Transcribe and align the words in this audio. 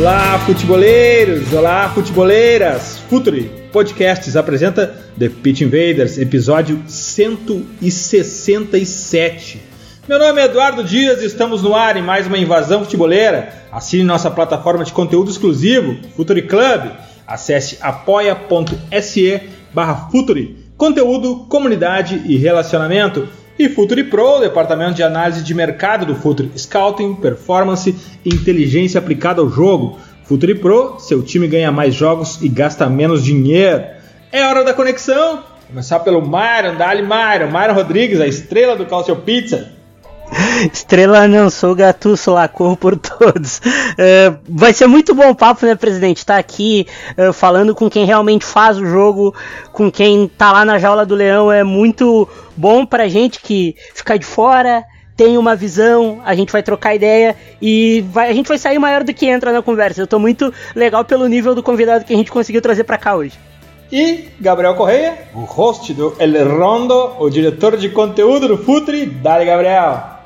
Olá, 0.00 0.38
futeboleiros! 0.46 1.52
Olá, 1.52 1.90
futeboleiras! 1.90 2.96
Futuri 3.10 3.50
Podcasts 3.70 4.34
apresenta 4.34 4.86
The 5.18 5.28
Pitch 5.28 5.60
Invaders, 5.60 6.16
episódio 6.16 6.82
167. 6.86 9.60
Meu 10.08 10.18
nome 10.18 10.40
é 10.40 10.46
Eduardo 10.46 10.82
Dias 10.82 11.22
e 11.22 11.26
estamos 11.26 11.62
no 11.62 11.74
ar 11.74 11.98
em 11.98 12.02
mais 12.02 12.26
uma 12.26 12.38
invasão 12.38 12.82
futeboleira. 12.82 13.52
Assine 13.70 14.02
nossa 14.02 14.30
plataforma 14.30 14.84
de 14.84 14.92
conteúdo 14.94 15.30
exclusivo, 15.30 15.98
Futuri 16.16 16.46
Club. 16.46 16.92
Acesse 17.26 17.76
apoia.se 17.82 19.42
barra 19.74 20.08
Futuri. 20.10 20.64
Conteúdo, 20.78 21.44
comunidade 21.46 22.22
e 22.24 22.38
relacionamento 22.38 23.28
e 23.60 23.68
Futuri 23.68 24.04
Pro, 24.04 24.40
departamento 24.40 24.94
de 24.94 25.02
análise 25.02 25.44
de 25.44 25.52
mercado 25.52 26.06
do 26.06 26.14
Futuri, 26.14 26.50
Scouting, 26.56 27.16
Performance 27.16 27.94
e 28.24 28.34
inteligência 28.34 28.98
aplicada 28.98 29.42
ao 29.42 29.50
jogo. 29.50 29.98
Futuri 30.24 30.54
Pro, 30.54 30.98
seu 30.98 31.22
time 31.22 31.46
ganha 31.46 31.70
mais 31.70 31.94
jogos 31.94 32.40
e 32.40 32.48
gasta 32.48 32.88
menos 32.88 33.22
dinheiro. 33.22 33.84
É 34.32 34.46
hora 34.46 34.64
da 34.64 34.72
conexão. 34.72 35.44
Começar 35.66 36.00
pelo 36.00 36.22
Myron, 36.22 36.78
Dali 36.78 37.02
Myron, 37.02 37.50
Myron 37.50 37.74
Rodrigues, 37.74 38.18
a 38.18 38.26
estrela 38.26 38.74
do 38.76 38.86
Calcio 38.86 39.14
Pizza. 39.16 39.70
Estrela 40.72 41.26
não, 41.26 41.50
sou 41.50 41.74
gatuço 41.74 42.32
lá, 42.32 42.46
corro 42.48 42.76
por 42.76 42.96
todos. 42.96 43.58
Uh, 43.58 44.38
vai 44.48 44.72
ser 44.72 44.86
muito 44.86 45.14
bom 45.14 45.34
papo, 45.34 45.66
né, 45.66 45.74
presidente? 45.74 46.24
Tá 46.24 46.38
aqui 46.38 46.86
uh, 47.18 47.32
falando 47.32 47.74
com 47.74 47.90
quem 47.90 48.04
realmente 48.04 48.44
faz 48.44 48.78
o 48.78 48.86
jogo, 48.86 49.34
com 49.72 49.90
quem 49.90 50.28
tá 50.28 50.52
lá 50.52 50.64
na 50.64 50.78
jaula 50.78 51.04
do 51.04 51.14
leão. 51.14 51.50
É 51.50 51.64
muito 51.64 52.28
bom 52.56 52.86
pra 52.86 53.08
gente 53.08 53.40
que 53.40 53.74
fica 53.94 54.18
de 54.18 54.24
fora, 54.24 54.84
tem 55.16 55.36
uma 55.36 55.54
visão, 55.54 56.20
a 56.24 56.34
gente 56.34 56.52
vai 56.52 56.62
trocar 56.62 56.94
ideia 56.94 57.36
e 57.60 58.04
vai, 58.10 58.30
a 58.30 58.32
gente 58.32 58.48
vai 58.48 58.58
sair 58.58 58.78
maior 58.78 59.04
do 59.04 59.12
que 59.12 59.26
entra 59.26 59.52
na 59.52 59.62
conversa. 59.62 60.00
Eu 60.00 60.06
tô 60.06 60.18
muito 60.18 60.52
legal 60.74 61.04
pelo 61.04 61.26
nível 61.26 61.54
do 61.54 61.62
convidado 61.62 62.04
que 62.04 62.12
a 62.14 62.16
gente 62.16 62.30
conseguiu 62.30 62.62
trazer 62.62 62.84
para 62.84 62.96
cá 62.96 63.16
hoje. 63.16 63.38
E 63.92 64.28
Gabriel 64.40 64.76
Correia, 64.76 65.18
o 65.34 65.40
host 65.40 65.92
do 65.92 66.14
El 66.18 66.56
Rondo, 66.56 67.16
o 67.18 67.28
diretor 67.28 67.76
de 67.76 67.88
conteúdo 67.88 68.46
do 68.46 68.56
Futre. 68.56 69.04
Dale, 69.04 69.44
Gabriel! 69.44 70.19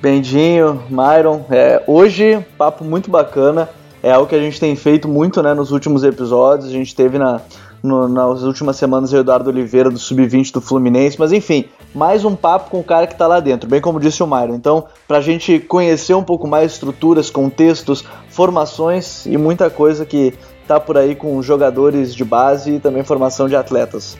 Bendinho, 0.00 0.82
Myron. 0.88 1.44
É, 1.50 1.82
hoje, 1.86 2.44
papo 2.56 2.84
muito 2.84 3.10
bacana. 3.10 3.68
É 4.02 4.10
algo 4.10 4.26
que 4.26 4.34
a 4.34 4.40
gente 4.40 4.58
tem 4.58 4.74
feito 4.74 5.06
muito 5.06 5.42
né, 5.42 5.52
nos 5.52 5.72
últimos 5.72 6.02
episódios. 6.02 6.70
A 6.70 6.72
gente 6.72 6.94
teve 6.94 7.18
na, 7.18 7.42
no, 7.82 8.08
nas 8.08 8.42
últimas 8.42 8.76
semanas 8.76 9.12
o 9.12 9.16
Eduardo 9.16 9.50
Oliveira 9.50 9.90
do 9.90 9.98
Sub-20 9.98 10.52
do 10.52 10.60
Fluminense. 10.62 11.18
Mas 11.18 11.32
enfim, 11.32 11.66
mais 11.94 12.24
um 12.24 12.34
papo 12.34 12.70
com 12.70 12.80
o 12.80 12.84
cara 12.84 13.06
que 13.06 13.12
está 13.12 13.26
lá 13.26 13.40
dentro, 13.40 13.68
bem 13.68 13.80
como 13.80 14.00
disse 14.00 14.22
o 14.22 14.26
Myron. 14.26 14.54
Então, 14.54 14.86
para 15.06 15.18
a 15.18 15.20
gente 15.20 15.58
conhecer 15.58 16.14
um 16.14 16.24
pouco 16.24 16.48
mais 16.48 16.72
estruturas, 16.72 17.28
contextos, 17.28 18.02
formações 18.30 19.26
e 19.26 19.36
muita 19.36 19.68
coisa 19.68 20.06
que 20.06 20.32
tá 20.66 20.80
por 20.80 20.96
aí 20.96 21.14
com 21.14 21.42
jogadores 21.42 22.14
de 22.14 22.24
base 22.24 22.76
e 22.76 22.80
também 22.80 23.04
formação 23.04 23.48
de 23.48 23.56
atletas. 23.56 24.16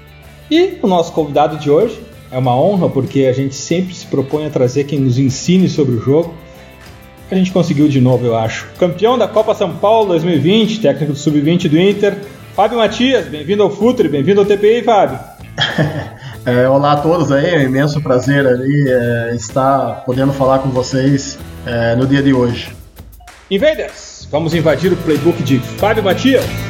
E 0.50 0.78
o 0.82 0.86
nosso 0.86 1.12
convidado 1.12 1.56
de 1.56 1.70
hoje 1.70 2.09
é 2.30 2.38
uma 2.38 2.54
honra 2.54 2.88
porque 2.88 3.24
a 3.24 3.32
gente 3.32 3.54
sempre 3.54 3.94
se 3.94 4.06
propõe 4.06 4.46
a 4.46 4.50
trazer 4.50 4.84
quem 4.84 5.00
nos 5.00 5.18
ensine 5.18 5.68
sobre 5.68 5.96
o 5.96 6.00
jogo. 6.00 6.34
A 7.30 7.34
gente 7.34 7.52
conseguiu 7.52 7.88
de 7.88 8.00
novo, 8.00 8.26
eu 8.26 8.36
acho. 8.36 8.66
Campeão 8.78 9.16
da 9.16 9.28
Copa 9.28 9.54
São 9.54 9.76
Paulo 9.76 10.08
2020, 10.08 10.80
técnico 10.80 11.12
do 11.12 11.18
Sub-20 11.18 11.68
do 11.68 11.78
Inter, 11.78 12.16
Fábio 12.54 12.78
Matias. 12.78 13.26
Bem-vindo 13.26 13.62
ao 13.62 13.70
Futre, 13.70 14.08
bem-vindo 14.08 14.40
ao 14.40 14.46
TPI, 14.46 14.82
Fábio. 14.82 15.18
É, 16.46 16.66
olá 16.66 16.92
a 16.92 16.96
todos 16.96 17.30
aí, 17.30 17.54
é 17.54 17.58
um 17.58 17.62
imenso 17.64 18.00
prazer 18.00 18.46
ali 18.46 18.88
é, 18.88 19.34
estar 19.34 20.02
podendo 20.06 20.32
falar 20.32 20.60
com 20.60 20.70
vocês 20.70 21.38
é, 21.66 21.94
no 21.94 22.06
dia 22.06 22.22
de 22.22 22.32
hoje. 22.32 22.72
Invaders, 23.50 24.26
vamos 24.30 24.54
invadir 24.54 24.90
o 24.90 24.96
playbook 24.96 25.42
de 25.42 25.58
Fábio 25.58 26.02
Matias. 26.02 26.69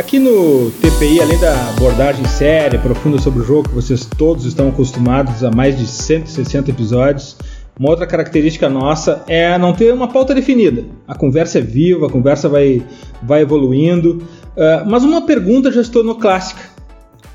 Aqui 0.00 0.18
no 0.18 0.70
TPI, 0.80 1.20
além 1.20 1.38
da 1.38 1.52
abordagem 1.76 2.24
séria, 2.24 2.78
profunda 2.78 3.18
sobre 3.18 3.40
o 3.40 3.44
jogo, 3.44 3.68
que 3.68 3.74
vocês 3.74 4.06
todos 4.06 4.46
estão 4.46 4.70
acostumados 4.70 5.44
a 5.44 5.50
mais 5.50 5.76
de 5.76 5.86
160 5.86 6.70
episódios, 6.70 7.36
uma 7.78 7.90
outra 7.90 8.06
característica 8.06 8.66
nossa 8.66 9.22
é 9.28 9.58
não 9.58 9.74
ter 9.74 9.92
uma 9.92 10.08
pauta 10.08 10.34
definida. 10.34 10.86
A 11.06 11.14
conversa 11.14 11.58
é 11.58 11.60
viva, 11.60 12.06
a 12.06 12.10
conversa 12.10 12.48
vai, 12.48 12.82
vai 13.22 13.42
evoluindo. 13.42 14.22
Uh, 14.56 14.88
mas 14.88 15.04
uma 15.04 15.26
pergunta 15.26 15.70
já 15.70 15.84
se 15.84 15.90
tornou 15.90 16.14
clássica. 16.14 16.62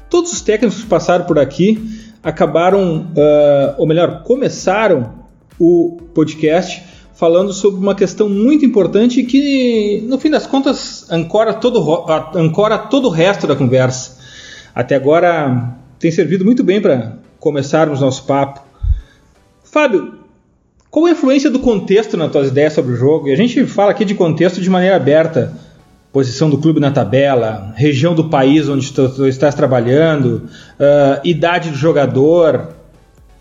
Todos 0.09 0.33
os 0.33 0.41
técnicos 0.41 0.81
que 0.81 0.87
passaram 0.87 1.25
por 1.25 1.37
aqui 1.37 1.87
acabaram, 2.23 3.11
uh, 3.15 3.75
ou 3.77 3.85
melhor, 3.85 4.23
começaram 4.23 5.13
o 5.59 5.97
podcast 6.15 6.83
falando 7.15 7.53
sobre 7.53 7.79
uma 7.79 7.95
questão 7.95 8.29
muito 8.29 8.65
importante 8.65 9.23
que, 9.23 10.03
no 10.07 10.19
fim 10.19 10.29
das 10.29 10.45
contas, 10.45 11.09
ancora 11.09 11.53
todo, 11.53 12.05
ancora 12.35 12.77
todo 12.77 13.07
o 13.07 13.11
resto 13.11 13.47
da 13.47 13.55
conversa. 13.55 14.17
Até 14.73 14.95
agora 14.95 15.75
tem 15.97 16.11
servido 16.11 16.43
muito 16.43 16.63
bem 16.63 16.81
para 16.81 17.17
começarmos 17.39 18.01
nosso 18.01 18.25
papo. 18.25 18.61
Fábio, 19.63 20.13
qual 20.91 21.05
a 21.05 21.11
influência 21.11 21.49
do 21.49 21.59
contexto 21.59 22.17
nas 22.17 22.31
tuas 22.31 22.49
ideias 22.49 22.73
sobre 22.73 22.93
o 22.93 22.97
jogo? 22.97 23.29
E 23.29 23.31
a 23.31 23.37
gente 23.37 23.65
fala 23.65 23.91
aqui 23.91 24.03
de 24.03 24.13
contexto 24.13 24.61
de 24.61 24.69
maneira 24.69 24.97
aberta. 24.97 25.53
Posição 26.11 26.49
do 26.49 26.57
clube 26.57 26.79
na 26.79 26.91
tabela, 26.91 27.73
região 27.75 28.15
do 28.15 28.29
país 28.29 28.69
onde 28.69 28.93
tu, 28.93 29.09
tu 29.09 29.27
estás 29.27 29.53
trabalhando, 29.53 30.49
uh, 30.79 31.19
idade 31.25 31.71
do 31.71 31.75
jogador, 31.75 32.69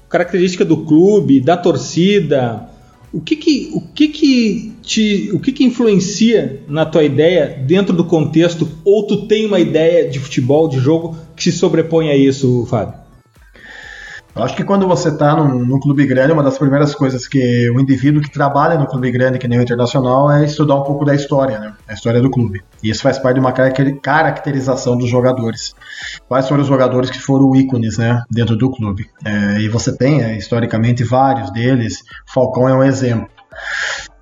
característica 0.09 0.65
do 0.65 0.79
clube, 0.79 1.41
da 1.41 1.57
torcida, 1.57 2.69
o 3.15 3.21
que 3.21 3.37
que, 3.37 3.71
o 3.73 3.81
que, 3.81 4.09
que, 4.09 4.73
te, 4.83 5.31
o 5.33 5.39
que, 5.39 5.53
que 5.53 5.65
influencia 5.65 6.63
na 6.67 6.85
tua 6.85 7.05
ideia 7.05 7.63
dentro 7.65 7.95
do 7.95 8.05
contexto? 8.05 8.69
Ou 8.85 9.07
tu 9.07 9.29
tem 9.29 9.47
uma 9.47 9.61
ideia 9.61 10.11
de 10.11 10.19
futebol, 10.19 10.67
de 10.67 10.81
jogo, 10.81 11.17
que 11.37 11.45
se 11.45 11.53
sobrepõe 11.53 12.11
a 12.11 12.17
isso, 12.17 12.67
Fábio? 12.69 13.04
Eu 14.35 14.43
acho 14.43 14.57
que 14.57 14.65
quando 14.65 14.89
você 14.89 15.11
está 15.11 15.37
num, 15.37 15.65
num, 15.65 15.79
clube 15.79 16.05
grande, 16.07 16.33
uma 16.33 16.43
das 16.43 16.59
primeiras 16.59 16.93
coisas 16.93 17.29
que 17.29 17.71
o 17.71 17.79
indivíduo 17.79 18.21
que 18.21 18.31
trabalha 18.31 18.77
no 18.77 18.87
clube 18.87 19.11
grande, 19.13 19.39
que 19.39 19.47
nem 19.47 19.61
o 19.61 19.63
Internacional, 19.63 20.31
é 20.31 20.45
estudar 20.45 20.75
um 20.75 20.83
pouco 20.83 21.05
da 21.05 21.15
história, 21.15 21.61
né? 21.61 21.73
A 21.87 21.93
história 21.93 22.21
do 22.21 22.29
clube. 22.29 22.61
E 22.83 22.91
isso 22.91 23.03
faz 23.03 23.17
parte 23.17 23.35
de 23.35 23.41
uma 23.41 23.53
caracterização 23.53 24.99
dos 24.99 25.09
jogadores. 25.09 25.73
Quais 26.27 26.49
foram 26.49 26.63
os 26.63 26.69
jogadores 26.69 27.11
que 27.11 27.21
foram 27.21 27.55
ícones, 27.55 27.97
né? 27.97 28.25
Dentro 28.29 28.57
do 28.57 28.71
clube. 28.73 29.09
É, 29.25 29.61
e 29.61 29.69
você 29.69 29.97
tem, 29.97 30.23
é, 30.23 30.37
historicamente, 30.37 31.05
vários 31.05 31.53
deles. 31.53 32.03
Falcão 32.27 32.69
é 32.69 32.75
um 32.75 32.83
exemplo. 32.83 33.29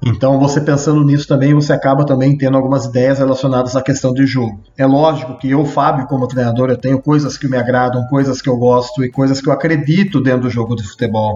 Então, 0.05 0.37
você 0.37 0.61
pensando 0.61 1.05
nisso 1.05 1.29
também, 1.29 1.55
você 1.55 1.73
acaba 1.73 2.05
também 2.05 2.37
tendo 2.37 2.57
algumas 2.57 2.87
ideias 2.87 3.19
relacionadas 3.21 3.77
à 3.77 3.83
questão 3.83 4.13
de 4.13 4.27
jogo. 4.27 4.61
É 4.77 4.85
lógico 4.85 5.39
que 5.39 5.49
eu, 5.49 5.65
Fábio, 5.65 6.09
como 6.09 6.27
treinador, 6.27 6.71
eu 6.71 6.77
tenho 6.77 7.01
coisas 7.01 7.39
que 7.39 7.47
me 7.47 7.57
agradam, 7.57 8.05
coisas 8.09 8.43
que 8.43 8.49
eu 8.49 8.57
gosto 8.57 9.05
e 9.05 9.11
coisas 9.11 9.41
que 9.41 9.49
eu 9.49 9.53
acredito 9.53 10.21
dentro 10.21 10.43
do 10.43 10.51
jogo 10.51 10.75
de 10.75 10.83
futebol. 10.83 11.35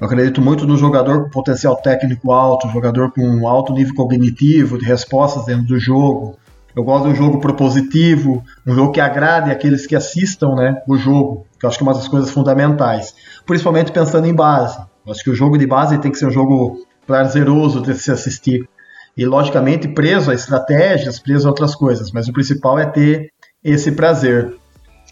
Eu 0.00 0.06
acredito 0.06 0.40
muito 0.40 0.64
no 0.64 0.76
jogador 0.76 1.24
com 1.24 1.30
potencial 1.30 1.74
técnico 1.74 2.30
alto, 2.30 2.68
jogador 2.68 3.10
com 3.10 3.48
alto 3.48 3.72
nível 3.72 3.94
cognitivo, 3.96 4.78
de 4.78 4.84
respostas 4.84 5.44
dentro 5.44 5.66
do 5.66 5.78
jogo, 5.78 6.36
Eu 6.76 6.84
gosto 6.84 7.06
de 7.06 7.10
um 7.10 7.14
jogo 7.16 7.40
propositivo, 7.40 8.44
um 8.64 8.72
jogo 8.72 8.92
que 8.92 9.00
agrade 9.00 9.50
aqueles 9.50 9.84
que 9.84 9.96
assistam 9.96 10.54
né, 10.54 10.80
o 10.86 10.96
jogo, 10.96 11.44
que 11.58 11.66
eu 11.66 11.68
acho 11.68 11.76
que 11.76 11.82
é 11.82 11.86
uma 11.86 11.94
das 11.94 12.06
coisas 12.06 12.30
fundamentais. 12.30 13.12
Principalmente 13.44 13.90
pensando 13.90 14.28
em 14.28 14.34
base. 14.34 14.78
Eu 15.04 15.10
acho 15.10 15.24
que 15.24 15.30
o 15.30 15.34
jogo 15.34 15.58
de 15.58 15.66
base 15.66 15.98
tem 15.98 16.12
que 16.12 16.18
ser 16.18 16.26
um 16.26 16.30
jogo 16.30 16.78
prazeroso 17.08 17.80
de 17.80 17.94
se 17.94 18.12
assistir. 18.12 18.68
E, 19.16 19.24
logicamente, 19.24 19.88
preso 19.88 20.30
a 20.30 20.34
estratégias, 20.34 21.18
preso 21.18 21.48
a 21.48 21.50
outras 21.50 21.74
coisas. 21.74 22.12
Mas 22.12 22.28
o 22.28 22.32
principal 22.32 22.78
é 22.78 22.84
ter 22.84 23.32
esse 23.64 23.90
prazer. 23.90 24.54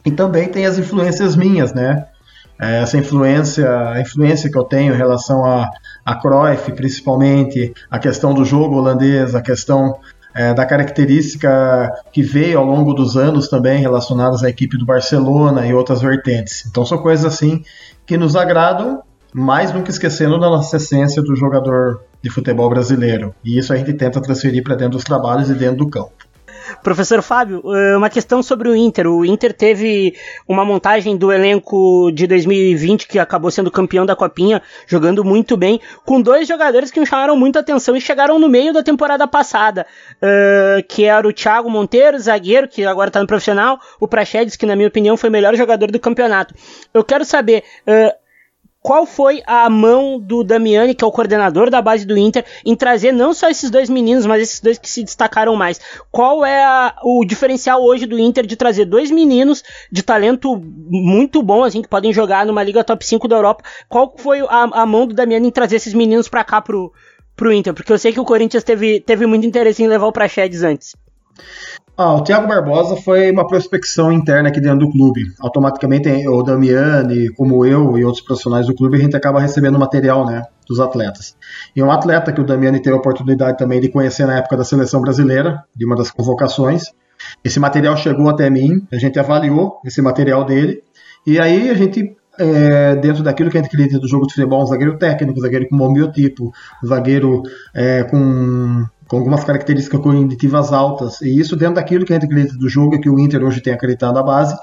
E 0.04 0.10
também 0.12 0.48
tem 0.48 0.66
as 0.66 0.78
influências 0.78 1.34
minhas, 1.34 1.72
né? 1.72 2.06
É, 2.60 2.82
essa 2.82 2.96
influência, 2.96 3.69
a 3.90 4.00
influência 4.00 4.50
que 4.50 4.56
eu 4.56 4.64
tenho 4.64 4.94
em 4.94 4.96
relação 4.96 5.44
a, 5.44 5.69
a 6.04 6.14
Cruyff, 6.14 6.72
principalmente, 6.72 7.75
a 7.90 7.99
questão 7.99 8.32
do 8.32 8.44
jogo 8.44 8.76
holandês, 8.76 9.34
a 9.34 9.42
questão 9.42 9.99
é, 10.34 10.52
da 10.52 10.66
característica 10.66 11.90
que 12.12 12.22
veio 12.22 12.58
ao 12.58 12.64
longo 12.64 12.92
dos 12.92 13.16
anos 13.16 13.49
também 13.49 13.81
relacionadas 13.81 14.44
à 14.44 14.49
equipe 14.49 14.76
do 14.78 14.87
Barcelona 14.87 15.66
e 15.66 15.75
outras 15.75 16.02
vertentes. 16.02 16.64
Então 16.66 16.84
são 16.84 16.99
coisas 16.99 17.25
assim 17.25 17.62
que 18.06 18.16
nos 18.16 18.37
agradam, 18.37 19.02
mas 19.38 19.71
nunca 19.71 19.91
esquecendo 19.91 20.41
da 20.41 20.49
nossa 20.49 20.79
essência 20.79 21.23
do 21.23 21.37
jogador 21.37 22.00
de 22.23 22.31
futebol 22.31 22.71
brasileiro. 22.71 23.35
E 23.44 23.59
isso 23.59 23.71
a 23.71 23.77
gente 23.77 23.93
tenta 23.93 24.19
transferir 24.19 24.62
para 24.62 24.75
dentro 24.75 24.93
dos 24.93 25.05
trabalhos 25.05 25.50
e 25.50 25.55
dentro 25.55 25.77
do 25.77 25.91
campo. 25.91 26.15
Professor 26.83 27.21
Fábio, 27.21 27.62
eh, 27.75 27.97
uma 27.99 28.09
questão 28.09 28.43
sobre 28.43 28.71
o 28.71 28.75
Inter. 28.75 29.06
O 29.06 29.27
Inter 29.27 29.53
teve 29.53 30.15
uma 30.49 30.65
montagem 30.65 31.19
do 31.19 31.31
elenco 31.31 32.11
de 32.12 32.27
2020 32.27 33.06
que 33.06 33.19
acabou 33.19 33.50
sendo 33.50 33.71
campeão 33.71 34.06
da 34.06 34.17
Copinha, 34.17 34.62
jogando 34.87 35.23
muito 35.23 35.55
bem, 35.55 35.83
com 36.06 36.19
dois 36.19 36.49
jogadores 36.49 36.91
que 36.91 36.99
me 36.99 37.06
chamaram 37.06 37.37
muita 37.37 37.61
atenção 37.61 37.94
e 37.94 38.00
chegaram 38.00 38.38
no 38.38 38.49
meio 38.49 38.73
da 38.73 38.83
temporada 38.83 39.29
passada, 39.29 39.87
uh, 40.17 40.83
que 40.88 41.05
era 41.05 41.29
o 41.29 41.33
Thiago 41.33 41.69
Monteiro, 41.69 42.19
zagueiro, 42.19 42.67
que 42.67 42.87
agora 42.87 43.11
está 43.11 43.21
no 43.21 43.27
profissional, 43.27 43.79
o 44.00 44.09
Praxedes, 44.09 44.56
que 44.56 44.65
na 44.65 44.75
minha 44.75 44.88
opinião 44.88 45.15
foi 45.15 45.29
o 45.29 45.33
melhor 45.33 45.55
jogador 45.55 45.91
do 45.91 46.00
campeonato. 46.00 46.55
Eu 46.94 47.05
quero 47.05 47.25
saber, 47.25 47.62
uh, 47.87 48.25
qual 48.87 49.05
foi 49.05 49.43
a 49.49 49.69
mão 49.69 50.17
do 50.21 50.44
Damiani, 50.44 50.94
que 50.94 51.03
é 51.03 51.06
o 51.09 51.11
coordenador 51.11 51.69
da 51.71 51.83
base 51.83 52.06
do 52.06 52.17
Inter, 52.17 52.44
em 52.65 52.77
trazer 52.77 53.11
não 53.11 53.35
só 53.35 53.50
esses 53.50 53.69
dois 53.69 53.91
meninos, 53.91 54.25
mas 54.27 54.41
esses 54.41 54.61
dois 54.61 54.79
que 54.79 54.88
se 54.88 55.03
destacaram 55.03 55.56
mais. 55.56 55.81
Qual 56.09 56.44
é 56.44 56.62
a, 56.62 56.94
o 57.03 57.25
diferencial 57.25 57.83
hoje 57.83 58.06
do 58.06 58.17
Inter 58.17 58.47
de 58.47 58.55
trazer 58.55 58.85
dois 58.85 59.11
meninos 59.11 59.65
de 59.91 60.05
talento 60.05 60.56
muito 60.88 61.43
bom, 61.43 61.65
assim, 61.65 61.83
que 61.83 61.88
podem 61.88 62.12
jogar 62.12 62.47
numa 62.47 62.62
liga 62.62 62.85
top 62.85 63.05
5 63.05 63.27
da 63.27 63.35
Europa? 63.35 63.65
Qual 63.88 64.15
foi 64.17 64.38
a, 64.43 64.83
a 64.83 64.87
mão 64.87 65.05
do 65.05 65.17
Damiani 65.17 65.49
em 65.49 65.50
trazer 65.50 65.75
esses 65.75 65.93
meninos 65.93 66.29
para 66.29 66.44
cá 66.44 66.61
pro, 66.61 66.93
pro 67.35 67.53
Inter? 67.53 67.75
Porque 67.75 67.93
eu 67.93 67.99
sei 67.99 68.12
que 68.12 68.21
o 68.21 68.25
Corinthians 68.25 68.62
teve, 68.62 69.00
teve 69.00 69.27
muito 69.27 69.44
interesse 69.44 69.83
em 69.83 69.88
levar 69.88 70.06
o 70.06 70.12
Praxedes 70.12 70.62
antes. 70.62 70.94
Ah, 71.99 72.15
o 72.15 72.23
Thiago 72.23 72.47
Barbosa 72.47 72.94
foi 72.97 73.31
uma 73.31 73.47
prospecção 73.47 74.12
interna 74.12 74.50
aqui 74.50 74.61
dentro 74.61 74.81
do 74.81 74.91
clube. 74.91 75.33
Automaticamente, 75.41 76.09
o 76.29 76.43
Damiani, 76.43 77.33
como 77.33 77.65
eu 77.65 77.97
e 77.97 78.05
outros 78.05 78.23
profissionais 78.23 78.67
do 78.67 78.75
clube, 78.75 78.99
a 78.99 79.00
gente 79.00 79.17
acaba 79.17 79.41
recebendo 79.41 79.79
material 79.79 80.27
né, 80.27 80.43
dos 80.69 80.79
atletas. 80.79 81.35
E 81.75 81.83
um 81.83 81.91
atleta 81.91 82.33
que 82.33 82.41
o 82.41 82.44
Damiani 82.44 82.83
teve 82.83 82.94
a 82.94 82.99
oportunidade 82.99 83.56
também 83.56 83.81
de 83.81 83.88
conhecer 83.88 84.27
na 84.27 84.37
época 84.37 84.59
da 84.59 84.65
seleção 84.65 85.00
brasileira, 85.00 85.65
de 85.75 85.87
uma 85.87 85.97
das 85.97 86.11
convocações. 86.11 86.93
Esse 87.43 87.59
material 87.59 87.97
chegou 87.97 88.29
até 88.29 88.50
mim, 88.50 88.87
a 88.93 88.99
gente 88.99 89.19
avaliou 89.19 89.81
esse 89.83 90.03
material 90.03 90.44
dele, 90.44 90.83
e 91.27 91.41
aí 91.41 91.71
a 91.71 91.75
gente 91.75 92.15
é, 92.38 92.94
dentro 92.97 93.23
daquilo 93.23 93.50
que 93.50 93.56
a 93.56 93.62
gente 93.62 93.69
acredita 93.69 93.99
do 93.99 94.06
jogo 94.06 94.27
de 94.27 94.35
futebol, 94.35 94.62
um 94.62 94.67
zagueiro 94.67 94.99
técnico, 94.99 95.38
um 95.38 95.43
zagueiro 95.43 95.69
com 95.69 95.77
bom 95.79 95.93
biotipo, 95.93 96.53
um 96.85 96.87
zagueiro 96.87 97.43
é, 97.75 98.03
com 98.05 98.85
com 99.08 99.19
algumas 99.19 99.44
características 99.44 100.00
cognitivas 100.00 100.73
altas. 100.73 101.20
E 101.20 101.38
isso 101.38 101.56
dentro 101.56 101.76
daquilo 101.76 102.05
que 102.05 102.12
a 102.12 102.17
gente 102.17 102.26
acredita 102.26 102.56
do 102.56 102.69
jogo, 102.69 103.00
que 103.00 103.08
o 103.08 103.19
Inter 103.19 103.43
hoje 103.43 103.61
tem 103.61 103.73
acreditado 103.73 104.14
na 104.14 104.23
base, 104.23 104.56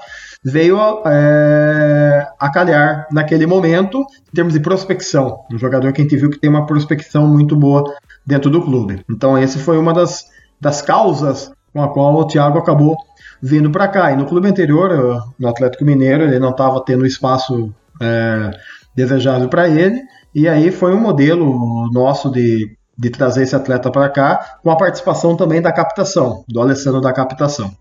veio 0.44 0.78
é, 1.06 2.26
a 2.38 2.50
calhar 2.50 3.06
naquele 3.10 3.46
momento, 3.46 3.98
em 4.00 4.34
termos 4.34 4.52
de 4.52 4.60
prospecção. 4.60 5.40
Um 5.50 5.58
jogador 5.58 5.92
que 5.92 6.02
a 6.02 6.04
gente 6.04 6.16
viu 6.16 6.30
que 6.30 6.38
tem 6.38 6.50
uma 6.50 6.66
prospecção 6.66 7.26
muito 7.26 7.56
boa 7.56 7.84
dentro 8.26 8.50
do 8.50 8.62
clube. 8.62 9.02
Então, 9.10 9.38
esse 9.38 9.58
foi 9.58 9.78
uma 9.78 9.94
das, 9.94 10.26
das 10.60 10.82
causas 10.82 11.50
com 11.72 11.82
a 11.82 11.88
qual 11.88 12.14
o 12.14 12.26
Thiago 12.26 12.58
acabou 12.58 12.96
vindo 13.42 13.70
para 13.70 13.88
cá. 13.88 14.12
E 14.12 14.16
no 14.16 14.26
clube 14.26 14.48
anterior, 14.48 15.22
no 15.38 15.48
Atlético 15.48 15.84
Mineiro, 15.84 16.24
ele 16.24 16.38
não 16.38 16.50
estava 16.50 16.82
tendo 16.84 17.06
espaço 17.06 17.74
é, 18.00 18.50
desejado 18.94 19.48
para 19.48 19.68
ele. 19.68 20.02
E 20.34 20.46
aí 20.48 20.70
foi 20.70 20.94
um 20.94 21.00
modelo 21.00 21.90
nosso 21.92 22.30
de 22.30 22.76
de 22.96 23.10
trazer 23.10 23.42
esse 23.42 23.56
atleta 23.56 23.90
para 23.90 24.08
cá, 24.08 24.58
com 24.62 24.70
a 24.70 24.76
participação 24.76 25.36
também 25.36 25.60
da 25.60 25.72
captação, 25.72 26.44
do 26.48 26.60
Alessandro 26.60 27.00
da 27.00 27.12
captação. 27.12 27.72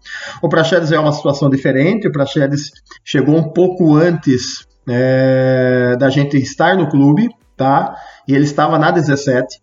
O 0.42 0.50
Praxedes 0.50 0.92
é 0.92 1.00
uma 1.00 1.12
situação 1.12 1.50
diferente, 1.50 2.08
o 2.08 2.12
Praxedes 2.12 2.72
chegou 3.04 3.36
um 3.38 3.52
pouco 3.52 3.96
antes 3.96 4.66
é, 4.90 5.96
da 5.98 6.10
gente 6.10 6.38
estar 6.38 6.76
no 6.76 6.90
clube, 6.90 7.30
tá? 7.56 7.96
E 8.28 8.34
ele 8.34 8.46
estava 8.46 8.80
na 8.80 8.90
17, 8.90 9.62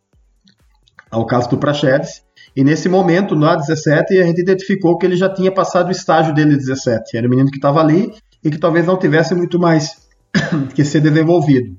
ao 1.11 1.26
caso 1.26 1.50
do 1.50 1.58
Praxedes, 1.58 2.23
e 2.55 2.64
nesse 2.64 2.88
momento, 2.88 3.37
na 3.37 3.55
17, 3.55 4.19
a 4.19 4.25
gente 4.25 4.41
identificou 4.41 4.99
que 4.99 5.06
ele 5.06 5.17
já 5.17 5.32
tinha 5.32 5.53
passado 5.53 5.88
o 5.88 5.93
estágio 5.93 6.35
dele 6.35 6.56
17. 6.56 7.17
Era 7.17 7.26
o 7.26 7.31
menino 7.31 7.50
que 7.50 7.58
estava 7.58 7.81
ali 7.81 8.12
e 8.43 8.50
que 8.50 8.58
talvez 8.58 8.87
não 8.87 8.99
tivesse 8.99 9.35
muito 9.35 9.58
mais 9.58 10.08
que 10.75 10.85
ser 10.85 11.00
desenvolvido. 11.00 11.76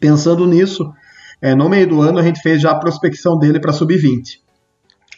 Pensando 0.00 0.46
nisso, 0.46 0.92
é, 1.40 1.54
no 1.54 1.68
meio 1.68 1.86
do 1.86 2.00
ano, 2.00 2.18
a 2.18 2.22
gente 2.22 2.40
fez 2.40 2.60
já 2.60 2.70
a 2.70 2.78
prospecção 2.78 3.38
dele 3.38 3.60
para 3.60 3.72
sub-20, 3.72 4.40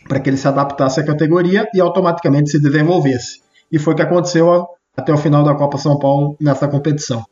para 0.08 0.20
que 0.20 0.28
ele 0.28 0.36
se 0.36 0.48
adaptasse 0.48 1.00
à 1.00 1.04
categoria 1.04 1.68
e 1.74 1.80
automaticamente 1.80 2.50
se 2.50 2.60
desenvolvesse. 2.60 3.40
E 3.70 3.78
foi 3.78 3.92
o 3.94 3.96
que 3.96 4.02
aconteceu 4.02 4.66
até 4.96 5.12
o 5.12 5.16
final 5.16 5.44
da 5.44 5.54
Copa 5.54 5.78
São 5.78 5.98
Paulo 5.98 6.36
nessa 6.40 6.66
competição. 6.66 7.24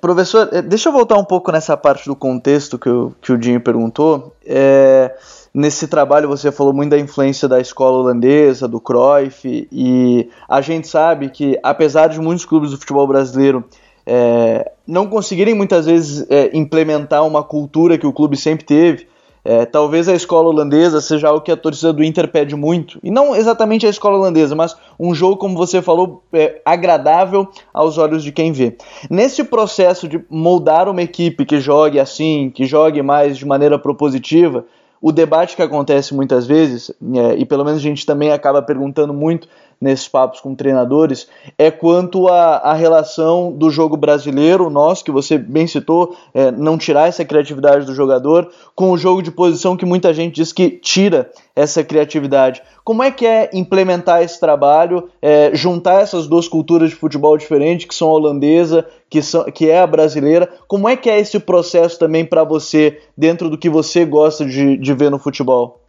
Professor, 0.00 0.48
é, 0.52 0.62
deixa 0.62 0.88
eu 0.88 0.92
voltar 0.92 1.16
um 1.16 1.24
pouco 1.24 1.50
nessa 1.50 1.76
parte 1.76 2.06
do 2.06 2.14
contexto 2.14 2.78
que 2.78 2.88
o, 2.88 3.12
que 3.20 3.32
o 3.32 3.38
Dinho 3.38 3.60
perguntou. 3.60 4.34
É, 4.44 5.14
nesse 5.52 5.88
trabalho 5.88 6.28
você 6.28 6.52
falou 6.52 6.72
muito 6.72 6.90
da 6.90 6.98
influência 6.98 7.48
da 7.48 7.60
escola 7.60 7.98
holandesa, 7.98 8.68
do 8.68 8.80
Cruyff, 8.80 9.68
e 9.70 10.30
a 10.48 10.60
gente 10.60 10.86
sabe 10.86 11.30
que, 11.30 11.58
apesar 11.62 12.08
de 12.08 12.20
muitos 12.20 12.44
clubes 12.44 12.70
do 12.70 12.78
futebol 12.78 13.06
brasileiro 13.06 13.64
é, 14.06 14.70
não 14.86 15.08
conseguirem 15.08 15.54
muitas 15.54 15.86
vezes 15.86 16.24
é, 16.30 16.50
implementar 16.56 17.26
uma 17.26 17.42
cultura 17.42 17.98
que 17.98 18.06
o 18.06 18.12
clube 18.12 18.36
sempre 18.36 18.64
teve. 18.64 19.08
É, 19.48 19.64
talvez 19.64 20.08
a 20.08 20.14
escola 20.14 20.48
holandesa 20.48 21.00
seja 21.00 21.28
algo 21.28 21.40
que 21.40 21.52
a 21.52 21.56
torcida 21.56 21.92
do 21.92 22.02
Inter 22.02 22.26
pede 22.26 22.56
muito. 22.56 22.98
E 23.02 23.12
não 23.12 23.34
exatamente 23.34 23.86
a 23.86 23.90
escola 23.90 24.16
holandesa, 24.16 24.56
mas 24.56 24.76
um 24.98 25.14
jogo, 25.14 25.36
como 25.36 25.56
você 25.56 25.80
falou, 25.80 26.22
é, 26.32 26.60
agradável 26.64 27.48
aos 27.72 27.96
olhos 27.96 28.24
de 28.24 28.32
quem 28.32 28.50
vê. 28.50 28.76
Nesse 29.08 29.44
processo 29.44 30.08
de 30.08 30.20
moldar 30.28 30.88
uma 30.88 31.02
equipe 31.02 31.44
que 31.44 31.60
jogue 31.60 32.00
assim, 32.00 32.50
que 32.52 32.64
jogue 32.64 33.02
mais 33.02 33.38
de 33.38 33.46
maneira 33.46 33.78
propositiva, 33.78 34.64
o 35.00 35.12
debate 35.12 35.54
que 35.54 35.62
acontece 35.62 36.12
muitas 36.12 36.44
vezes, 36.44 36.90
é, 37.14 37.36
e 37.36 37.44
pelo 37.44 37.64
menos 37.64 37.78
a 37.78 37.82
gente 37.82 38.04
também 38.04 38.32
acaba 38.32 38.60
perguntando 38.60 39.14
muito 39.14 39.46
nesses 39.80 40.08
papos 40.08 40.40
com 40.40 40.54
treinadores 40.54 41.28
é 41.58 41.70
quanto 41.70 42.28
à 42.28 42.72
relação 42.72 43.52
do 43.52 43.70
jogo 43.70 43.96
brasileiro, 43.96 44.70
nosso, 44.70 45.04
que 45.04 45.10
você 45.10 45.36
bem 45.36 45.66
citou, 45.66 46.16
é, 46.32 46.50
não 46.50 46.78
tirar 46.78 47.08
essa 47.08 47.24
criatividade 47.24 47.84
do 47.84 47.94
jogador, 47.94 48.50
com 48.74 48.90
o 48.90 48.98
jogo 48.98 49.22
de 49.22 49.30
posição 49.30 49.76
que 49.76 49.84
muita 49.84 50.12
gente 50.14 50.36
diz 50.36 50.52
que 50.52 50.70
tira 50.70 51.30
essa 51.54 51.84
criatividade. 51.84 52.62
Como 52.84 53.02
é 53.02 53.10
que 53.10 53.26
é 53.26 53.50
implementar 53.52 54.22
esse 54.22 54.38
trabalho, 54.38 55.08
é, 55.20 55.50
juntar 55.54 56.02
essas 56.02 56.26
duas 56.26 56.48
culturas 56.48 56.90
de 56.90 56.96
futebol 56.96 57.36
diferentes, 57.36 57.86
que 57.86 57.94
são 57.94 58.08
a 58.08 58.12
holandesa, 58.12 58.86
que, 59.10 59.22
são, 59.22 59.44
que 59.44 59.68
é 59.68 59.80
a 59.80 59.86
brasileira? 59.86 60.48
Como 60.66 60.88
é 60.88 60.96
que 60.96 61.10
é 61.10 61.18
esse 61.18 61.38
processo 61.38 61.98
também 61.98 62.24
para 62.24 62.44
você, 62.44 63.00
dentro 63.16 63.50
do 63.50 63.58
que 63.58 63.68
você 63.68 64.04
gosta 64.04 64.44
de, 64.44 64.76
de 64.76 64.94
ver 64.94 65.10
no 65.10 65.18
futebol? 65.18 65.80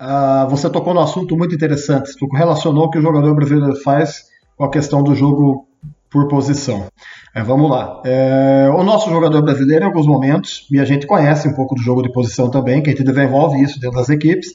Uh, 0.00 0.48
você 0.48 0.70
tocou 0.70 0.94
no 0.94 1.00
assunto 1.00 1.36
muito 1.36 1.54
interessante. 1.54 2.16
Tu 2.16 2.26
relacionou 2.28 2.84
o 2.84 2.90
que 2.90 2.98
o 2.98 3.02
jogador 3.02 3.34
brasileiro 3.34 3.76
faz 3.82 4.24
com 4.56 4.64
a 4.64 4.70
questão 4.70 5.02
do 5.02 5.14
jogo 5.14 5.66
por 6.10 6.28
posição. 6.28 6.86
É, 7.34 7.42
vamos 7.42 7.70
lá. 7.70 8.00
É, 8.04 8.68
o 8.70 8.82
nosso 8.82 9.10
jogador 9.10 9.42
brasileiro, 9.42 9.84
em 9.84 9.88
alguns 9.88 10.06
momentos, 10.06 10.66
e 10.70 10.80
a 10.80 10.84
gente 10.84 11.06
conhece 11.06 11.48
um 11.48 11.54
pouco 11.54 11.74
do 11.74 11.82
jogo 11.82 12.02
de 12.02 12.10
posição 12.10 12.50
também, 12.50 12.82
que 12.82 12.90
a 12.90 12.92
gente 12.92 13.04
desenvolve 13.04 13.62
isso 13.62 13.78
dentro 13.78 13.98
das 13.98 14.08
equipes, 14.08 14.54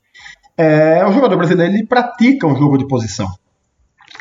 é, 0.57 1.05
o 1.05 1.11
jogador 1.11 1.37
brasileiro 1.37 1.73
ele 1.73 1.85
pratica 1.85 2.47
um 2.47 2.55
jogo 2.55 2.77
de 2.77 2.87
posição. 2.87 3.27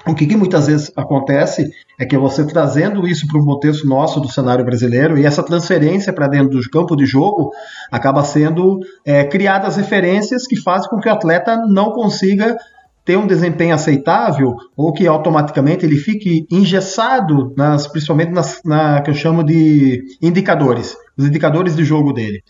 O 0.07 0.15
que, 0.15 0.27
que, 0.27 0.37
muitas 0.37 0.67
vezes 0.67 0.91
acontece 0.97 1.71
é 1.99 2.05
que 2.05 2.19
você 2.19 2.45
trazendo 2.45 3.07
isso 3.07 3.27
para 3.29 3.41
o 3.41 3.45
contexto 3.45 3.87
nosso 3.87 4.21
do 4.21 4.29
cenário 4.29 4.65
brasileiro 4.65 5.17
e 5.17 5.25
essa 5.25 5.43
transferência 5.43 6.13
para 6.13 6.27
dentro 6.27 6.59
do 6.59 6.71
campo 6.71 6.97
de 6.97 7.07
jogo 7.07 7.53
acaba 7.91 8.25
sendo 8.25 8.81
é, 9.05 9.25
criadas 9.25 9.77
referências 9.77 10.47
que 10.47 10.57
fazem 10.57 10.89
com 10.91 10.99
que 10.99 11.09
o 11.09 11.13
atleta 11.13 11.57
não 11.69 11.93
consiga 11.93 12.57
ter 13.05 13.17
um 13.17 13.27
desempenho 13.27 13.75
aceitável 13.75 14.55
ou 14.77 14.93
que 14.93 15.07
automaticamente 15.07 15.85
ele 15.85 15.97
fique 15.97 16.47
engessado, 16.51 17.53
nas, 17.57 17.87
principalmente 17.87 18.31
nas 18.31 18.61
na, 18.65 19.01
que 19.01 19.11
eu 19.11 19.15
chamo 19.15 19.45
de 19.45 20.03
indicadores, 20.21 20.97
os 21.17 21.27
indicadores 21.27 21.75
de 21.75 21.85
jogo 21.85 22.13
dele. 22.13 22.43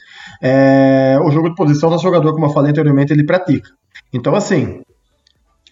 É, 0.42 1.18
o 1.22 1.30
jogo 1.30 1.50
de 1.50 1.54
posição 1.54 1.90
do 1.90 1.98
jogador, 1.98 2.32
como 2.32 2.46
eu 2.46 2.50
falei 2.50 2.70
anteriormente, 2.70 3.12
ele 3.12 3.24
pratica. 3.24 3.70
Então, 4.12 4.34
assim, 4.34 4.82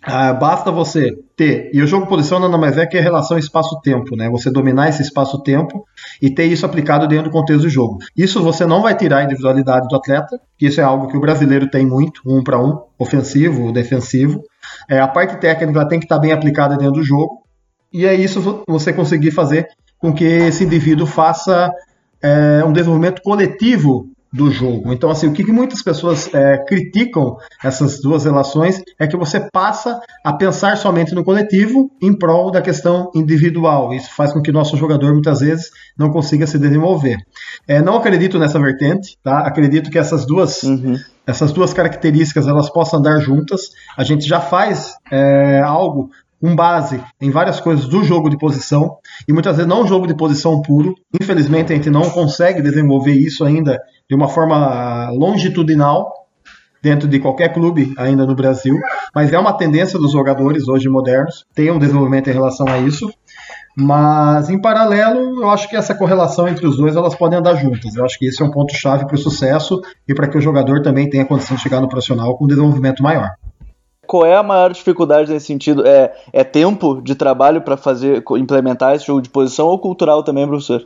ah, 0.02 0.32
basta 0.32 0.70
você 0.70 1.12
ter, 1.36 1.70
e 1.74 1.82
o 1.82 1.86
jogo 1.86 2.06
posição 2.06 2.40
nada 2.40 2.56
mais 2.56 2.78
é 2.78 2.86
que 2.86 2.96
a 2.96 3.02
relação 3.02 3.36
espaço-tempo, 3.36 4.16
né? 4.16 4.30
Você 4.30 4.50
dominar 4.50 4.88
esse 4.88 5.02
espaço-tempo 5.02 5.84
e 6.22 6.32
ter 6.32 6.44
isso 6.44 6.64
aplicado 6.64 7.06
dentro 7.06 7.24
do 7.24 7.30
contexto 7.30 7.62
do 7.62 7.68
jogo. 7.68 7.98
Isso 8.16 8.42
você 8.42 8.64
não 8.64 8.80
vai 8.80 8.96
tirar 8.96 9.18
a 9.18 9.24
individualidade 9.24 9.86
do 9.88 9.96
atleta, 9.96 10.40
que 10.56 10.66
isso 10.66 10.80
é 10.80 10.84
algo 10.84 11.06
que 11.06 11.16
o 11.16 11.20
brasileiro 11.20 11.68
tem 11.68 11.84
muito, 11.84 12.22
um 12.26 12.42
para 12.42 12.58
um, 12.58 12.78
ofensivo, 12.98 13.72
defensivo. 13.72 14.42
É, 14.88 14.98
a 15.00 15.08
parte 15.08 15.36
técnica 15.36 15.86
tem 15.86 15.98
que 15.98 16.06
estar 16.06 16.18
bem 16.18 16.32
aplicada 16.32 16.78
dentro 16.78 16.94
do 16.94 17.02
jogo, 17.02 17.42
e 17.92 18.06
é 18.06 18.14
isso 18.14 18.64
você 18.66 18.92
conseguir 18.92 19.32
fazer 19.32 19.68
com 19.98 20.14
que 20.14 20.24
esse 20.24 20.64
indivíduo 20.64 21.06
faça 21.06 21.70
é, 22.22 22.62
um 22.64 22.72
desenvolvimento 22.72 23.20
coletivo 23.22 24.08
do 24.32 24.50
jogo. 24.50 24.92
Então, 24.92 25.10
assim, 25.10 25.26
o 25.26 25.32
que, 25.32 25.44
que 25.44 25.50
muitas 25.52 25.82
pessoas 25.82 26.32
é, 26.32 26.58
criticam 26.58 27.36
essas 27.62 28.00
duas 28.00 28.24
relações 28.24 28.80
é 28.98 29.06
que 29.06 29.16
você 29.16 29.40
passa 29.52 30.00
a 30.24 30.32
pensar 30.32 30.76
somente 30.76 31.14
no 31.14 31.24
coletivo 31.24 31.90
em 32.00 32.16
prol 32.16 32.50
da 32.50 32.62
questão 32.62 33.10
individual. 33.14 33.92
Isso 33.92 34.14
faz 34.14 34.32
com 34.32 34.40
que 34.40 34.52
nosso 34.52 34.76
jogador 34.76 35.12
muitas 35.12 35.40
vezes 35.40 35.70
não 35.98 36.10
consiga 36.10 36.46
se 36.46 36.58
desenvolver. 36.58 37.18
É, 37.66 37.82
não 37.82 37.96
acredito 37.96 38.38
nessa 38.38 38.60
vertente, 38.60 39.18
tá? 39.22 39.40
Acredito 39.40 39.90
que 39.90 39.98
essas 39.98 40.24
duas 40.24 40.62
uhum. 40.62 40.96
essas 41.26 41.52
duas 41.52 41.72
características 41.72 42.46
elas 42.46 42.70
possam 42.70 43.00
andar 43.00 43.18
juntas. 43.18 43.70
A 43.96 44.04
gente 44.04 44.26
já 44.26 44.40
faz 44.40 44.94
é, 45.10 45.60
algo 45.60 46.10
com 46.40 46.56
base 46.56 47.00
em 47.20 47.30
várias 47.30 47.60
coisas 47.60 47.86
do 47.86 48.02
jogo 48.02 48.30
de 48.30 48.38
posição, 48.38 48.96
e 49.28 49.32
muitas 49.32 49.56
vezes 49.56 49.68
não 49.68 49.82
um 49.82 49.86
jogo 49.86 50.06
de 50.06 50.16
posição 50.16 50.62
puro. 50.62 50.94
Infelizmente, 51.20 51.72
a 51.72 51.76
gente 51.76 51.90
não 51.90 52.08
consegue 52.08 52.62
desenvolver 52.62 53.12
isso 53.12 53.44
ainda 53.44 53.78
de 54.10 54.16
uma 54.16 54.28
forma 54.28 55.08
longitudinal 55.10 56.26
dentro 56.82 57.06
de 57.06 57.20
qualquer 57.20 57.52
clube 57.52 57.94
ainda 57.96 58.26
no 58.26 58.34
Brasil, 58.34 58.74
mas 59.14 59.32
é 59.32 59.38
uma 59.38 59.52
tendência 59.52 60.00
dos 60.00 60.10
jogadores 60.10 60.66
hoje 60.66 60.88
modernos 60.88 61.46
ter 61.54 61.70
um 61.70 61.78
desenvolvimento 61.78 62.28
em 62.28 62.32
relação 62.32 62.66
a 62.66 62.78
isso. 62.78 63.08
Mas 63.76 64.50
em 64.50 64.60
paralelo, 64.60 65.42
eu 65.42 65.50
acho 65.50 65.68
que 65.68 65.76
essa 65.76 65.94
correlação 65.94 66.48
entre 66.48 66.66
os 66.66 66.76
dois 66.76 66.96
elas 66.96 67.14
podem 67.14 67.38
andar 67.38 67.54
juntas. 67.54 67.94
Eu 67.94 68.04
acho 68.04 68.18
que 68.18 68.26
esse 68.26 68.42
é 68.42 68.44
um 68.44 68.50
ponto 68.50 68.74
chave 68.74 69.06
para 69.06 69.14
o 69.14 69.18
sucesso 69.18 69.80
e 70.08 70.12
para 70.12 70.26
que 70.26 70.36
o 70.36 70.40
jogador 70.40 70.82
também 70.82 71.08
tenha 71.08 71.24
condição 71.24 71.56
de 71.56 71.62
chegar 71.62 71.80
no 71.80 71.88
profissional 71.88 72.36
com 72.36 72.46
um 72.46 72.48
desenvolvimento 72.48 73.02
maior 73.02 73.30
qual 74.06 74.26
é 74.26 74.34
a 74.34 74.42
maior 74.42 74.72
dificuldade 74.72 75.30
nesse 75.30 75.46
sentido? 75.46 75.86
É, 75.86 76.12
é 76.32 76.42
tempo 76.42 77.00
de 77.00 77.14
trabalho 77.14 77.62
para 77.62 77.76
fazer 77.76 78.24
implementar 78.36 78.96
esse 78.96 79.06
jogo 79.06 79.22
de 79.22 79.30
posição 79.30 79.68
ou 79.68 79.78
cultural 79.78 80.24
também, 80.24 80.48
professor? 80.48 80.84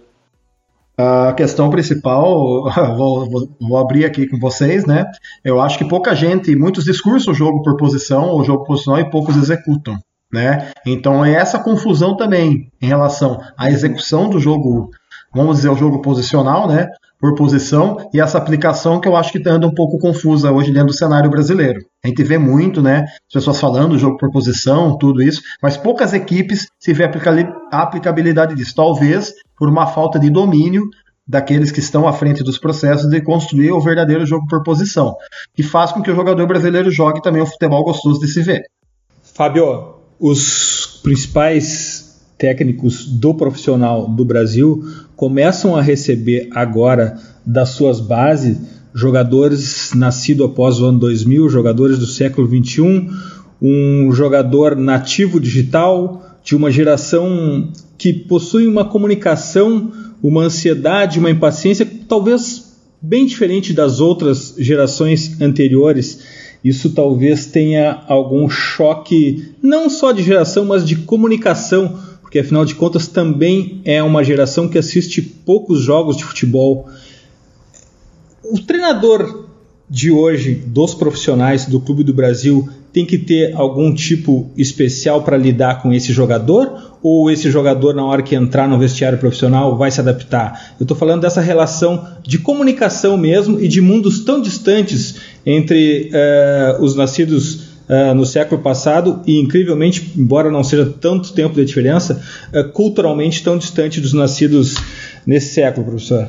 A 0.97 1.33
questão 1.33 1.71
principal, 1.71 2.71
vou, 2.97 3.29
vou, 3.61 3.79
abrir 3.79 4.05
aqui 4.05 4.29
com 4.29 4.39
vocês, 4.39 4.87
né? 4.87 5.05
Eu 5.45 5.61
acho 5.61 5.77
que 5.77 5.89
pouca 5.89 6.15
gente, 6.15 6.55
muitos 6.55 6.85
discursos 6.85 7.27
o 7.27 7.35
jogo 7.35 7.63
por 7.63 7.77
posição 7.77 8.29
ou 8.29 8.45
jogo 8.45 8.65
posicional 8.65 9.01
e 9.01 9.11
poucos 9.11 9.37
executam, 9.37 9.99
né? 10.33 10.71
Então 10.87 11.25
é 11.25 11.33
essa 11.33 11.59
confusão 11.59 12.17
também 12.17 12.71
em 12.81 12.87
relação 12.87 13.41
à 13.57 13.71
execução 13.71 14.31
do 14.31 14.39
jogo, 14.39 14.91
vamos 15.35 15.57
dizer, 15.57 15.69
o 15.69 15.77
jogo 15.77 16.01
posicional, 16.01 16.69
né? 16.69 16.89
Por 17.25 17.35
posição 17.35 17.97
e 18.13 18.21
essa 18.21 18.37
aplicação 18.37 19.01
que 19.01 19.09
eu 19.09 19.17
acho 19.17 19.33
que 19.33 19.39
está 19.39 19.53
andando 19.53 19.69
um 19.69 19.75
pouco 19.75 19.99
confusa 19.99 20.53
hoje 20.53 20.71
dentro 20.71 20.89
do 20.89 20.93
cenário 20.93 21.31
brasileiro. 21.31 21.81
A 22.05 22.09
gente 22.09 22.23
vê 22.23 22.37
muito, 22.37 22.83
né, 22.83 23.07
as 23.07 23.33
pessoas 23.33 23.59
falando 23.59 23.99
jogo 23.99 24.19
por 24.19 24.31
posição, 24.31 24.99
tudo 24.99 25.23
isso, 25.23 25.41
mas 25.63 25.75
poucas 25.75 26.13
equipes 26.13 26.67
se 26.79 26.93
vê 26.93 27.05
a 27.05 27.81
aplicabilidade 27.81 28.55
disso. 28.55 28.75
Talvez 28.77 29.33
por 29.57 29.71
uma 29.71 29.87
falta 29.87 30.19
de 30.19 30.29
domínio 30.29 30.83
daqueles 31.27 31.71
que 31.71 31.81
estão 31.81 32.07
à 32.07 32.13
frente 32.13 32.45
dos 32.45 32.59
processos 32.59 33.09
de 33.09 33.23
construir 33.23 33.73
o 33.73 33.81
verdadeiro 33.81 34.27
jogo 34.27 34.47
por 34.47 34.63
posição, 34.63 35.17
que 35.55 35.63
faz 35.63 35.93
com 35.93 36.03
que 36.03 36.11
o 36.11 36.15
jogador 36.15 36.47
brasileiro 36.47 36.91
jogue 36.91 37.23
também 37.23 37.41
um 37.41 37.47
futebol 37.47 37.83
gostoso 37.85 38.21
de 38.21 38.29
se 38.29 38.43
ver. 38.43 38.65
Fábio, 39.23 39.95
os 40.21 41.01
principais 41.03 42.23
técnicos 42.37 43.07
do 43.07 43.33
profissional 43.33 44.07
do 44.07 44.27
Brasil 44.27 44.85
começam 45.17 45.77
a 45.77 45.83
receber 45.83 46.49
agora 46.53 47.19
das 47.45 47.71
suas 47.71 48.01
bases 48.01 48.59
jogadores 48.95 49.91
nascidos 49.95 50.47
após 50.47 50.81
o 50.81 50.87
ano 50.87 51.01
2000, 51.01 51.49
jogadores 51.49 51.99
do 51.99 52.07
século 52.07 52.47
21, 52.47 53.11
um 53.61 54.13
jogador 54.13 54.77
nativo 54.77 55.41
digital 55.41 56.25
de 56.45 56.55
uma 56.55 56.71
geração 56.71 57.73
que 57.99 58.13
possui 58.13 58.69
uma 58.69 58.85
comunicação, 58.85 59.91
uma 60.23 60.43
ansiedade, 60.43 61.19
uma 61.19 61.31
impaciência 61.31 61.89
talvez 62.09 62.73
bem 63.03 63.27
diferente 63.27 63.73
das 63.73 64.01
outras 64.01 64.55
gerações 64.59 65.41
anteriores. 65.41 66.21
Isso 66.63 66.91
talvez 66.91 67.47
tenha 67.47 68.03
algum 68.07 68.49
choque, 68.49 69.53
não 69.63 69.91
só 69.91 70.13
de 70.13 70.23
geração, 70.23 70.65
mas 70.65 70.87
de 70.87 70.97
comunicação 70.97 71.99
porque 72.35 72.41
afinal 72.41 72.65
de 72.65 72.75
contas 72.75 73.07
também 73.07 73.81
é 73.85 74.03
uma 74.03 74.25
geração 74.25 74.69
que 74.69 74.77
assiste 74.77 75.23
poucos 75.23 75.81
jogos 75.81 76.17
de 76.17 76.25
futebol. 76.25 76.89
O 78.43 78.59
treinador 78.59 79.47
de 79.89 80.11
hoje, 80.11 80.53
dos 80.53 80.97
profissionais 80.97 81.67
do 81.67 81.79
Clube 81.79 82.03
do 82.03 82.13
Brasil, 82.13 82.69
tem 82.93 83.07
que 83.07 83.19
ter 83.19 83.55
algum 83.55 83.95
tipo 83.95 84.51
especial 84.57 85.23
para 85.23 85.37
lidar 85.37 85.81
com 85.81 85.93
esse 85.93 86.13
jogador? 86.13 86.97
Ou 87.01 87.31
esse 87.31 87.53
jogador, 87.53 87.95
na 87.95 88.05
hora 88.05 88.21
que 88.21 88.35
entrar 88.35 88.69
no 88.69 88.81
vestiário 88.81 89.19
profissional, 89.19 89.77
vai 89.77 89.93
se 89.93 90.01
adaptar? 90.01 90.75
Eu 90.81 90.83
estou 90.83 90.97
falando 90.97 91.21
dessa 91.21 91.41
relação 91.41 92.05
de 92.25 92.41
comunicação 92.41 93.17
mesmo 93.17 93.61
e 93.61 93.69
de 93.69 93.81
mundos 93.81 94.25
tão 94.25 94.43
distantes 94.43 95.21
entre 95.47 96.11
uh, 96.11 96.83
os 96.83 96.97
nascidos 96.97 97.74
uh, 97.89 98.15
no 98.15 98.25
século 98.25 98.61
passado 98.61 99.23
e, 99.27 99.41
incrivelmente, 99.41 100.13
embora 100.17 100.51
não 100.51 100.65
seja 100.65 100.87
tanto 101.01 101.33
tempo 101.33 101.55
de 101.55 101.65
diferença, 101.65 102.23
uh, 102.53 102.69
culturalmente 102.73 103.43
tão 103.43 103.57
distante 103.59 104.01
dos 104.01 104.13
nascidos 104.13 104.75
nesse 105.27 105.55
século, 105.55 105.87
professor? 105.87 106.29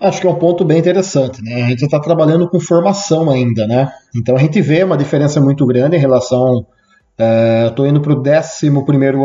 Acho 0.00 0.20
que 0.20 0.26
é 0.28 0.30
um 0.30 0.36
ponto 0.36 0.64
bem 0.64 0.78
interessante, 0.78 1.42
né? 1.42 1.64
A 1.64 1.68
gente 1.68 1.84
está 1.84 1.98
trabalhando 1.98 2.48
com 2.48 2.60
formação 2.60 3.28
ainda, 3.28 3.66
né? 3.66 3.90
Então 4.14 4.36
a 4.36 4.38
gente 4.38 4.60
vê 4.60 4.84
uma 4.84 4.96
diferença 4.96 5.40
muito 5.40 5.66
grande 5.66 5.96
em 5.96 5.98
relação. 5.98 6.64
É, 7.18 7.64
eu 7.64 7.70
estou 7.70 7.84
indo 7.84 8.00
para 8.00 8.12
o 8.12 8.20
11 8.20 8.68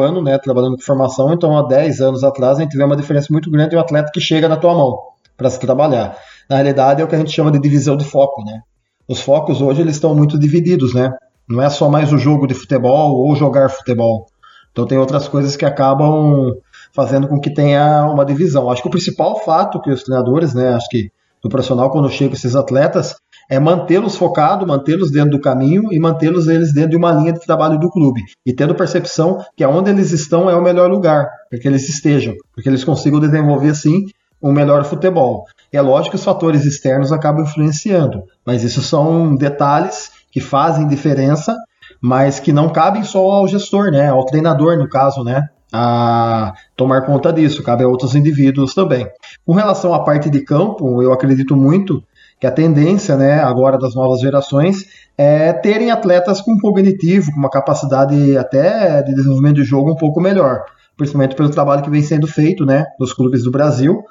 ano, 0.01 0.23
né? 0.23 0.39
Trabalhando 0.39 0.75
com 0.75 0.81
formação, 0.81 1.31
então 1.31 1.55
há 1.55 1.67
10 1.67 2.01
anos 2.01 2.23
atrás 2.23 2.57
a 2.57 2.61
gente 2.63 2.75
vê 2.75 2.83
uma 2.83 2.95
diferença 2.95 3.27
muito 3.29 3.51
grande 3.51 3.71
de 3.71 3.75
um 3.75 3.79
atleta 3.79 4.09
que 4.11 4.19
chega 4.19 4.49
na 4.49 4.57
tua 4.57 4.73
mão 4.73 4.97
para 5.37 5.47
se 5.47 5.59
trabalhar. 5.59 6.17
Na 6.49 6.55
realidade 6.55 7.01
é 7.01 7.05
o 7.05 7.07
que 7.07 7.15
a 7.15 7.19
gente 7.19 7.31
chama 7.31 7.51
de 7.51 7.59
divisão 7.59 7.95
de 7.95 8.05
foco, 8.05 8.43
né? 8.43 8.61
Os 9.07 9.21
focos 9.21 9.61
hoje 9.61 9.81
eles 9.81 9.95
estão 9.95 10.15
muito 10.15 10.37
divididos, 10.37 10.93
né? 10.93 11.13
Não 11.47 11.61
é 11.61 11.69
só 11.69 11.89
mais 11.89 12.11
o 12.13 12.17
jogo 12.17 12.47
de 12.47 12.53
futebol 12.53 13.15
ou 13.15 13.35
jogar 13.35 13.69
futebol. 13.69 14.27
Então 14.71 14.87
tem 14.87 14.97
outras 14.97 15.27
coisas 15.27 15.55
que 15.55 15.65
acabam 15.65 16.55
fazendo 16.93 17.27
com 17.27 17.39
que 17.39 17.53
tenha 17.53 18.05
uma 18.09 18.25
divisão. 18.25 18.69
Acho 18.69 18.81
que 18.81 18.87
o 18.87 18.91
principal 18.91 19.43
fato 19.43 19.81
que 19.81 19.91
os 19.91 20.03
treinadores, 20.03 20.53
né, 20.53 20.73
acho 20.73 20.87
que 20.89 21.11
do 21.43 21.49
profissional 21.49 21.91
quando 21.91 22.09
chega 22.09 22.33
esses 22.33 22.55
atletas 22.55 23.15
é 23.49 23.59
mantê-los 23.59 24.15
focados, 24.15 24.65
mantê-los 24.65 25.11
dentro 25.11 25.31
do 25.31 25.41
caminho 25.41 25.91
e 25.91 25.99
mantê-los 25.99 26.47
eles 26.47 26.73
dentro 26.73 26.91
de 26.91 26.95
uma 26.95 27.11
linha 27.11 27.33
de 27.33 27.41
trabalho 27.41 27.77
do 27.77 27.89
clube 27.89 28.21
e 28.45 28.53
tendo 28.53 28.73
percepção 28.73 29.43
que 29.55 29.63
aonde 29.63 29.89
eles 29.89 30.11
estão 30.11 30.49
é 30.49 30.55
o 30.55 30.61
melhor 30.61 30.89
lugar 30.89 31.29
para 31.49 31.59
que 31.59 31.67
eles 31.67 31.89
estejam, 31.89 32.33
para 32.55 32.63
que 32.63 32.69
eles 32.69 32.85
consigam 32.85 33.19
desenvolver 33.19 33.69
assim 33.69 34.05
um 34.41 34.53
melhor 34.53 34.85
futebol. 34.85 35.45
É 35.73 35.81
lógico 35.81 36.11
que 36.11 36.17
os 36.17 36.23
fatores 36.23 36.65
externos 36.65 37.11
acabam 37.11 37.43
influenciando, 37.43 38.23
mas 38.45 38.63
isso 38.63 38.79
são 38.83 39.35
detalhes 39.35 40.11
que 40.31 40.39
fazem 40.39 40.87
diferença, 40.87 41.57
mas 41.99 42.39
que 42.39 42.53
não 42.53 42.69
cabem 42.69 43.03
só 43.03 43.19
ao 43.19 43.47
gestor, 43.47 43.89
né, 43.89 44.09
ao 44.09 44.23
treinador 44.23 44.77
no 44.77 44.87
caso, 44.87 45.23
né, 45.23 45.49
a 45.73 46.53
tomar 46.77 47.01
conta 47.01 47.33
disso, 47.33 47.63
cabe 47.63 47.83
a 47.83 47.87
outros 47.87 48.13
indivíduos 48.13 48.75
também. 48.75 49.07
Com 49.43 49.53
relação 49.53 49.95
à 49.95 50.03
parte 50.03 50.29
de 50.29 50.41
campo, 50.41 51.01
eu 51.01 51.11
acredito 51.11 51.55
muito 51.55 52.03
que 52.39 52.45
a 52.45 52.51
tendência, 52.51 53.17
né, 53.17 53.39
agora 53.39 53.79
das 53.79 53.95
novas 53.95 54.19
gerações 54.19 54.85
é 55.17 55.51
terem 55.53 55.89
atletas 55.89 56.39
com 56.39 56.55
cognitivo, 56.59 57.31
com 57.31 57.39
uma 57.39 57.49
capacidade 57.49 58.37
até 58.37 59.01
de 59.01 59.15
desenvolvimento 59.15 59.55
de 59.55 59.63
jogo 59.63 59.91
um 59.91 59.95
pouco 59.95 60.21
melhor, 60.21 60.65
principalmente 60.95 61.35
pelo 61.35 61.49
trabalho 61.49 61.81
que 61.81 61.89
vem 61.89 62.03
sendo 62.03 62.27
feito, 62.27 62.63
né, 62.63 62.85
nos 62.99 63.11
clubes 63.11 63.43
do 63.43 63.49
Brasil, 63.49 64.03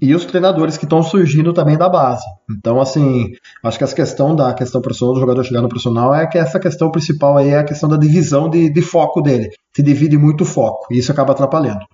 e 0.00 0.14
os 0.14 0.24
treinadores 0.26 0.76
que 0.76 0.84
estão 0.84 1.02
surgindo 1.02 1.52
também 1.52 1.78
da 1.78 1.88
base. 1.88 2.24
Então, 2.50 2.80
assim, 2.80 3.32
acho 3.62 3.78
que 3.78 3.84
essa 3.84 3.94
questão 3.94 4.36
da 4.36 4.52
questão 4.52 4.82
profissional 4.82 5.14
do 5.14 5.20
jogador 5.20 5.44
chegar 5.44 5.62
no 5.62 5.68
profissional 5.68 6.14
é 6.14 6.26
que 6.26 6.36
essa 6.36 6.60
questão 6.60 6.90
principal 6.90 7.38
aí 7.38 7.50
é 7.50 7.58
a 7.58 7.64
questão 7.64 7.88
da 7.88 7.96
divisão 7.96 8.50
de, 8.50 8.70
de 8.70 8.82
foco 8.82 9.22
dele. 9.22 9.50
Se 9.74 9.82
divide 9.82 10.18
muito 10.18 10.42
o 10.42 10.46
foco 10.46 10.92
e 10.92 10.98
isso 10.98 11.10
acaba 11.10 11.32
atrapalhando. 11.32 11.86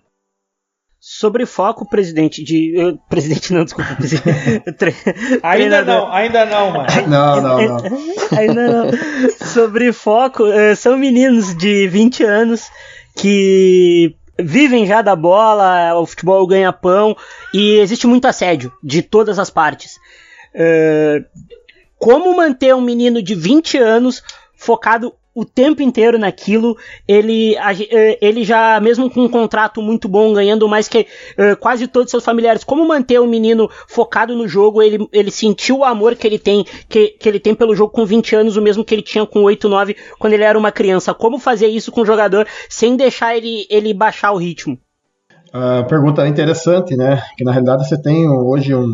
Sobre 1.01 1.47
foco, 1.47 1.89
presidente 1.89 2.43
de. 2.43 2.75
Uh, 2.77 2.99
presidente 3.09 3.53
não, 3.53 3.65
desculpa. 3.65 3.97
ainda 5.45 5.85
não, 5.85 6.13
ainda 6.13 6.45
não, 6.45 6.73
mano. 6.73 6.89
Não, 7.07 7.41
não, 7.41 7.69
não. 7.69 7.77
ainda 8.37 8.69
não. 8.69 8.91
Sobre 9.47 9.93
foco, 9.93 10.43
uh, 10.43 10.75
são 10.75 10.99
meninos 10.99 11.57
de 11.57 11.87
20 11.87 12.25
anos 12.25 12.69
que 13.17 14.17
vivem 14.41 14.87
já 14.87 15.03
da 15.03 15.17
bola, 15.17 15.99
o 15.99 16.07
futebol 16.07 16.47
ganha 16.47 16.73
pão 16.73 17.17
e 17.53 17.79
existe 17.79 18.07
muito 18.07 18.27
assédio 18.27 18.73
de 18.83 19.03
todas 19.03 19.39
as 19.39 19.51
partes. 19.51 19.97
Uh, 20.55 21.25
como 21.99 22.37
manter 22.37 22.75
um 22.75 22.81
menino 22.81 23.23
de 23.23 23.35
20 23.35 23.79
anos 23.79 24.23
focado 24.57 25.15
o 25.39 25.45
tempo 25.45 25.81
inteiro 25.81 26.19
naquilo, 26.19 26.77
ele, 27.07 27.55
eh, 27.57 28.19
ele 28.21 28.43
já, 28.43 28.81
mesmo 28.81 29.09
com 29.09 29.21
um 29.21 29.29
contrato 29.29 29.81
muito 29.81 30.09
bom, 30.09 30.33
ganhando 30.33 30.69
mais 30.69 30.89
que 30.89 31.07
uh, 31.39 31.57
quase 31.61 31.87
todos 31.87 32.11
seus 32.11 32.25
familiares, 32.25 32.65
como 32.65 32.85
manter 32.89 33.21
o 33.21 33.27
menino 33.27 33.71
focado 33.87 34.35
no 34.35 34.49
jogo, 34.49 34.83
ele, 34.83 35.09
ele 35.13 35.31
sentiu 35.31 35.79
o 35.79 35.85
amor 35.85 36.17
que 36.17 36.27
ele 36.27 36.41
tem, 36.41 36.67
que, 36.89 37.11
que 37.11 37.29
ele 37.29 37.39
tem 37.39 37.55
pelo 37.55 37.77
jogo 37.77 37.93
com 37.93 38.05
20 38.05 38.35
anos, 38.35 38.57
o 38.57 38.63
mesmo 38.63 38.85
que 38.85 38.93
ele 38.93 39.03
tinha 39.03 39.25
com 39.25 39.45
8, 39.45 39.69
9, 39.69 39.97
quando 40.19 40.33
ele 40.33 40.43
era 40.43 40.59
uma 40.59 40.73
criança. 40.73 41.15
Como 41.15 41.39
fazer 41.39 41.69
isso 41.69 41.93
com 41.93 42.01
o 42.01 42.07
jogador 42.07 42.45
sem 42.69 42.97
deixar 42.97 43.37
ele, 43.37 43.65
ele 43.71 43.95
baixar 43.95 44.33
o 44.33 44.39
ritmo? 44.39 44.77
A 45.53 45.85
pergunta 45.85 46.27
interessante, 46.27 46.97
né? 46.97 47.23
Que 47.37 47.45
na 47.45 47.53
realidade 47.53 47.87
você 47.87 47.97
tem 47.97 48.29
hoje 48.29 48.75
um, 48.75 48.93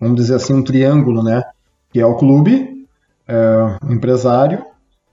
vamos 0.00 0.16
dizer 0.16 0.36
assim, 0.36 0.54
um 0.54 0.64
triângulo, 0.64 1.22
né? 1.22 1.44
Que 1.92 2.00
é 2.00 2.06
o 2.06 2.16
clube, 2.16 2.86
é, 3.28 3.76
o 3.86 3.92
empresário, 3.92 4.71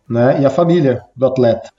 né? 0.09 0.41
E 0.41 0.45
a 0.45 0.49
família 0.49 1.01
do 1.15 1.25
atleta. 1.25 1.69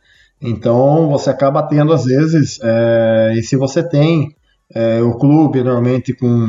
Então 0.41 1.09
você 1.09 1.31
acaba 1.31 1.63
tendo 1.63 1.93
às 1.93 2.05
vezes, 2.05 2.59
é, 2.63 3.35
e 3.37 3.43
se 3.43 3.57
você 3.57 3.83
tem 3.83 4.35
é, 4.75 5.03
o 5.03 5.15
clube 5.19 5.63
normalmente 5.63 6.15
com 6.15 6.49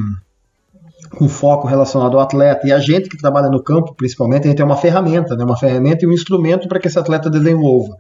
com 1.09 1.27
foco 1.27 1.67
relacionado 1.67 2.15
ao 2.15 2.23
atleta 2.23 2.65
e 2.65 2.71
a 2.71 2.79
gente 2.79 3.09
que 3.09 3.17
trabalha 3.17 3.49
no 3.49 3.61
campo, 3.61 3.93
principalmente, 3.93 4.45
a 4.45 4.47
gente 4.47 4.57
tem 4.57 4.65
uma 4.65 4.77
ferramenta, 4.77 5.35
né? 5.35 5.43
Uma 5.43 5.57
ferramenta 5.57 6.05
e 6.05 6.07
um 6.07 6.13
instrumento 6.13 6.67
para 6.67 6.79
que 6.79 6.87
esse 6.87 6.97
atleta 6.97 7.29
desenvolva. 7.29 7.97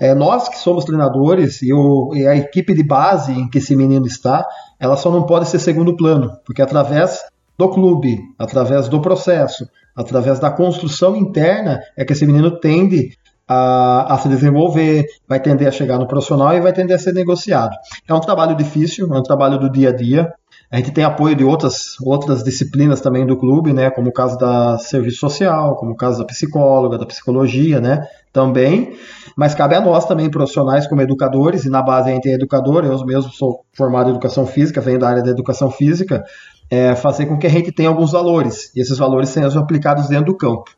É, 0.00 0.14
nós 0.14 0.48
que 0.48 0.58
somos 0.58 0.84
treinadores 0.84 1.62
e, 1.62 1.72
o, 1.72 2.12
e, 2.14 2.26
a 2.26 2.36
equipe 2.36 2.74
de 2.74 2.82
base 2.82 3.32
em 3.32 3.48
que 3.48 3.58
esse 3.58 3.74
menino 3.74 4.06
está, 4.06 4.46
ela 4.78 4.96
só 4.96 5.10
não 5.10 5.24
pode 5.24 5.48
ser 5.48 5.58
segundo 5.58 5.96
plano, 5.96 6.36
porque 6.44 6.62
através 6.62 7.20
do 7.58 7.68
clube, 7.68 8.18
através 8.38 8.88
do 8.88 9.00
processo, 9.00 9.68
através 9.94 10.38
da 10.40 10.50
construção 10.50 11.16
interna, 11.16 11.80
é 11.96 12.04
que 12.04 12.12
esse 12.12 12.26
menino 12.26 12.58
tende 12.58 13.16
a, 13.46 14.14
a, 14.14 14.18
se 14.18 14.28
desenvolver, 14.28 15.06
vai 15.28 15.38
tender 15.38 15.68
a 15.68 15.70
chegar 15.70 15.98
no 15.98 16.08
profissional 16.08 16.54
e 16.54 16.60
vai 16.60 16.72
tender 16.72 16.96
a 16.96 16.98
ser 16.98 17.12
negociado. 17.12 17.74
É 18.08 18.14
um 18.14 18.20
trabalho 18.20 18.56
difícil, 18.56 19.12
é 19.14 19.18
um 19.18 19.22
trabalho 19.22 19.58
do 19.58 19.70
dia 19.70 19.90
a 19.90 19.92
dia. 19.92 20.32
A 20.70 20.78
gente 20.78 20.90
tem 20.90 21.04
apoio 21.04 21.36
de 21.36 21.44
outras, 21.44 21.94
outras 22.02 22.42
disciplinas 22.42 23.00
também 23.00 23.24
do 23.24 23.36
clube, 23.36 23.72
né, 23.72 23.90
como 23.90 24.08
o 24.08 24.12
caso 24.12 24.36
da 24.38 24.78
serviço 24.78 25.18
social, 25.18 25.76
como 25.76 25.92
o 25.92 25.96
caso 25.96 26.18
da 26.18 26.24
psicóloga, 26.24 26.98
da 26.98 27.06
psicologia, 27.06 27.80
né, 27.80 28.08
também. 28.32 28.96
Mas 29.36 29.54
cabe 29.54 29.76
a 29.76 29.80
nós 29.80 30.04
também, 30.04 30.30
profissionais 30.30 30.86
como 30.86 31.02
educadores, 31.02 31.64
e 31.64 31.70
na 31.70 31.82
base 31.82 32.10
a 32.10 32.14
gente 32.14 32.28
é 32.28 32.32
educador, 32.32 32.84
eu 32.84 32.98
mesmo 33.04 33.30
sou 33.30 33.64
formado 33.72 34.08
em 34.08 34.10
educação 34.10 34.46
física, 34.46 34.80
venho 34.80 34.98
da 34.98 35.08
área 35.08 35.22
da 35.22 35.30
educação 35.30 35.70
física, 35.70 36.24
é, 36.70 36.94
fazer 36.94 37.26
com 37.26 37.38
que 37.38 37.46
a 37.46 37.50
gente 37.50 37.72
tenha 37.72 37.88
alguns 37.88 38.12
valores, 38.12 38.74
e 38.74 38.80
esses 38.80 38.98
valores 38.98 39.28
sejam 39.28 39.62
aplicados 39.62 40.08
dentro 40.08 40.26
do 40.26 40.36
campo. 40.36 40.70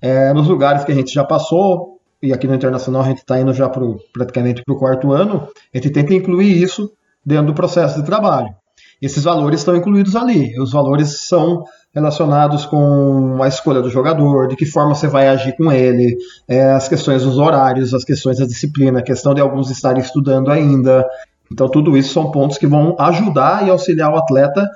É, 0.00 0.32
nos 0.32 0.46
lugares 0.46 0.84
que 0.84 0.92
a 0.92 0.94
gente 0.94 1.12
já 1.12 1.24
passou, 1.24 1.98
e 2.22 2.32
aqui 2.32 2.46
no 2.46 2.54
Internacional 2.54 3.02
a 3.02 3.06
gente 3.06 3.18
está 3.18 3.38
indo 3.40 3.52
já 3.52 3.68
pro, 3.68 3.98
praticamente 4.12 4.62
para 4.64 4.74
o 4.74 4.78
quarto 4.78 5.12
ano, 5.12 5.48
a 5.72 5.78
gente 5.78 5.90
tenta 5.90 6.14
incluir 6.14 6.62
isso 6.62 6.90
dentro 7.24 7.46
do 7.46 7.54
processo 7.54 8.00
de 8.00 8.06
trabalho. 8.06 8.54
Esses 9.00 9.24
valores 9.24 9.60
estão 9.60 9.76
incluídos 9.76 10.16
ali. 10.16 10.58
Os 10.58 10.72
valores 10.72 11.26
são 11.26 11.64
relacionados 11.94 12.64
com 12.66 13.42
a 13.42 13.48
escolha 13.48 13.82
do 13.82 13.90
jogador, 13.90 14.48
de 14.48 14.56
que 14.56 14.66
forma 14.66 14.94
você 14.94 15.08
vai 15.08 15.28
agir 15.28 15.56
com 15.56 15.70
ele, 15.72 16.16
é, 16.48 16.72
as 16.72 16.88
questões 16.88 17.22
dos 17.22 17.38
horários, 17.38 17.94
as 17.94 18.04
questões 18.04 18.38
da 18.38 18.46
disciplina, 18.46 18.98
a 18.98 19.02
questão 19.02 19.34
de 19.34 19.40
alguns 19.40 19.70
estarem 19.70 20.02
estudando 20.02 20.50
ainda. 20.50 21.06
Então, 21.52 21.68
tudo 21.68 21.96
isso 21.96 22.12
são 22.12 22.30
pontos 22.30 22.58
que 22.58 22.66
vão 22.66 22.96
ajudar 22.98 23.66
e 23.66 23.70
auxiliar 23.70 24.12
o 24.12 24.16
atleta 24.16 24.68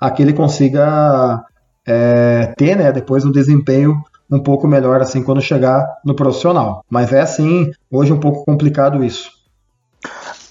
a 0.00 0.10
que 0.10 0.22
ele 0.22 0.32
consiga 0.32 1.44
é, 1.86 2.52
ter, 2.56 2.76
né, 2.76 2.92
depois 2.92 3.24
um 3.24 3.32
desempenho 3.32 4.02
um 4.30 4.38
pouco 4.38 4.68
melhor 4.68 5.00
assim 5.00 5.22
quando 5.22 5.40
chegar 5.40 5.86
no 6.04 6.14
profissional. 6.14 6.84
Mas 6.88 7.12
é 7.12 7.20
assim, 7.20 7.70
hoje 7.90 8.12
um 8.12 8.20
pouco 8.20 8.44
complicado 8.44 9.02
isso. 9.02 9.30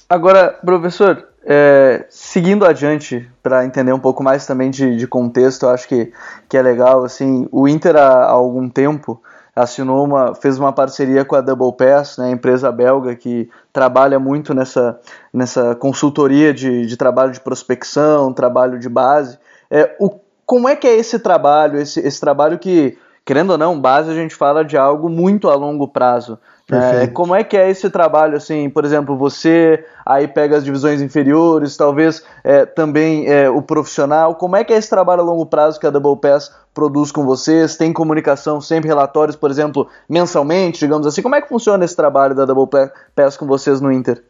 Agora, 0.10 0.58
professor, 0.66 1.28
é, 1.46 2.06
seguindo 2.10 2.66
adiante 2.66 3.30
para 3.44 3.66
entender 3.66 3.94
um 3.94 4.00
pouco 4.00 4.24
mais 4.24 4.46
também 4.46 4.70
de, 4.70 4.98
de 4.98 5.08
contexto, 5.08 5.68
acho 5.68 5.88
que, 5.88 6.12
que 6.50 6.58
é 6.58 6.62
legal. 6.62 7.04
Assim, 7.04 7.48
o 7.52 7.68
Inter 7.68 7.96
há, 7.96 8.26
há 8.26 8.32
algum 8.32 8.68
tempo 8.68 9.22
assinou 9.58 10.06
uma, 10.06 10.36
fez 10.36 10.60
uma 10.60 10.72
parceria 10.72 11.26
com 11.26 11.36
a 11.36 11.42
Double 11.42 11.74
Pass, 11.76 12.18
né, 12.18 12.30
empresa 12.30 12.72
belga 12.72 13.16
que 13.16 13.50
trabalha 13.74 14.20
muito 14.20 14.54
nessa, 14.54 15.00
nessa 15.34 15.74
consultoria 15.74 16.54
de, 16.54 16.86
de 16.86 16.96
trabalho 16.96 17.32
de 17.32 17.40
prospecção, 17.40 18.32
trabalho 18.32 18.78
de 18.78 18.88
base. 18.88 19.40
É, 19.70 19.96
o, 20.00 20.12
como 20.46 20.70
é 20.70 20.76
que 20.76 20.88
é 20.88 20.96
esse 20.96 21.18
trabalho, 21.18 21.80
esse, 21.80 22.00
esse 22.00 22.20
trabalho 22.20 22.60
que, 22.60 22.98
querendo 23.28 23.50
ou 23.50 23.58
não, 23.58 23.78
base 23.78 24.10
a 24.10 24.14
gente 24.14 24.34
fala 24.34 24.64
de 24.64 24.78
algo 24.78 25.10
muito 25.10 25.50
a 25.50 25.56
longo 25.56 25.86
prazo. 25.86 26.40
É, 26.72 27.08
como 27.08 27.36
é 27.36 27.44
que 27.44 27.58
é 27.58 27.70
esse 27.70 27.90
trabalho, 27.90 28.38
assim, 28.38 28.70
por 28.70 28.86
exemplo, 28.86 29.18
você 29.18 29.86
aí 30.06 30.28
pega 30.28 30.58
as 30.58 30.64
divisões 30.64 31.02
inferiores, 31.02 31.76
talvez 31.76 32.24
é, 32.44 32.66
também 32.66 33.26
é, 33.28 33.50
o 33.50 33.62
profissional, 33.62 34.36
como 34.36 34.56
é 34.56 34.64
que 34.64 34.72
é 34.72 34.78
esse 34.78 34.90
trabalho 34.90 35.22
a 35.22 35.26
longo 35.26 35.46
prazo 35.46 35.78
que 35.78 35.86
a 35.86 35.90
Double 35.90 36.20
Pass 36.20 36.54
produz 36.74 37.12
com 37.12 37.26
vocês? 37.26 37.76
Tem 37.76 37.92
comunicação, 37.92 38.62
sempre 38.62 38.88
relatórios, 38.88 39.36
por 39.36 39.52
exemplo, 39.52 39.90
mensalmente, 40.10 40.80
digamos 40.80 41.06
assim, 41.06 41.22
como 41.22 41.36
é 41.36 41.42
que 41.42 41.50
funciona 41.50 41.84
esse 41.84 41.96
trabalho 41.96 42.34
da 42.34 42.46
Double 42.46 42.90
Pass 43.14 43.36
com 43.36 43.46
vocês 43.46 43.82
no 43.82 43.92
Inter? 43.92 44.24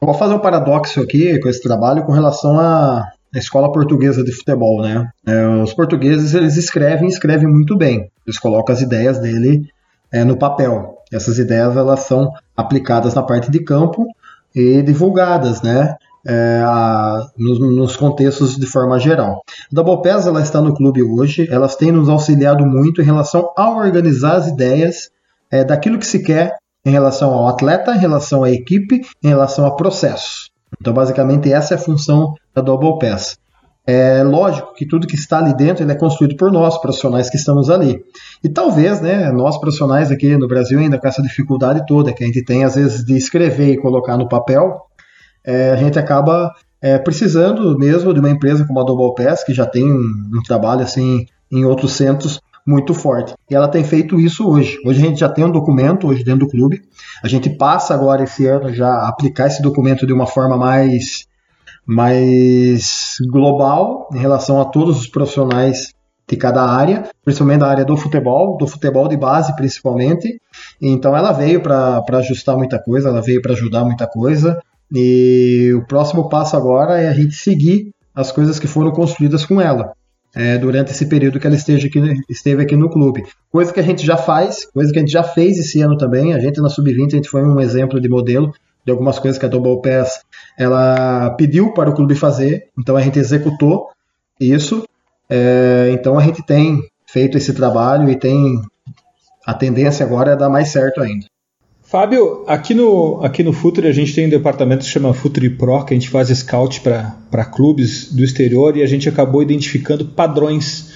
Vou 0.00 0.14
fazer 0.14 0.34
um 0.34 0.40
paradoxo 0.40 1.00
aqui 1.00 1.40
com 1.40 1.48
esse 1.48 1.62
trabalho 1.62 2.04
com 2.04 2.12
relação 2.12 2.58
à 3.36 3.38
escola 3.38 3.70
portuguesa 3.70 4.24
de 4.24 4.32
futebol, 4.32 4.80
né? 4.80 5.08
É, 5.26 5.46
os 5.62 5.74
portugueses, 5.74 6.34
eles 6.34 6.56
escrevem, 6.56 7.08
escrevem 7.08 7.48
muito 7.48 7.76
bem, 7.76 8.10
eles 8.26 8.38
colocam 8.38 8.74
as 8.74 8.80
ideias 8.80 9.18
dele 9.18 9.68
é, 10.10 10.24
no 10.24 10.38
papel, 10.38 10.96
essas 11.12 11.38
ideias 11.38 11.76
elas 11.76 12.00
são 12.00 12.32
aplicadas 12.56 13.14
na 13.14 13.22
parte 13.22 13.50
de 13.50 13.60
campo 13.62 14.06
e 14.54 14.82
divulgadas, 14.82 15.60
né? 15.62 15.94
É, 16.28 16.60
a, 16.64 17.24
nos, 17.38 17.60
nos, 17.60 17.94
contextos 17.94 18.56
de 18.56 18.66
forma 18.66 18.98
geral. 18.98 19.42
A 19.46 19.68
Double 19.70 20.02
Pass 20.02 20.26
ela 20.26 20.40
está 20.40 20.60
no 20.60 20.74
clube 20.74 21.00
hoje, 21.00 21.46
elas 21.48 21.76
têm 21.76 21.92
nos 21.92 22.08
auxiliado 22.08 22.66
muito 22.66 23.00
em 23.00 23.04
relação 23.04 23.52
a 23.56 23.70
organizar 23.70 24.34
as 24.34 24.48
ideias 24.48 25.08
é, 25.48 25.62
daquilo 25.62 26.00
que 26.00 26.06
se 26.06 26.24
quer 26.24 26.56
em 26.84 26.90
relação 26.90 27.32
ao 27.32 27.46
atleta, 27.46 27.94
em 27.94 27.98
relação 27.98 28.42
à 28.42 28.50
equipe, 28.50 29.02
em 29.22 29.28
relação 29.28 29.66
a 29.66 29.76
processos. 29.76 30.50
Então, 30.80 30.92
basicamente, 30.92 31.52
essa 31.52 31.74
é 31.74 31.76
a 31.76 31.80
função 31.80 32.34
da 32.56 32.62
Double 32.62 32.98
Pass. 32.98 33.38
É 33.86 34.24
lógico 34.24 34.74
que 34.74 34.84
tudo 34.84 35.06
que 35.06 35.14
está 35.14 35.38
ali 35.38 35.54
dentro 35.54 35.88
é 35.88 35.94
construído 35.94 36.36
por 36.36 36.50
nós, 36.50 36.76
profissionais 36.78 37.30
que 37.30 37.36
estamos 37.36 37.70
ali. 37.70 38.02
E 38.42 38.48
talvez, 38.48 39.00
né, 39.00 39.30
nós 39.30 39.58
profissionais 39.58 40.10
aqui 40.10 40.36
no 40.36 40.48
Brasil, 40.48 40.78
ainda 40.78 40.98
com 40.98 41.06
essa 41.06 41.22
dificuldade 41.22 41.84
toda 41.86 42.12
que 42.12 42.24
a 42.24 42.26
gente 42.26 42.44
tem, 42.44 42.64
às 42.64 42.74
vezes, 42.74 43.04
de 43.04 43.16
escrever 43.16 43.74
e 43.74 43.76
colocar 43.76 44.16
no 44.16 44.28
papel, 44.28 44.80
é, 45.44 45.70
a 45.70 45.76
gente 45.76 45.98
acaba 45.98 46.52
é, 46.82 46.98
precisando 46.98 47.78
mesmo 47.78 48.12
de 48.12 48.18
uma 48.18 48.30
empresa 48.30 48.66
como 48.66 48.80
a 48.80 48.84
Double 48.84 49.14
Pass, 49.14 49.44
que 49.44 49.54
já 49.54 49.66
tem 49.66 49.84
um, 49.84 50.30
um 50.34 50.42
trabalho 50.42 50.80
assim 50.80 51.26
em 51.52 51.64
outros 51.64 51.92
centros 51.92 52.40
muito 52.66 52.92
forte. 52.92 53.34
E 53.48 53.54
ela 53.54 53.68
tem 53.68 53.84
feito 53.84 54.18
isso 54.18 54.48
hoje. 54.48 54.78
Hoje 54.84 55.00
a 55.00 55.08
gente 55.08 55.20
já 55.20 55.28
tem 55.28 55.44
um 55.44 55.52
documento 55.52 56.08
hoje 56.08 56.24
dentro 56.24 56.46
do 56.46 56.50
clube. 56.50 56.82
A 57.22 57.28
gente 57.28 57.50
passa 57.50 57.94
agora 57.94 58.24
esse 58.24 58.44
ano 58.46 58.74
já 58.74 58.88
a 58.88 59.08
aplicar 59.08 59.46
esse 59.46 59.62
documento 59.62 60.04
de 60.04 60.12
uma 60.12 60.26
forma 60.26 60.56
mais 60.56 61.28
mais 61.86 63.16
global 63.30 64.08
em 64.12 64.18
relação 64.18 64.60
a 64.60 64.64
todos 64.64 64.98
os 64.98 65.06
profissionais 65.06 65.94
de 66.28 66.36
cada 66.36 66.62
área, 66.62 67.08
principalmente 67.24 67.60
da 67.60 67.68
área 67.68 67.84
do 67.84 67.96
futebol, 67.96 68.56
do 68.56 68.66
futebol 68.66 69.06
de 69.06 69.16
base 69.16 69.54
principalmente. 69.54 70.40
Então 70.82 71.16
ela 71.16 71.32
veio 71.32 71.62
para 71.62 72.02
ajustar 72.14 72.56
muita 72.56 72.78
coisa, 72.78 73.08
ela 73.08 73.22
veio 73.22 73.40
para 73.40 73.52
ajudar 73.52 73.84
muita 73.84 74.06
coisa. 74.06 74.60
E 74.92 75.72
o 75.76 75.86
próximo 75.86 76.28
passo 76.28 76.56
agora 76.56 77.00
é 77.00 77.08
a 77.08 77.12
gente 77.12 77.34
seguir 77.34 77.90
as 78.14 78.32
coisas 78.32 78.58
que 78.58 78.66
foram 78.66 78.90
construídas 78.90 79.44
com 79.44 79.60
ela. 79.60 79.92
É, 80.34 80.58
durante 80.58 80.90
esse 80.90 81.06
período 81.06 81.40
que 81.40 81.46
ela 81.46 81.56
esteja 81.56 81.86
aqui, 81.86 81.98
esteve 82.28 82.62
aqui 82.62 82.76
no 82.76 82.90
clube. 82.90 83.24
Coisa 83.50 83.72
que 83.72 83.80
a 83.80 83.82
gente 83.82 84.04
já 84.04 84.16
faz, 84.16 84.66
coisa 84.70 84.92
que 84.92 84.98
a 84.98 85.00
gente 85.00 85.12
já 85.12 85.22
fez 85.22 85.58
esse 85.58 85.80
ano 85.80 85.96
também. 85.96 86.34
A 86.34 86.38
gente 86.38 86.60
na 86.60 86.68
Sub-20 86.68 87.06
a 87.06 87.16
gente 87.16 87.28
foi 87.28 87.42
um 87.42 87.58
exemplo 87.58 88.00
de 88.00 88.08
modelo 88.08 88.52
de 88.84 88.92
algumas 88.92 89.18
coisas 89.18 89.38
que 89.38 89.46
a 89.46 89.48
Double 89.48 89.80
Pass 89.80 90.20
ela 90.58 91.30
pediu 91.30 91.72
para 91.72 91.90
o 91.90 91.94
clube 91.94 92.14
fazer, 92.14 92.68
então 92.78 92.96
a 92.96 93.02
gente 93.02 93.18
executou 93.18 93.88
isso. 94.40 94.84
É, 95.28 95.90
então 95.92 96.18
a 96.18 96.22
gente 96.22 96.42
tem 96.44 96.80
feito 97.06 97.36
esse 97.36 97.52
trabalho 97.52 98.08
e 98.08 98.16
tem 98.16 98.60
a 99.44 99.54
tendência 99.54 100.04
agora 100.04 100.32
é 100.32 100.36
dar 100.36 100.48
mais 100.48 100.68
certo 100.68 101.00
ainda. 101.00 101.26
Fábio, 101.82 102.44
aqui 102.48 102.74
no, 102.74 103.20
aqui 103.22 103.44
no 103.44 103.52
Futuri 103.52 103.86
a 103.86 103.92
gente 103.92 104.12
tem 104.12 104.26
um 104.26 104.30
departamento 104.30 104.80
que 104.80 104.86
se 104.86 104.90
chama 104.90 105.14
Futuri 105.14 105.50
Pro, 105.50 105.84
que 105.84 105.94
a 105.94 105.96
gente 105.96 106.10
faz 106.10 106.28
scout 106.28 106.80
para 106.80 107.44
clubes 107.44 108.12
do 108.12 108.24
exterior 108.24 108.76
e 108.76 108.82
a 108.82 108.86
gente 108.86 109.08
acabou 109.08 109.40
identificando 109.40 110.04
padrões 110.04 110.92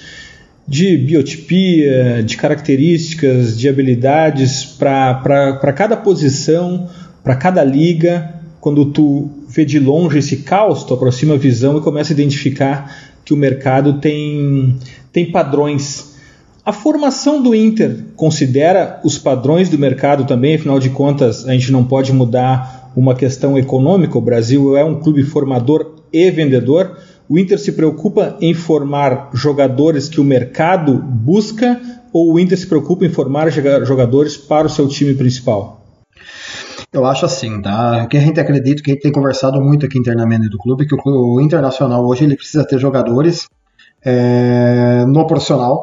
de 0.67 0.97
biotipia, 0.97 2.23
de 2.25 2.37
características, 2.37 3.57
de 3.57 3.69
habilidades 3.69 4.65
para 4.65 5.73
cada 5.77 5.97
posição 5.97 6.89
para 7.23 7.37
cada 7.37 7.63
liga, 7.63 8.35
quando 8.61 8.87
tu 8.87 9.31
vê 9.51 9.65
de 9.65 9.81
longe 9.81 10.19
esse 10.19 10.39
caos, 10.39 10.85
tu 10.85 10.95
aproxima 10.95 11.35
a 11.35 11.39
visão 11.39 11.77
e 11.77 11.81
começa 11.81 12.13
a 12.13 12.15
identificar 12.15 12.97
que 13.25 13.35
o 13.35 13.37
mercado 13.37 13.95
tem, 13.95 14.77
tem 15.13 15.31
padrões. 15.31 16.15
A 16.65 16.73
formação 16.73 17.43
do 17.43 17.55
Inter 17.55 18.05
considera 18.15 19.01
os 19.05 19.19
padrões 19.19 19.69
do 19.69 19.77
mercado 19.77 20.25
também, 20.25 20.55
afinal 20.55 20.79
de 20.79 20.91
contas, 20.91 21.49
a 21.49 21.53
gente 21.53 21.73
não 21.73 21.85
pode 21.85 22.13
mudar 22.13 22.93
uma 22.95 23.15
questão 23.15 23.59
econômica. 23.59 24.17
O 24.17 24.21
Brasil 24.21 24.77
é 24.77 24.85
um 24.85 25.01
clube 25.01 25.23
formador 25.25 25.97
e 26.13 26.31
vendedor. 26.31 26.97
O 27.29 27.39
Inter 27.39 27.59
se 27.59 27.73
preocupa 27.73 28.37
em 28.41 28.55
formar 28.55 29.31
jogadores 29.35 30.09
que 30.09 30.21
o 30.21 30.25
mercado 30.25 30.95
busca 30.95 31.81
ou 32.13 32.35
o 32.35 32.39
Inter 32.39 32.59
se 32.59 32.67
preocupa 32.67 33.05
em 33.05 33.09
formar 33.09 33.51
jogadores 33.51 34.37
para 34.37 34.67
o 34.67 34.71
seu 34.71 34.87
time 34.89 35.15
principal? 35.15 35.81
Eu 36.93 37.07
acho 37.07 37.25
assim, 37.25 37.63
tá? 37.63 38.03
O 38.05 38.09
que 38.09 38.17
a 38.17 38.21
gente 38.21 38.41
acredita, 38.41 38.83
que 38.83 38.91
a 38.91 38.95
gente 38.95 39.03
tem 39.03 39.13
conversado 39.13 39.61
muito 39.61 39.87
aqui 39.87 39.99
internamente 39.99 40.49
do 40.49 40.59
clube, 40.59 40.87
que 40.87 40.95
o 40.95 41.41
Internacional 41.41 42.05
hoje 42.05 42.25
ele 42.25 42.37
precisa 42.37 42.67
ter 42.67 42.79
jogadores 42.79 43.49
é, 44.05 45.05
no 45.07 45.27
profissional, 45.27 45.83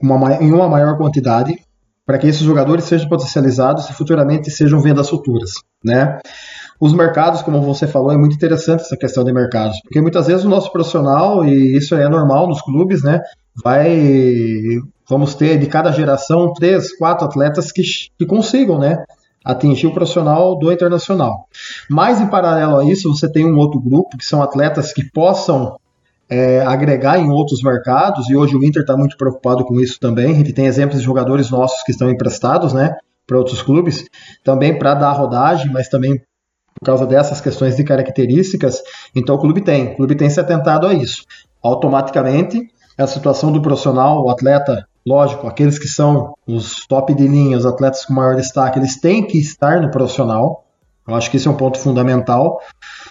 uma, 0.00 0.34
em 0.34 0.52
uma 0.52 0.68
maior 0.68 0.96
quantidade, 0.96 1.58
para 2.06 2.18
que 2.18 2.28
esses 2.28 2.42
jogadores 2.42 2.84
sejam 2.84 3.08
potencializados 3.08 3.88
e 3.88 3.92
futuramente 3.92 4.50
sejam 4.50 4.80
vendas 4.80 5.08
futuras, 5.08 5.52
né? 5.84 6.18
Os 6.80 6.92
mercados, 6.94 7.42
como 7.42 7.60
você 7.60 7.86
falou, 7.86 8.10
é 8.10 8.16
muito 8.16 8.34
interessante 8.34 8.82
essa 8.82 8.96
questão 8.96 9.22
de 9.22 9.32
mercados, 9.32 9.80
porque 9.82 10.00
muitas 10.00 10.26
vezes 10.26 10.44
o 10.44 10.48
nosso 10.48 10.72
profissional, 10.72 11.44
e 11.44 11.76
isso 11.76 11.94
é 11.94 12.08
normal 12.08 12.48
nos 12.48 12.62
clubes, 12.62 13.02
né? 13.02 13.20
Vai, 13.62 14.78
vamos 15.08 15.34
ter 15.34 15.58
de 15.58 15.66
cada 15.66 15.92
geração 15.92 16.52
três, 16.54 16.96
quatro 16.96 17.26
atletas 17.26 17.70
que, 17.70 17.82
que 18.18 18.24
consigam, 18.24 18.78
né? 18.78 19.04
Atingir 19.44 19.86
o 19.86 19.94
profissional 19.94 20.58
do 20.58 20.70
internacional. 20.70 21.48
Mas 21.88 22.20
em 22.20 22.26
paralelo 22.26 22.78
a 22.78 22.84
isso, 22.84 23.08
você 23.08 23.30
tem 23.30 23.44
um 23.44 23.56
outro 23.56 23.80
grupo 23.80 24.18
que 24.18 24.24
são 24.24 24.42
atletas 24.42 24.92
que 24.92 25.02
possam 25.10 25.76
é, 26.28 26.60
agregar 26.60 27.18
em 27.18 27.28
outros 27.28 27.60
mercados, 27.62 28.30
e 28.30 28.36
hoje 28.36 28.54
o 28.54 28.64
Inter 28.64 28.82
está 28.82 28.96
muito 28.96 29.16
preocupado 29.16 29.64
com 29.64 29.80
isso 29.80 29.98
também. 29.98 30.32
A 30.32 30.34
gente 30.34 30.52
tem 30.52 30.66
exemplos 30.66 31.00
de 31.00 31.04
jogadores 31.04 31.50
nossos 31.50 31.82
que 31.82 31.90
estão 31.90 32.08
emprestados 32.08 32.72
né, 32.72 32.94
para 33.26 33.36
outros 33.36 33.60
clubes, 33.62 34.04
também 34.44 34.78
para 34.78 34.94
dar 34.94 35.12
rodagem, 35.12 35.72
mas 35.72 35.88
também 35.88 36.22
por 36.78 36.86
causa 36.86 37.04
dessas 37.04 37.40
questões 37.40 37.76
de 37.76 37.82
características. 37.82 38.80
Então 39.14 39.34
o 39.34 39.38
clube 39.38 39.60
tem, 39.60 39.92
o 39.92 39.96
clube 39.96 40.14
tem 40.14 40.30
se 40.30 40.38
atentado 40.38 40.86
a 40.86 40.94
isso. 40.94 41.24
Automaticamente, 41.62 42.60
a 42.96 43.06
situação 43.06 43.50
do 43.50 43.60
profissional, 43.60 44.24
o 44.24 44.30
atleta, 44.30 44.86
lógico, 45.06 45.46
aqueles 45.46 45.78
que 45.78 45.88
são 45.88 46.34
os 46.46 46.86
top 46.86 47.14
de 47.14 47.26
linha, 47.26 47.56
os 47.56 47.66
atletas 47.66 48.04
com 48.04 48.14
maior 48.14 48.36
destaque, 48.36 48.78
eles 48.78 49.00
têm 49.00 49.26
que 49.26 49.38
estar 49.38 49.80
no 49.80 49.90
profissional. 49.90 50.64
Eu 51.06 51.14
acho 51.14 51.30
que 51.30 51.36
esse 51.36 51.48
é 51.48 51.50
um 51.50 51.56
ponto 51.56 51.78
fundamental. 51.78 52.60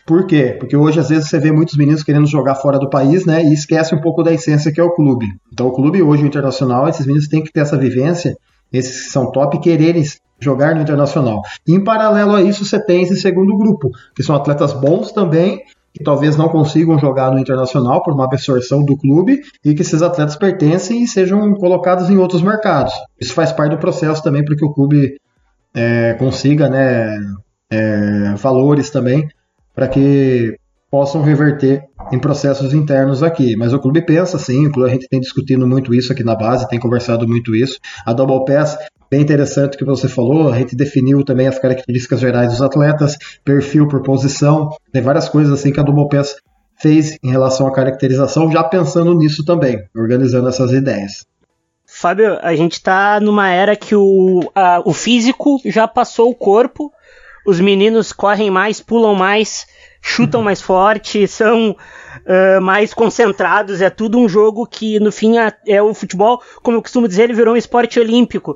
Por 0.06 0.26
quê? 0.26 0.56
Porque 0.60 0.78
hoje, 0.78 1.00
às 1.00 1.10
vezes, 1.10 1.28
você 1.28 1.40
vê 1.40 1.52
muitos 1.52 1.76
meninos 1.76 2.04
querendo 2.04 2.28
jogar 2.28 2.56
fora 2.56 2.80
do 2.80 2.90
país, 2.90 3.26
né? 3.26 3.44
E 3.44 3.54
esquece 3.54 3.94
um 3.94 4.02
pouco 4.02 4.24
da 4.24 4.32
essência 4.32 4.72
que 4.72 4.80
é 4.80 4.84
o 4.84 4.94
clube. 4.94 5.26
Então, 5.52 5.68
o 5.68 5.72
clube 5.72 6.02
hoje, 6.02 6.24
o 6.24 6.28
internacional, 6.28 6.88
esses 6.88 7.06
meninos 7.06 7.28
têm 7.28 7.44
que 7.44 7.52
ter 7.52 7.62
essa 7.62 7.78
vivência, 7.78 8.36
esses 8.72 9.06
que 9.06 9.12
são 9.12 9.32
top, 9.32 9.60
quererem 9.60 10.04
jogar 10.40 10.76
no 10.76 10.82
internacional. 10.82 11.42
Em 11.68 11.84
paralelo 11.84 12.36
a 12.36 12.42
isso, 12.42 12.64
você 12.64 12.84
tem 12.84 13.04
esse 13.04 13.18
segundo 13.18 13.58
grupo, 13.58 13.90
que 14.16 14.24
são 14.24 14.36
atletas 14.36 14.72
bons 14.72 15.12
também, 15.12 15.62
que 15.94 16.04
talvez 16.04 16.38
não 16.38 16.50
consigam 16.50 17.00
jogar 17.00 17.32
no 17.32 17.40
internacional 17.40 18.04
por 18.04 18.14
uma 18.14 18.26
absorção 18.26 18.84
do 18.84 18.98
clube 18.98 19.42
e 19.64 19.74
que 19.74 19.82
esses 19.82 20.02
atletas 20.02 20.36
pertencem 20.36 21.04
e 21.04 21.08
sejam 21.08 21.54
colocados 21.56 22.10
em 22.10 22.18
outros 22.18 22.42
mercados. 22.42 22.94
Isso 23.20 23.34
faz 23.34 23.52
parte 23.52 23.72
do 23.72 23.80
processo 23.80 24.22
também 24.24 24.44
para 24.44 24.56
que 24.56 24.66
o 24.66 24.74
clube 24.74 25.20
é, 25.74 26.14
consiga 26.14 26.70
né, 26.70 27.18
é, 27.70 28.34
valores 28.36 28.90
também 28.90 29.28
para 29.76 29.88
que 29.88 30.58
possam 30.92 31.22
reverter 31.22 31.84
em 32.12 32.20
processos 32.20 32.74
internos 32.74 33.22
aqui. 33.22 33.56
Mas 33.56 33.74
o 33.74 33.80
clube 33.80 34.02
pensa 34.02 34.40
sim, 34.40 34.70
a 34.84 34.90
gente 34.90 35.08
tem 35.08 35.20
discutido 35.20 35.68
muito 35.68 35.94
isso 35.94 36.12
aqui 36.12 36.24
na 36.24 36.36
base, 36.36 36.68
tem 36.68 36.80
conversado 36.80 37.28
muito 37.28 37.56
isso. 37.56 37.78
A 38.06 38.12
Double 38.12 38.44
Pass, 38.46 38.78
bem 39.10 39.22
interessante 39.22 39.76
o 39.76 39.78
que 39.78 39.86
você 39.86 40.08
falou, 40.08 40.52
a 40.52 40.58
gente 40.58 40.76
definiu 40.76 41.24
também 41.24 41.48
as 41.48 41.60
características 41.60 42.20
gerais 42.20 42.52
dos 42.52 42.62
atletas, 42.62 43.18
perfil 43.44 43.88
por 43.88 44.02
posição, 44.04 44.70
tem 44.92 45.02
várias 45.02 45.28
coisas 45.28 45.52
assim 45.52 45.72
que 45.72 45.80
a 45.80 45.84
Pass 45.84 46.36
fez 46.80 47.18
em 47.24 47.30
relação 47.30 47.68
à 47.68 47.74
caracterização, 47.74 48.52
já 48.52 48.64
pensando 48.64 49.14
nisso 49.14 49.44
também, 49.44 49.84
organizando 49.96 50.48
essas 50.48 50.72
ideias. 50.72 51.26
Fábio, 51.86 52.38
a 52.42 52.56
gente 52.56 52.74
está 52.74 53.20
numa 53.20 53.50
era 53.50 53.76
que 53.76 53.96
o, 53.96 54.50
a, 54.54 54.82
o 54.86 54.94
físico 54.94 55.60
já 55.66 55.88
passou 55.88 56.30
o 56.30 56.36
corpo, 56.36 56.92
os 57.46 57.60
meninos 57.60 58.14
correm 58.14 58.52
mais, 58.52 58.80
pulam 58.80 59.16
mais, 59.16 59.66
chutam 60.02 60.42
mais 60.42 60.62
forte, 60.62 61.28
são 61.28 61.72
uh, 61.72 62.62
mais 62.62 62.94
concentrados. 62.94 63.82
É 63.82 63.90
tudo 63.90 64.20
um 64.20 64.30
jogo 64.30 64.68
que, 64.68 65.00
no 65.00 65.12
fim, 65.12 65.38
é, 65.38 65.52
é, 65.68 65.82
o 65.82 65.94
futebol, 65.94 66.42
como 66.62 66.78
eu 66.78 66.82
costumo 66.82 67.08
dizer, 67.08 67.24
ele 67.24 67.34
virou 67.34 67.56
um 67.56 67.58
esporte 67.58 68.00
olímpico. 68.00 68.56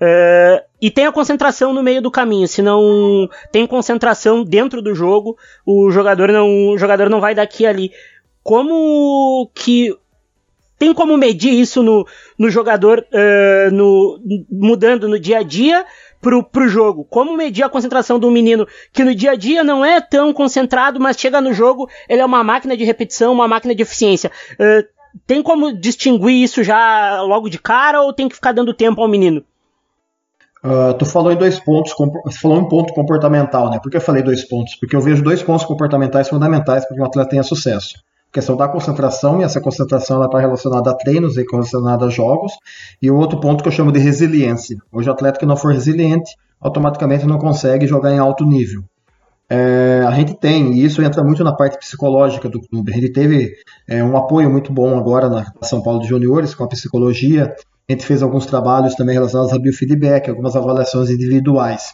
Uh, 0.00 0.62
e 0.80 0.90
tem 0.90 1.06
a 1.06 1.12
concentração 1.12 1.72
no 1.72 1.82
meio 1.82 2.02
do 2.02 2.10
caminho. 2.10 2.48
Se 2.48 2.60
não 2.60 3.28
tem 3.52 3.66
concentração 3.66 4.44
dentro 4.44 4.82
do 4.82 4.94
jogo, 4.94 5.36
o 5.64 5.90
jogador 5.90 6.30
não, 6.30 6.70
o 6.70 6.78
jogador 6.78 7.08
não 7.08 7.20
vai 7.20 7.34
daqui 7.34 7.64
ali. 7.66 7.90
Como 8.42 9.50
que 9.54 9.96
tem 10.78 10.92
como 10.92 11.16
medir 11.16 11.52
isso 11.52 11.82
no, 11.82 12.06
no 12.38 12.50
jogador 12.50 13.06
uh, 13.12 13.74
no, 13.74 14.20
mudando 14.50 15.08
no 15.08 15.18
dia 15.18 15.38
a 15.38 15.42
dia 15.42 15.86
pro, 16.20 16.42
pro 16.42 16.68
jogo. 16.68 17.04
Como 17.04 17.36
medir 17.36 17.62
a 17.62 17.68
concentração 17.68 18.18
um 18.22 18.30
menino 18.30 18.66
que 18.92 19.04
no 19.04 19.14
dia 19.14 19.32
a 19.32 19.36
dia 19.36 19.62
não 19.62 19.84
é 19.84 20.00
tão 20.00 20.32
concentrado, 20.32 21.00
mas 21.00 21.18
chega 21.18 21.40
no 21.40 21.52
jogo, 21.52 21.88
ele 22.08 22.20
é 22.20 22.24
uma 22.24 22.42
máquina 22.42 22.76
de 22.76 22.84
repetição, 22.84 23.32
uma 23.32 23.48
máquina 23.48 23.74
de 23.74 23.82
eficiência. 23.82 24.30
Uh, 24.54 24.86
tem 25.26 25.42
como 25.42 25.72
distinguir 25.72 26.42
isso 26.42 26.64
já 26.64 27.22
logo 27.22 27.48
de 27.48 27.58
cara 27.58 28.02
ou 28.02 28.12
tem 28.12 28.28
que 28.28 28.34
ficar 28.34 28.52
dando 28.52 28.74
tempo 28.74 29.00
ao 29.00 29.08
menino? 29.08 29.44
Uh, 30.64 30.94
tu 30.94 31.04
falou 31.04 31.30
em 31.30 31.36
dois 31.36 31.60
pontos, 31.60 31.92
falou 32.40 32.58
um 32.58 32.68
ponto 32.68 32.94
comportamental, 32.94 33.70
né? 33.70 33.78
Por 33.82 33.90
que 33.90 33.98
eu 33.98 34.00
falei 34.00 34.22
dois 34.22 34.48
pontos? 34.48 34.76
Porque 34.76 34.96
eu 34.96 35.00
vejo 35.00 35.22
dois 35.22 35.42
pontos 35.42 35.66
comportamentais 35.66 36.28
fundamentais 36.28 36.86
para 36.86 36.96
que 36.96 37.02
um 37.02 37.04
atleta 37.04 37.30
tenha 37.30 37.42
sucesso 37.42 37.94
questão 38.34 38.56
da 38.56 38.66
concentração, 38.66 39.40
e 39.40 39.44
essa 39.44 39.60
concentração 39.60 40.22
está 40.24 40.40
relacionada 40.40 40.90
a 40.90 40.94
treinos 40.94 41.36
e 41.36 41.44
relacionada 41.48 42.06
a 42.06 42.10
jogos, 42.10 42.52
e 43.00 43.08
o 43.08 43.16
outro 43.16 43.38
ponto 43.38 43.62
que 43.62 43.68
eu 43.68 43.72
chamo 43.72 43.92
de 43.92 44.00
resiliência. 44.00 44.76
Hoje 44.92 45.08
o 45.08 45.12
atleta 45.12 45.38
que 45.38 45.46
não 45.46 45.56
for 45.56 45.72
resiliente, 45.72 46.34
automaticamente 46.60 47.24
não 47.26 47.38
consegue 47.38 47.86
jogar 47.86 48.12
em 48.12 48.18
alto 48.18 48.44
nível. 48.44 48.82
É, 49.48 50.02
a 50.04 50.10
gente 50.12 50.34
tem, 50.34 50.72
e 50.72 50.84
isso 50.84 51.00
entra 51.00 51.22
muito 51.22 51.44
na 51.44 51.54
parte 51.54 51.78
psicológica 51.78 52.48
do 52.48 52.60
clube. 52.60 52.90
A 52.90 52.94
gente 52.96 53.12
teve 53.12 53.52
é, 53.86 54.02
um 54.02 54.16
apoio 54.16 54.50
muito 54.50 54.72
bom 54.72 54.98
agora 54.98 55.28
na 55.28 55.44
São 55.62 55.80
Paulo 55.80 56.00
de 56.00 56.08
Juniores 56.08 56.54
com 56.54 56.64
a 56.64 56.68
psicologia. 56.68 57.54
A 57.88 57.92
gente 57.92 58.06
fez 58.06 58.22
alguns 58.22 58.46
trabalhos 58.46 58.94
também 58.94 59.14
relacionados 59.14 59.52
a 59.52 59.58
biofeedback, 59.58 60.30
algumas 60.30 60.56
avaliações 60.56 61.10
individuais. 61.10 61.92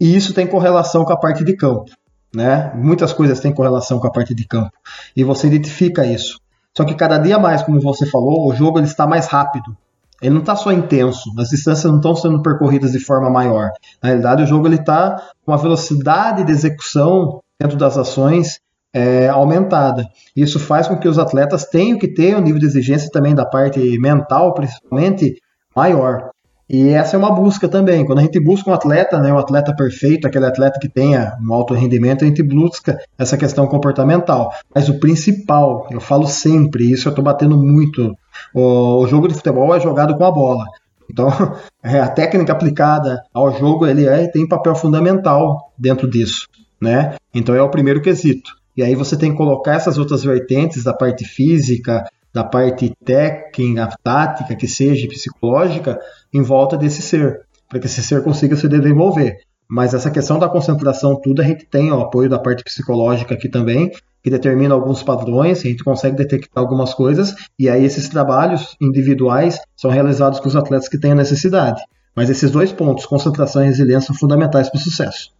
E 0.00 0.16
isso 0.16 0.32
tem 0.32 0.46
correlação 0.46 1.04
com 1.04 1.12
a 1.12 1.16
parte 1.16 1.44
de 1.44 1.54
campo 1.54 1.90
né? 2.36 2.70
Muitas 2.74 3.14
coisas 3.14 3.40
têm 3.40 3.52
correlação 3.52 3.98
com 3.98 4.06
a 4.06 4.12
parte 4.12 4.34
de 4.34 4.46
campo 4.46 4.70
e 5.16 5.24
você 5.24 5.46
identifica 5.46 6.04
isso. 6.04 6.38
Só 6.76 6.84
que 6.84 6.94
cada 6.94 7.16
dia 7.16 7.38
mais, 7.38 7.62
como 7.62 7.80
você 7.80 8.04
falou, 8.04 8.46
o 8.46 8.54
jogo 8.54 8.78
ele 8.78 8.86
está 8.86 9.06
mais 9.06 9.26
rápido. 9.26 9.74
Ele 10.20 10.34
não 10.34 10.40
está 10.40 10.54
só 10.54 10.70
intenso, 10.70 11.30
as 11.38 11.48
distâncias 11.48 11.90
não 11.90 11.96
estão 11.96 12.14
sendo 12.14 12.42
percorridas 12.42 12.92
de 12.92 13.00
forma 13.00 13.30
maior. 13.30 13.70
Na 14.02 14.08
realidade, 14.08 14.42
o 14.42 14.46
jogo 14.46 14.66
ele 14.66 14.76
está 14.76 15.22
com 15.44 15.52
uma 15.52 15.58
velocidade 15.58 16.44
de 16.44 16.52
execução 16.52 17.40
dentro 17.58 17.76
das 17.76 17.96
ações 17.96 18.60
é, 18.96 19.28
aumentada. 19.28 20.08
Isso 20.34 20.58
faz 20.58 20.88
com 20.88 20.96
que 20.96 21.06
os 21.06 21.18
atletas 21.18 21.66
tenham 21.66 21.98
que 21.98 22.08
ter 22.08 22.34
um 22.34 22.40
nível 22.40 22.58
de 22.58 22.64
exigência 22.64 23.10
também 23.12 23.34
da 23.34 23.44
parte 23.44 23.78
mental, 23.98 24.54
principalmente, 24.54 25.34
maior. 25.76 26.30
E 26.68 26.88
essa 26.88 27.14
é 27.14 27.18
uma 27.18 27.30
busca 27.30 27.68
também. 27.68 28.06
Quando 28.06 28.20
a 28.20 28.22
gente 28.22 28.40
busca 28.40 28.70
um 28.70 28.72
atleta, 28.72 29.20
né, 29.20 29.30
um 29.30 29.38
atleta 29.38 29.76
perfeito, 29.76 30.26
aquele 30.26 30.46
atleta 30.46 30.80
que 30.80 30.88
tenha 30.88 31.36
um 31.46 31.52
alto 31.52 31.74
rendimento, 31.74 32.24
a 32.24 32.26
gente 32.26 32.42
busca 32.42 32.98
essa 33.18 33.36
questão 33.36 33.66
comportamental. 33.66 34.50
Mas 34.74 34.88
o 34.88 34.98
principal, 34.98 35.86
eu 35.90 36.00
falo 36.00 36.26
sempre, 36.26 36.90
isso 36.90 37.06
eu 37.06 37.10
estou 37.10 37.24
batendo 37.24 37.58
muito, 37.58 38.16
o, 38.54 39.02
o, 39.02 39.06
jogo 39.06 39.28
de 39.28 39.34
futebol 39.34 39.76
é 39.76 39.78
jogado 39.78 40.16
com 40.16 40.24
a 40.24 40.30
bola. 40.30 40.64
Então, 41.10 41.28
é, 41.84 42.00
a 42.00 42.08
técnica 42.08 42.54
aplicada 42.54 43.22
ao 43.32 43.52
jogo 43.58 43.86
ele 43.86 44.06
é, 44.06 44.26
tem 44.26 44.48
papel 44.48 44.74
fundamental 44.74 45.70
dentro 45.78 46.08
disso. 46.08 46.48
Né? 46.80 47.14
Então 47.34 47.54
é 47.54 47.60
o 47.60 47.70
primeiro 47.70 48.00
quesito. 48.00 48.55
E 48.76 48.82
aí 48.82 48.94
você 48.94 49.16
tem 49.16 49.30
que 49.30 49.36
colocar 49.36 49.74
essas 49.74 49.98
outras 49.98 50.22
vertentes 50.22 50.84
da 50.84 50.92
parte 50.92 51.24
física, 51.24 52.04
da 52.32 52.44
parte 52.44 52.92
técnica, 53.04 53.88
tática, 54.02 54.54
que 54.54 54.68
seja 54.68 55.08
psicológica, 55.08 55.98
em 56.32 56.42
volta 56.42 56.76
desse 56.76 57.00
ser, 57.00 57.46
para 57.68 57.78
que 57.78 57.86
esse 57.86 58.02
ser 58.02 58.22
consiga 58.22 58.54
se 58.56 58.68
desenvolver. 58.68 59.38
Mas 59.68 59.94
essa 59.94 60.10
questão 60.10 60.38
da 60.38 60.48
concentração, 60.48 61.18
tudo, 61.20 61.40
a 61.40 61.44
gente 61.44 61.64
tem 61.66 61.90
o 61.90 62.00
apoio 62.00 62.28
da 62.28 62.38
parte 62.38 62.62
psicológica 62.62 63.34
aqui 63.34 63.48
também, 63.48 63.90
que 64.22 64.30
determina 64.30 64.74
alguns 64.74 65.02
padrões, 65.02 65.60
a 65.60 65.68
gente 65.68 65.82
consegue 65.82 66.16
detectar 66.16 66.62
algumas 66.62 66.92
coisas, 66.92 67.34
e 67.58 67.68
aí 67.68 67.84
esses 67.84 68.08
trabalhos 68.08 68.76
individuais 68.80 69.58
são 69.76 69.90
realizados 69.90 70.38
com 70.38 70.48
os 70.48 70.56
atletas 70.56 70.88
que 70.88 70.98
têm 70.98 71.12
a 71.12 71.16
necessidade. 71.16 71.80
Mas 72.14 72.28
esses 72.28 72.50
dois 72.50 72.72
pontos, 72.72 73.06
concentração 73.06 73.62
e 73.62 73.66
resiliência, 73.66 74.08
são 74.08 74.16
fundamentais 74.16 74.68
para 74.68 74.78
o 74.78 74.82
sucesso. 74.82 75.35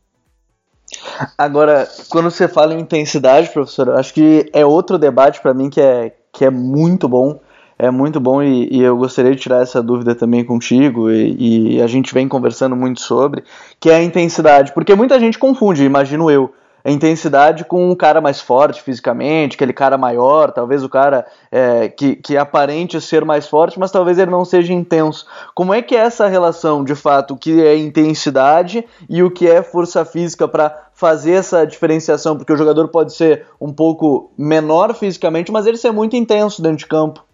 Agora, 1.36 1.88
quando 2.08 2.30
você 2.30 2.48
fala 2.48 2.74
em 2.74 2.80
intensidade, 2.80 3.50
professor, 3.50 3.90
acho 3.90 4.12
que 4.14 4.50
é 4.52 4.64
outro 4.64 4.98
debate 4.98 5.40
para 5.40 5.54
mim 5.54 5.70
que 5.70 5.80
é, 5.80 6.12
que 6.32 6.44
é 6.44 6.50
muito 6.50 7.08
bom. 7.08 7.40
é 7.78 7.90
muito 7.90 8.18
bom 8.18 8.42
e, 8.42 8.68
e, 8.70 8.82
eu 8.82 8.96
gostaria 8.96 9.34
de 9.34 9.40
tirar 9.40 9.62
essa 9.62 9.82
dúvida 9.82 10.14
também 10.14 10.42
contigo 10.44 11.10
e, 11.10 11.76
e, 11.76 11.82
a 11.82 11.86
gente 11.86 12.14
vem 12.14 12.26
conversando 12.26 12.74
muito 12.74 13.00
sobre, 13.00 13.44
que 13.78 13.90
é 13.90 13.96
a 13.96 14.02
intensidade, 14.02 14.72
porque 14.72 14.94
muita 14.94 15.20
gente 15.20 15.38
confunde, 15.38 15.84
imagino 15.84 16.30
eu, 16.30 16.52
a 16.86 16.90
intensidade 16.92 17.64
com 17.64 17.90
um 17.90 17.96
cara 17.96 18.20
mais 18.20 18.40
forte 18.40 18.80
fisicamente, 18.80 19.56
aquele 19.56 19.72
cara 19.72 19.98
maior, 19.98 20.52
talvez 20.52 20.84
o 20.84 20.88
cara 20.88 21.26
é, 21.50 21.88
que, 21.88 22.14
que 22.14 22.36
aparente 22.36 23.00
ser 23.00 23.24
mais 23.24 23.48
forte, 23.48 23.76
mas 23.76 23.90
talvez 23.90 24.20
ele 24.20 24.30
não 24.30 24.44
seja 24.44 24.72
intenso. 24.72 25.26
Como 25.52 25.74
é 25.74 25.82
que 25.82 25.96
é 25.96 25.98
essa 25.98 26.28
relação, 26.28 26.84
de 26.84 26.94
fato, 26.94 27.34
o 27.34 27.36
que 27.36 27.60
é 27.60 27.76
intensidade 27.76 28.86
e 29.10 29.20
o 29.20 29.32
que 29.32 29.48
é 29.48 29.64
força 29.64 30.04
física 30.04 30.46
para 30.46 30.86
fazer 30.94 31.32
essa 31.32 31.66
diferenciação? 31.66 32.36
Porque 32.36 32.52
o 32.52 32.56
jogador 32.56 32.86
pode 32.86 33.12
ser 33.16 33.46
um 33.60 33.72
pouco 33.72 34.30
menor 34.38 34.94
fisicamente, 34.94 35.50
mas 35.50 35.66
ele 35.66 35.76
ser 35.76 35.90
muito 35.90 36.14
intenso 36.14 36.62
dentro 36.62 36.78
de 36.78 36.86
campo. 36.86 37.24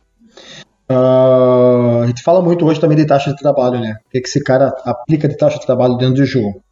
Uh, 0.90 2.04
a 2.04 2.06
gente 2.06 2.22
fala 2.22 2.40
muito 2.40 2.64
hoje 2.64 2.80
também 2.80 2.96
de 2.96 3.06
taxa 3.06 3.34
de 3.34 3.36
trabalho, 3.36 3.78
né? 3.78 3.98
O 4.06 4.10
que, 4.10 4.16
esse 4.16 4.42
cara 4.42 4.74
aplica 4.82 5.28
de 5.28 5.36
taxa 5.36 5.58
de 5.58 5.66
trabalho 5.66 5.98
dentro 5.98 6.14
do 6.14 6.24
jogo. 6.24 6.62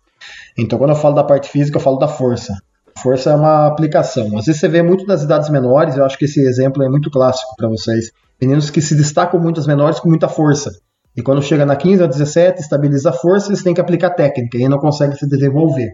Então, 0.59 0.79
quando 0.79 0.90
eu 0.90 0.97
falo 0.97 1.14
da 1.14 1.25
parte 1.25 1.47
física, 1.47 1.77
eu 1.77 1.83
falo 1.83 1.99
da 1.99 2.09
força. 2.09 2.55
Força 3.03 3.31
é 3.31 3.35
uma 3.35 3.67
aplicação. 3.67 4.39
Às 4.39 4.47
vezes 4.47 4.61
você 4.61 4.69
vê 4.69 4.83
muito 4.83 5.07
nas 5.07 5.23
idades 5.23 5.49
menores, 5.51 5.97
eu 5.97 6.05
acho 6.05 6.19
que 6.19 6.25
esse 6.25 6.41
exemplo 6.41 6.83
é 6.83 6.89
muito 6.89 7.11
clássico 7.11 7.55
para 7.57 7.69
vocês. 7.69 8.11
Meninos 8.41 8.71
que 8.71 8.81
se 8.81 8.95
destacam 8.95 9.39
muito 9.41 9.61
as 9.61 9.67
menores 9.67 10.01
com 10.01 10.09
muita 10.09 10.29
força. 10.29 10.71
E 11.17 11.23
quando 11.23 11.43
chega 11.43 11.67
na 11.67 11.77
15 11.77 12.03
ou 12.03 12.09
17, 12.09 12.61
estabiliza 12.61 13.11
a 13.11 13.13
força, 13.13 13.49
eles 13.49 13.63
têm 13.63 13.75
que 13.75 13.81
aplicar 13.81 14.11
técnica 14.11 14.57
e 14.57 14.69
não 14.69 14.79
conseguem 14.79 15.17
se 15.17 15.29
desenvolver. 15.29 15.93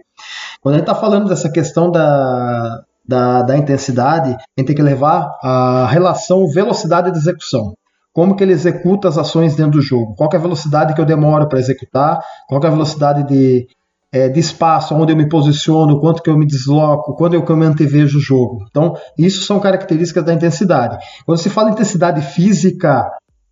Quando 0.61 0.75
a 0.75 0.79
gente 0.79 0.89
está 0.89 0.95
falando 0.95 1.29
dessa 1.29 1.51
questão 1.51 1.91
da, 1.91 2.83
da, 3.07 3.43
da, 3.43 3.57
intensidade, 3.57 4.31
a 4.31 4.61
gente 4.61 4.67
tem 4.67 4.77
que 4.77 4.83
levar 4.83 5.39
a 5.43 5.87
relação 5.87 6.47
velocidade 6.49 7.11
de 7.11 7.19
execução. 7.19 7.75
Como 8.13 8.37
que 8.37 8.45
ele 8.45 8.53
executa 8.53 9.09
as 9.09 9.19
ações 9.19 9.55
dentro 9.55 9.73
do 9.73 9.83
jogo? 9.83 10.15
Qual 10.17 10.31
é 10.33 10.37
a 10.37 10.41
velocidade 10.41 10.95
que 10.95 11.01
eu 11.01 11.05
demoro 11.05 11.49
para 11.49 11.59
executar? 11.59 12.21
Qual 12.49 12.63
é 12.63 12.67
a 12.67 12.71
velocidade 12.71 13.25
de, 13.25 13.67
é, 14.13 14.29
de 14.29 14.41
espaço, 14.41 14.95
onde 14.95 15.13
eu 15.13 15.17
me 15.17 15.29
posiciono, 15.29 16.01
quanto 16.01 16.23
que 16.23 16.31
eu 16.31 16.39
me 16.39 16.47
desloco, 16.47 17.15
quando 17.15 17.35
eu, 17.35 17.45
eu 17.47 17.57
me 17.57 17.67
antevejo 17.67 18.19
o 18.19 18.21
jogo. 18.21 18.65
Então, 18.71 18.95
isso 19.19 19.43
são 19.43 19.61
características 19.61 20.25
da 20.25 20.33
intensidade. 20.33 20.99
Quando 21.25 21.39
se 21.39 21.51
fala 21.51 21.71
intensidade 21.71 22.21
física, 22.23 23.05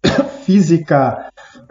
física 0.44 1.26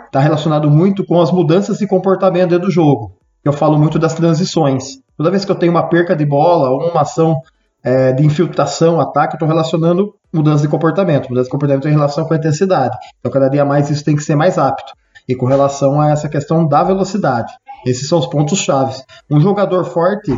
está 0.06 0.20
relacionado 0.20 0.70
muito 0.70 1.06
com 1.06 1.20
as 1.20 1.32
mudanças 1.32 1.80
de 1.80 1.88
comportamento 1.88 2.52
dentro 2.52 2.68
do 2.68 2.72
jogo. 2.72 3.18
Eu 3.44 3.52
falo 3.52 3.78
muito 3.78 3.98
das 3.98 4.14
transições. 4.14 5.00
Toda 5.18 5.32
vez 5.32 5.44
que 5.44 5.52
eu 5.52 5.56
tenho 5.56 5.72
uma 5.72 5.90
perca 5.90 6.16
de 6.16 6.26
bola 6.26 6.70
ou 6.70 6.92
uma 6.92 7.02
ação 7.02 7.42
é, 7.84 8.14
de 8.14 8.26
infiltração, 8.26 9.02
ataque, 9.02 9.34
eu 9.34 9.38
estou 9.38 9.48
relacionando 9.48 10.14
mudança 10.32 10.62
de 10.62 10.70
comportamento. 10.70 11.30
Mudança 11.30 11.46
de 11.46 11.52
comportamento 11.52 11.88
em 11.88 11.92
relação 11.92 12.26
com 12.26 12.34
a 12.34 12.38
intensidade. 12.38 12.96
Então, 13.20 13.32
cada 13.32 13.50
dia 13.50 13.66
mais 13.66 13.90
isso 13.90 14.06
tem 14.06 14.16
que 14.16 14.24
ser 14.24 14.36
mais 14.36 14.58
apto. 14.58 14.94
E 15.28 15.36
com 15.36 15.46
relação 15.46 16.00
a 16.00 16.12
essa 16.12 16.30
questão 16.30 16.68
da 16.68 16.84
velocidade. 16.84 17.52
Esses 17.86 18.08
são 18.08 18.20
os 18.20 18.28
pontos 18.28 18.60
chaves. 18.60 19.04
Um 19.30 19.40
jogador 19.40 19.84
forte, 19.86 20.32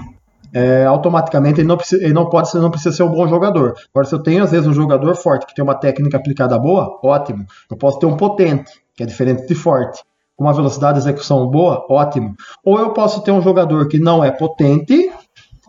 é, 0.54 0.86
automaticamente 0.86 1.60
ele 1.60 1.68
não, 1.68 1.78
precisa, 1.78 2.04
ele 2.04 2.14
não 2.14 2.30
pode 2.30 2.50
ser, 2.50 2.60
não 2.60 2.72
precisa 2.72 2.96
ser 2.96 3.04
um 3.04 3.12
bom 3.12 3.28
jogador. 3.28 3.76
Agora, 3.94 4.08
se 4.08 4.16
eu 4.16 4.24
tenho 4.24 4.44
às 4.44 4.52
vezes 4.52 4.68
um 4.68 4.74
jogador 4.74 5.14
forte 5.16 5.46
que 5.46 5.54
tem 5.54 5.64
uma 5.64 5.76
técnica 5.76 6.18
aplicada 6.18 6.58
boa, 6.58 7.00
ótimo. 7.04 7.46
Eu 7.70 7.78
posso 7.78 8.00
ter 8.00 8.06
um 8.06 8.16
potente, 8.16 8.72
que 8.96 9.04
é 9.04 9.06
diferente 9.06 9.46
de 9.46 9.56
forte, 9.56 10.02
com 10.36 10.46
uma 10.46 10.54
velocidade 10.54 11.00
de 11.00 11.04
execução 11.08 11.48
boa, 11.48 11.86
ótimo. 11.90 12.36
Ou 12.64 12.80
eu 12.80 12.92
posso 12.92 13.22
ter 13.22 13.32
um 13.32 13.42
jogador 13.42 13.88
que 13.88 14.00
não 14.00 14.24
é 14.24 14.32
potente 14.32 15.12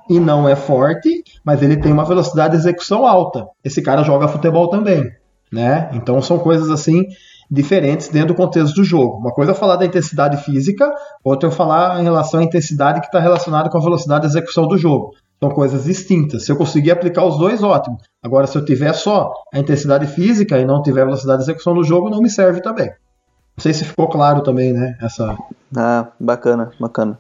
e 0.09 0.21
não 0.21 0.49
é 0.49 0.55
forte, 0.55 1.25
mas 1.45 1.63
ele 1.63 1.77
tem 1.77 1.93
uma 1.93 2.05
velocidade 2.05 2.53
de 2.53 2.59
execução 2.59 3.07
alta. 3.07 3.47
Esse 3.65 3.83
cara 3.83 4.03
joga 4.03 4.29
futebol 4.29 4.69
também, 4.69 5.11
né? 5.53 5.91
Então 5.93 6.23
são 6.23 6.39
coisas 6.39 6.71
assim 6.71 7.07
diferentes 7.51 8.09
dentro 8.09 8.29
do 8.29 8.35
contexto 8.35 8.75
do 8.75 8.85
jogo. 8.85 9.19
Uma 9.19 9.33
coisa 9.33 9.53
é 9.53 9.55
falar 9.55 9.77
da 9.77 9.87
intensidade 9.87 10.37
física, 10.45 10.93
outra 11.23 11.49
é 11.49 11.53
falar 11.53 12.01
em 12.01 12.05
relação 12.05 12.41
à 12.41 12.43
intensidade 12.43 13.01
que 13.01 13.07
está 13.07 13.21
relacionada 13.21 13.71
com 13.71 13.79
a 13.79 13.81
velocidade 13.81 14.23
de 14.23 14.27
execução 14.29 14.67
do 14.67 14.77
jogo. 14.77 15.15
São 15.39 15.51
coisas 15.51 15.85
distintas. 15.85 16.45
Se 16.45 16.53
eu 16.53 16.57
conseguir 16.57 16.91
aplicar 16.91 17.25
os 17.25 17.39
dois, 17.39 17.63
ótimo. 17.63 17.99
Agora, 18.23 18.47
se 18.47 18.57
eu 18.57 18.65
tiver 18.65 18.93
só 18.95 19.33
a 19.53 19.59
intensidade 19.59 20.07
física 20.07 20.59
e 20.59 20.65
não 20.65 20.83
tiver 20.83 21.03
a 21.03 21.05
velocidade 21.05 21.39
de 21.39 21.45
execução 21.45 21.75
do 21.75 21.85
jogo, 21.85 22.09
não 22.09 22.23
me 22.23 22.31
serve 22.31 22.63
também. 22.63 22.87
Não 22.87 23.63
sei 23.63 23.73
se 23.73 23.85
ficou 23.85 24.09
claro 24.09 24.43
também, 24.43 24.73
né? 24.73 24.97
Essa. 25.01 25.37
Ah, 25.77 26.09
bacana, 26.19 26.71
bacana. 26.81 27.19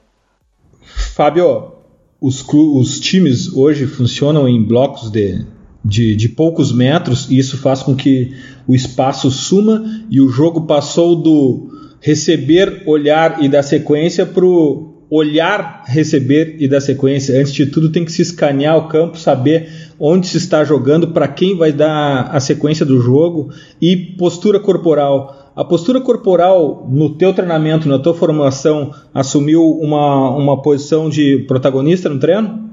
Fábio, 1.14 1.72
os, 2.20 2.44
os 2.48 3.00
times 3.00 3.52
hoje 3.54 3.86
funcionam 3.86 4.48
em 4.48 4.62
blocos 4.62 5.10
de 5.10 5.44
de, 5.86 6.16
de 6.16 6.28
poucos 6.28 6.72
metros, 6.72 7.28
e 7.30 7.38
isso 7.38 7.56
faz 7.56 7.82
com 7.82 7.94
que 7.94 8.32
o 8.66 8.74
espaço 8.74 9.30
suma 9.30 9.84
e 10.10 10.20
o 10.20 10.28
jogo 10.28 10.62
passou 10.62 11.14
do 11.14 11.70
receber, 12.00 12.82
olhar 12.86 13.42
e 13.42 13.48
dar 13.48 13.62
sequência 13.62 14.26
para 14.26 14.44
o 14.44 14.94
olhar, 15.08 15.84
receber 15.86 16.56
e 16.58 16.66
dar 16.66 16.80
sequência. 16.80 17.38
Antes 17.38 17.52
de 17.52 17.66
tudo, 17.66 17.90
tem 17.90 18.04
que 18.04 18.10
se 18.10 18.22
escanear 18.22 18.76
o 18.76 18.88
campo, 18.88 19.16
saber 19.16 19.68
onde 19.98 20.26
se 20.26 20.36
está 20.36 20.64
jogando, 20.64 21.08
para 21.08 21.28
quem 21.28 21.56
vai 21.56 21.72
dar 21.72 22.28
a 22.32 22.40
sequência 22.40 22.84
do 22.84 23.00
jogo 23.00 23.50
e 23.80 23.96
postura 23.96 24.58
corporal. 24.58 25.52
A 25.54 25.64
postura 25.64 26.00
corporal 26.00 26.86
no 26.90 27.10
teu 27.10 27.32
treinamento, 27.32 27.88
na 27.88 27.98
tua 27.98 28.12
formação, 28.12 28.92
assumiu 29.14 29.62
uma, 29.62 30.36
uma 30.36 30.60
posição 30.60 31.08
de 31.08 31.44
protagonista 31.46 32.08
no 32.08 32.18
treino? 32.18 32.65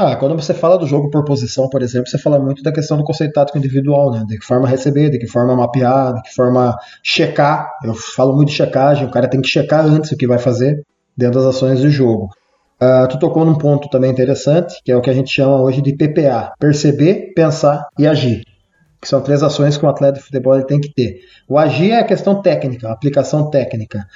Ah, 0.00 0.14
quando 0.14 0.36
você 0.36 0.54
fala 0.54 0.78
do 0.78 0.86
jogo 0.86 1.10
por 1.10 1.24
posição, 1.24 1.68
por 1.68 1.82
exemplo, 1.82 2.08
você 2.08 2.18
fala 2.18 2.38
muito 2.38 2.62
da 2.62 2.70
questão 2.70 2.96
do 2.96 3.02
conceito 3.02 3.32
tático 3.32 3.58
individual, 3.58 4.12
né? 4.12 4.24
De 4.28 4.38
que 4.38 4.46
forma 4.46 4.68
receber, 4.68 5.10
de 5.10 5.18
que 5.18 5.26
forma 5.26 5.56
mapear, 5.56 6.14
de 6.14 6.22
que 6.22 6.32
forma 6.32 6.78
checar. 7.02 7.68
Eu 7.82 7.92
falo 7.94 8.36
muito 8.36 8.50
de 8.50 8.54
checagem, 8.54 9.08
o 9.08 9.10
cara 9.10 9.28
tem 9.28 9.40
que 9.40 9.48
checar 9.48 9.84
antes 9.84 10.12
o 10.12 10.16
que 10.16 10.24
vai 10.24 10.38
fazer 10.38 10.84
dentro 11.16 11.40
das 11.40 11.56
ações 11.56 11.80
do 11.80 11.90
jogo. 11.90 12.28
Uh, 12.80 13.08
tu 13.08 13.18
tocou 13.18 13.44
num 13.44 13.58
ponto 13.58 13.88
também 13.90 14.08
interessante, 14.08 14.80
que 14.84 14.92
é 14.92 14.96
o 14.96 15.00
que 15.00 15.10
a 15.10 15.12
gente 15.12 15.32
chama 15.32 15.60
hoje 15.60 15.82
de 15.82 15.92
PPA: 15.96 16.52
perceber, 16.60 17.32
pensar 17.34 17.88
e 17.98 18.06
agir. 18.06 18.44
Que 19.00 19.08
são 19.08 19.20
três 19.20 19.42
ações 19.42 19.76
que 19.76 19.84
um 19.84 19.88
atleta 19.88 20.20
de 20.20 20.24
futebol 20.24 20.62
tem 20.62 20.80
que 20.80 20.94
ter. 20.94 21.18
O 21.48 21.58
agir 21.58 21.90
é 21.90 21.98
a 21.98 22.04
questão 22.04 22.40
técnica, 22.40 22.88
a 22.88 22.92
aplicação 22.92 23.50
técnica. 23.50 24.06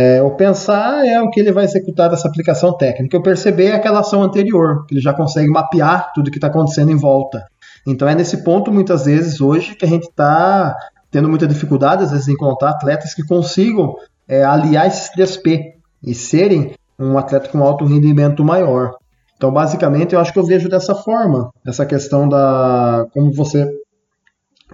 É, 0.00 0.22
o 0.22 0.30
pensar 0.30 1.04
é 1.04 1.20
o 1.20 1.28
que 1.28 1.40
ele 1.40 1.50
vai 1.50 1.64
executar 1.64 2.08
dessa 2.08 2.28
aplicação 2.28 2.72
técnica. 2.76 3.18
O 3.18 3.22
perceber 3.22 3.70
é 3.70 3.74
aquela 3.74 3.98
ação 3.98 4.22
anterior, 4.22 4.86
que 4.86 4.94
ele 4.94 5.00
já 5.00 5.12
consegue 5.12 5.50
mapear 5.50 6.12
tudo 6.14 6.30
que 6.30 6.36
está 6.36 6.46
acontecendo 6.46 6.92
em 6.92 6.96
volta. 6.96 7.44
Então 7.84 8.06
é 8.06 8.14
nesse 8.14 8.44
ponto, 8.44 8.70
muitas 8.70 9.06
vezes, 9.06 9.40
hoje, 9.40 9.74
que 9.74 9.84
a 9.84 9.88
gente 9.88 10.04
está 10.04 10.76
tendo 11.10 11.28
muita 11.28 11.48
dificuldade, 11.48 12.04
às 12.04 12.12
vezes, 12.12 12.28
em 12.28 12.34
encontrar 12.34 12.70
atletas 12.70 13.12
que 13.12 13.26
consigam 13.26 13.96
é, 14.28 14.44
aliar 14.44 14.86
esses 14.86 15.10
3P 15.16 15.72
e 16.04 16.14
serem 16.14 16.76
um 16.96 17.18
atleta 17.18 17.48
com 17.48 17.60
alto 17.64 17.84
rendimento 17.84 18.44
maior. 18.44 18.94
Então, 19.36 19.50
basicamente, 19.50 20.14
eu 20.14 20.20
acho 20.20 20.32
que 20.32 20.38
eu 20.38 20.46
vejo 20.46 20.68
dessa 20.68 20.94
forma, 20.94 21.50
essa 21.66 21.84
questão 21.84 22.28
da, 22.28 23.04
como 23.12 23.32
você 23.32 23.68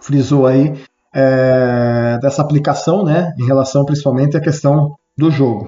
frisou 0.03 0.47
aí, 0.47 0.75
é, 1.15 2.19
dessa 2.21 2.43
aplicação, 2.43 3.03
né, 3.03 3.33
em 3.39 3.47
relação 3.47 3.87
principalmente 3.87 4.37
à 4.37 4.41
questão 4.41 4.95
do 5.17 5.31
jogo. 5.31 5.67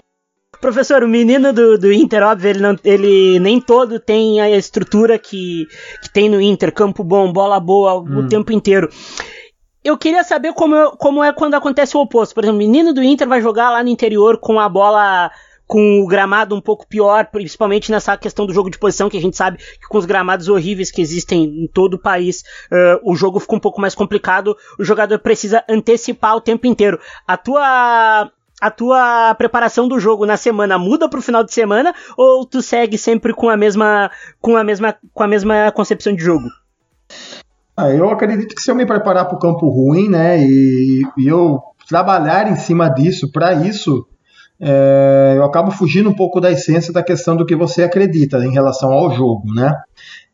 Professor, 0.61 1.03
o 1.03 1.09
menino 1.09 1.53
do, 1.53 1.79
do 1.79 1.93
Inter, 1.93 2.23
óbvio, 2.23 2.51
ele, 2.51 2.61
não, 2.61 2.77
ele 2.83 3.39
nem 3.39 3.61
todo 3.61 4.01
tem 4.01 4.41
a 4.41 4.51
estrutura 4.51 5.19
que, 5.19 5.67
que 6.03 6.11
tem 6.11 6.29
no 6.29 6.41
Inter, 6.41 6.73
campo 6.73 7.05
bom, 7.05 7.33
bola 7.33 7.61
boa 7.61 8.01
hum. 8.01 8.21
o 8.21 8.29
tempo 8.29 8.53
inteiro. 8.53 8.89
Eu 9.85 9.97
queria 9.97 10.25
saber 10.25 10.53
como, 10.55 10.97
como 10.97 11.23
é 11.23 11.33
quando 11.33 11.55
acontece 11.55 11.97
o 11.97 12.01
oposto. 12.01 12.35
Por 12.35 12.43
exemplo, 12.43 12.57
o 12.57 12.59
menino 12.59 12.93
do 12.93 13.03
Inter 13.03 13.29
vai 13.29 13.41
jogar 13.41 13.71
lá 13.71 13.83
no 13.83 13.89
interior 13.89 14.39
com 14.39 14.59
a 14.59 14.69
bola 14.69 15.31
com 15.67 16.01
o 16.01 16.07
gramado 16.07 16.55
um 16.55 16.61
pouco 16.61 16.87
pior, 16.87 17.27
principalmente 17.27 17.91
nessa 17.91 18.17
questão 18.17 18.47
do 18.47 18.55
jogo 18.55 18.71
de 18.71 18.79
posição, 18.79 19.11
que 19.11 19.19
a 19.19 19.21
gente 19.21 19.37
sabe 19.37 19.59
que 19.59 19.89
com 19.89 19.99
os 19.99 20.07
gramados 20.07 20.49
horríveis 20.49 20.91
que 20.91 21.03
existem 21.03 21.45
em 21.45 21.67
todo 21.67 21.95
o 21.95 21.99
país, 21.99 22.43
uh, 22.71 23.01
o 23.03 23.17
jogo 23.17 23.41
fica 23.41 23.57
um 23.57 23.61
pouco 23.61 23.81
mais 23.81 23.95
complicado, 23.95 24.57
o 24.79 24.85
jogador 24.85 25.19
precisa 25.19 25.65
antecipar 25.69 26.37
o 26.37 26.41
tempo 26.41 26.67
inteiro. 26.67 27.01
A 27.27 27.37
tua 27.37 28.31
a 28.61 28.71
tua 28.71 29.35
preparação 29.35 29.87
do 29.87 30.01
jogo 30.01 30.25
na 30.25 30.37
semana 30.37 30.79
muda 30.79 31.09
para 31.09 31.19
o 31.19 31.23
final 31.23 31.45
de 31.45 31.53
semana 31.53 31.95
ou 32.17 32.47
tu 32.47 32.63
segue 32.63 32.97
sempre 32.97 33.35
com 33.35 33.49
a 33.49 33.57
mesma 33.57 34.11
com 34.41 34.57
a 34.57 34.65
mesma 34.65 34.97
com 35.13 35.23
a 35.23 35.29
mesma 35.29 35.71
concepção 35.73 36.15
de 36.15 36.23
jogo? 36.23 36.47
Ah, 37.77 37.91
eu 37.91 38.09
acredito 38.09 38.55
que 38.55 38.63
se 38.63 38.71
eu 38.71 38.75
me 38.75 38.87
preparar 38.87 39.27
para 39.27 39.37
o 39.37 39.39
campo 39.39 39.69
ruim, 39.69 40.09
né, 40.09 40.41
e, 40.41 41.03
e, 41.19 41.29
eu 41.29 41.61
trabalhar 41.87 42.51
em 42.51 42.57
cima 42.57 42.89
disso, 42.89 43.31
para 43.31 43.53
isso, 43.53 44.07
é, 44.59 45.35
eu 45.37 45.45
acabo 45.45 45.71
fugindo 45.71 46.09
um 46.09 46.15
pouco 46.15 46.41
da 46.41 46.51
essência 46.51 46.91
da 46.91 47.03
questão 47.03 47.37
do 47.37 47.45
que 47.45 47.55
você 47.55 47.83
acredita 47.83 48.39
em 48.39 48.51
relação 48.51 48.91
ao 48.91 49.13
jogo, 49.13 49.53
né? 49.55 49.75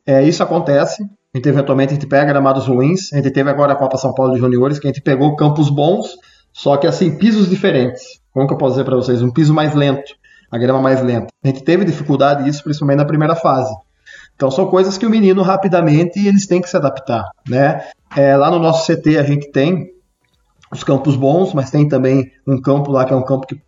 É, 0.07 0.23
isso 0.23 0.41
acontece. 0.41 1.03
A 1.03 1.39
gente, 1.39 1.49
eventualmente 1.49 1.93
a 1.93 1.95
gente 1.95 2.07
pega 2.07 2.27
gramados 2.27 2.67
ruins. 2.67 3.13
A 3.13 3.17
gente 3.17 3.31
teve 3.31 3.51
agora 3.51 3.73
a 3.73 3.77
Copa 3.77 3.97
São 3.97 4.15
Paulo 4.15 4.35
de 4.35 4.39
Juniores, 4.39 4.79
que 4.79 4.87
a 4.87 4.91
gente 4.91 5.03
pegou 5.03 5.35
campos 5.35 5.69
bons 5.69 6.17
só 6.53 6.77
que 6.77 6.87
assim, 6.87 7.17
pisos 7.17 7.49
diferentes. 7.49 8.21
Como 8.33 8.47
que 8.47 8.55
eu 8.55 8.59
posso 8.59 8.73
dizer 8.73 8.85
para 8.85 8.97
vocês? 8.97 9.23
Um 9.23 9.31
piso 9.31 9.53
mais 9.53 9.75
lento, 9.75 10.15
a 10.51 10.59
grama 10.59 10.81
mais 10.81 11.03
lenta. 11.03 11.29
A 11.45 11.49
gente 11.49 11.62
teve 11.62 11.85
dificuldade 11.85 12.43
nisso, 12.43 12.62
principalmente 12.62 12.99
na 12.99 13.05
primeira 13.05 13.35
fase. 13.35 13.75
Então 14.35 14.51
são 14.51 14.67
coisas 14.67 14.99
que 14.99 15.07
o 15.07 15.11
menino 15.11 15.43
rapidamente 15.43 16.27
eles 16.27 16.47
têm 16.47 16.61
que 16.61 16.69
se 16.69 16.77
adaptar, 16.77 17.31
né? 17.49 17.85
É, 18.17 18.37
lá 18.37 18.51
no 18.51 18.59
nosso 18.59 18.93
CT 18.93 19.19
a 19.19 19.23
gente 19.23 19.51
tem 19.51 19.93
os 20.73 20.83
campos 20.83 21.17
bons, 21.17 21.53
mas 21.53 21.71
tem 21.71 21.87
também 21.87 22.31
um 22.47 22.61
campo 22.61 22.91
lá 22.91 23.05
que 23.05 23.12
é 23.12 23.17
um 23.17 23.23
campo 23.23 23.47
que, 23.47 23.61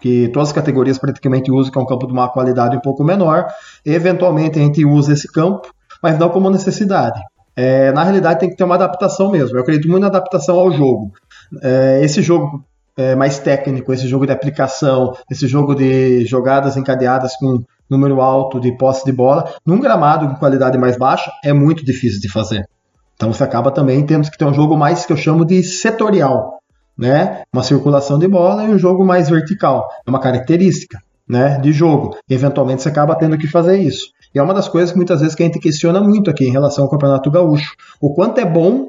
que 0.00 0.28
todas 0.28 0.48
as 0.48 0.54
categorias 0.54 0.98
praticamente 0.98 1.50
usam, 1.50 1.72
que 1.72 1.78
é 1.78 1.82
um 1.82 1.86
campo 1.86 2.06
de 2.06 2.12
uma 2.12 2.28
qualidade 2.28 2.76
um 2.76 2.80
pouco 2.80 3.02
menor. 3.02 3.46
Eventualmente 3.84 4.58
a 4.58 4.62
gente 4.62 4.84
usa 4.84 5.12
esse 5.12 5.30
campo, 5.30 5.72
mas 6.02 6.18
não 6.18 6.30
como 6.30 6.48
necessidade. 6.50 7.20
É, 7.54 7.92
na 7.92 8.02
realidade 8.02 8.40
tem 8.40 8.48
que 8.48 8.56
ter 8.56 8.64
uma 8.64 8.76
adaptação 8.76 9.30
mesmo. 9.30 9.56
Eu 9.56 9.62
acredito 9.62 9.88
muito 9.88 10.02
na 10.02 10.08
adaptação 10.08 10.58
ao 10.58 10.70
jogo. 10.72 11.12
É, 11.60 12.00
esse 12.02 12.22
jogo 12.22 12.64
é, 12.96 13.14
mais 13.14 13.38
técnico, 13.38 13.92
esse 13.92 14.06
jogo 14.06 14.26
de 14.26 14.32
aplicação, 14.32 15.16
esse 15.30 15.46
jogo 15.46 15.74
de 15.74 16.24
jogadas 16.26 16.76
encadeadas 16.76 17.36
com 17.36 17.62
número 17.88 18.20
alto 18.20 18.58
de 18.58 18.72
posse 18.76 19.04
de 19.04 19.12
bola, 19.12 19.52
num 19.66 19.80
gramado 19.80 20.28
com 20.28 20.34
qualidade 20.36 20.78
mais 20.78 20.96
baixa, 20.96 21.30
é 21.44 21.52
muito 21.52 21.84
difícil 21.84 22.20
de 22.20 22.30
fazer. 22.30 22.66
Então 23.14 23.32
você 23.32 23.44
acaba 23.44 23.70
também 23.70 24.04
tendo 24.04 24.30
que 24.30 24.38
ter 24.38 24.44
um 24.44 24.54
jogo 24.54 24.76
mais 24.76 25.04
que 25.04 25.12
eu 25.12 25.16
chamo 25.16 25.44
de 25.44 25.62
setorial, 25.62 26.58
né? 26.96 27.42
Uma 27.52 27.62
circulação 27.62 28.18
de 28.18 28.26
bola 28.26 28.64
e 28.64 28.68
um 28.68 28.78
jogo 28.78 29.04
mais 29.04 29.28
vertical. 29.28 29.88
É 30.06 30.10
uma 30.10 30.20
característica, 30.20 30.98
né, 31.28 31.58
de 31.60 31.72
jogo. 31.72 32.16
E, 32.28 32.34
eventualmente 32.34 32.82
você 32.82 32.88
acaba 32.88 33.14
tendo 33.14 33.38
que 33.38 33.46
fazer 33.46 33.78
isso. 33.78 34.06
E 34.34 34.38
é 34.38 34.42
uma 34.42 34.54
das 34.54 34.68
coisas 34.68 34.90
que 34.90 34.96
muitas 34.96 35.20
vezes 35.20 35.34
que 35.34 35.42
a 35.42 35.46
gente 35.46 35.60
questiona 35.60 36.00
muito 36.00 36.30
aqui 36.30 36.46
em 36.46 36.50
relação 36.50 36.84
ao 36.84 36.90
Campeonato 36.90 37.30
Gaúcho. 37.30 37.74
O 38.00 38.14
quanto 38.14 38.40
é 38.40 38.44
bom 38.44 38.88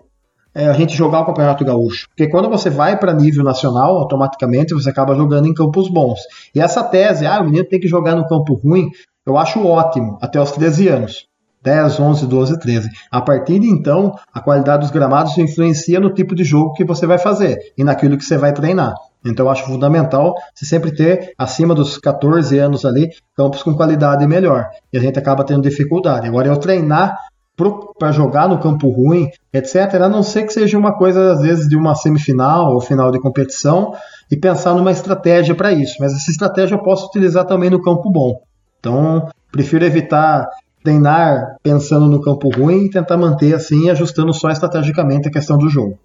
é, 0.53 0.67
a 0.67 0.73
gente 0.73 0.95
jogar 0.95 1.21
o 1.21 1.25
Campeonato 1.25 1.65
Gaúcho. 1.65 2.07
Porque 2.09 2.29
quando 2.29 2.49
você 2.49 2.69
vai 2.69 2.97
para 2.97 3.13
nível 3.13 3.43
nacional, 3.43 3.97
automaticamente 3.97 4.73
você 4.73 4.89
acaba 4.89 5.15
jogando 5.15 5.47
em 5.47 5.53
campos 5.53 5.89
bons. 5.89 6.19
E 6.53 6.59
essa 6.59 6.83
tese, 6.83 7.25
ah, 7.25 7.41
o 7.41 7.45
menino 7.45 7.65
tem 7.65 7.79
que 7.79 7.87
jogar 7.87 8.15
no 8.15 8.27
campo 8.27 8.53
ruim, 8.53 8.89
eu 9.25 9.37
acho 9.37 9.65
ótimo, 9.65 10.17
até 10.21 10.39
os 10.39 10.51
13 10.51 10.87
anos. 10.89 11.27
10, 11.63 11.97
11, 11.97 12.27
12, 12.27 12.59
13. 12.59 12.89
A 13.09 13.21
partir 13.21 13.57
de 13.57 13.67
então, 13.67 14.13
a 14.33 14.41
qualidade 14.41 14.81
dos 14.81 14.91
gramados 14.91 15.37
influencia 15.37 15.97
no 15.97 16.13
tipo 16.13 16.35
de 16.35 16.43
jogo 16.43 16.73
que 16.73 16.83
você 16.83 17.07
vai 17.07 17.17
fazer 17.17 17.57
e 17.77 17.85
naquilo 17.85 18.17
que 18.17 18.25
você 18.25 18.37
vai 18.37 18.51
treinar. 18.51 18.93
Então, 19.25 19.45
eu 19.45 19.49
acho 19.49 19.65
fundamental 19.65 20.35
você 20.53 20.65
sempre 20.65 20.93
ter, 20.93 21.33
acima 21.37 21.73
dos 21.73 21.97
14 21.97 22.59
anos 22.59 22.83
ali, 22.83 23.09
campos 23.33 23.63
com 23.63 23.73
qualidade 23.73 24.27
melhor. 24.27 24.67
E 24.91 24.97
a 24.97 25.01
gente 25.01 25.17
acaba 25.17 25.45
tendo 25.45 25.61
dificuldade. 25.61 26.27
Agora, 26.27 26.49
eu 26.49 26.57
treinar 26.57 27.17
para 27.55 28.11
jogar 28.11 28.47
no 28.47 28.59
campo 28.59 28.89
ruim, 28.89 29.29
etc., 29.53 29.95
a 30.01 30.09
não 30.09 30.23
ser 30.23 30.43
que 30.43 30.53
seja 30.53 30.77
uma 30.77 30.93
coisa, 30.93 31.33
às 31.33 31.41
vezes, 31.41 31.67
de 31.67 31.75
uma 31.75 31.95
semifinal 31.95 32.73
ou 32.73 32.81
final 32.81 33.11
de 33.11 33.19
competição, 33.19 33.93
e 34.31 34.35
pensar 34.35 34.73
numa 34.73 34.91
estratégia 34.91 35.53
para 35.53 35.71
isso. 35.71 35.95
Mas 35.99 36.13
essa 36.13 36.31
estratégia 36.31 36.75
eu 36.75 36.83
posso 36.83 37.07
utilizar 37.07 37.45
também 37.45 37.69
no 37.69 37.81
campo 37.81 38.09
bom. 38.09 38.41
Então, 38.79 39.29
prefiro 39.51 39.85
evitar 39.85 40.49
treinar 40.83 41.55
pensando 41.63 42.07
no 42.07 42.21
campo 42.21 42.49
ruim 42.49 42.85
e 42.85 42.89
tentar 42.89 43.15
manter 43.15 43.55
assim, 43.55 43.89
ajustando 43.89 44.33
só 44.33 44.49
estrategicamente 44.49 45.29
a 45.29 45.31
questão 45.31 45.57
do 45.57 45.69
jogo. 45.69 45.97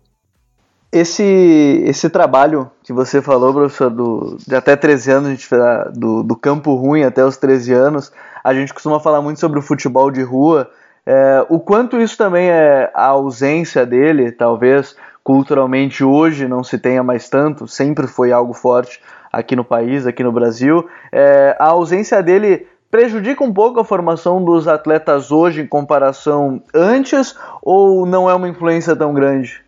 Esse, 0.91 1.83
esse 1.85 2.09
trabalho 2.09 2.71
que 2.83 2.93
você 2.93 3.21
falou, 3.21 3.53
professor, 3.53 3.91
do, 3.91 4.39
de 4.47 4.55
até 4.55 4.75
13 4.75 5.11
anos, 5.11 5.29
a 5.29 5.31
gente, 5.33 5.49
do, 5.93 6.23
do 6.23 6.37
campo 6.37 6.75
ruim 6.77 7.03
até 7.03 7.23
os 7.23 7.37
13 7.37 7.75
anos, 7.75 8.13
a 8.43 8.55
gente 8.55 8.73
costuma 8.73 8.99
falar 8.99 9.21
muito 9.21 9.39
sobre 9.39 9.59
o 9.59 9.63
futebol 9.63 10.11
de 10.11 10.23
rua, 10.23 10.71
é, 11.11 11.47
o 11.49 11.59
quanto 11.59 11.99
isso 11.99 12.19
também 12.19 12.51
é 12.51 12.91
a 12.93 13.07
ausência 13.07 13.87
dele, 13.87 14.31
talvez 14.31 14.95
culturalmente 15.25 16.05
hoje 16.05 16.47
não 16.47 16.63
se 16.63 16.79
tenha 16.79 17.03
mais 17.03 17.31
tanto, 17.31 17.67
sempre 17.67 18.07
foi 18.07 18.31
algo 18.31 18.53
forte 18.53 19.01
aqui 19.33 19.57
no 19.57 19.65
país, 19.65 20.07
aqui 20.07 20.23
no 20.23 20.31
Brasil. 20.31 20.87
É, 21.11 21.57
a 21.59 21.69
ausência 21.69 22.23
dele 22.23 22.67
prejudica 22.91 23.43
um 23.43 23.51
pouco 23.51 23.81
a 23.81 23.85
formação 23.85 24.45
dos 24.45 24.69
atletas 24.69 25.33
hoje 25.33 25.63
em 25.63 25.67
comparação 25.67 26.63
antes 26.75 27.35
ou 27.63 28.05
não 28.05 28.29
é 28.29 28.35
uma 28.35 28.49
influência 28.49 28.95
tão 28.95 29.15
grande? 29.15 29.63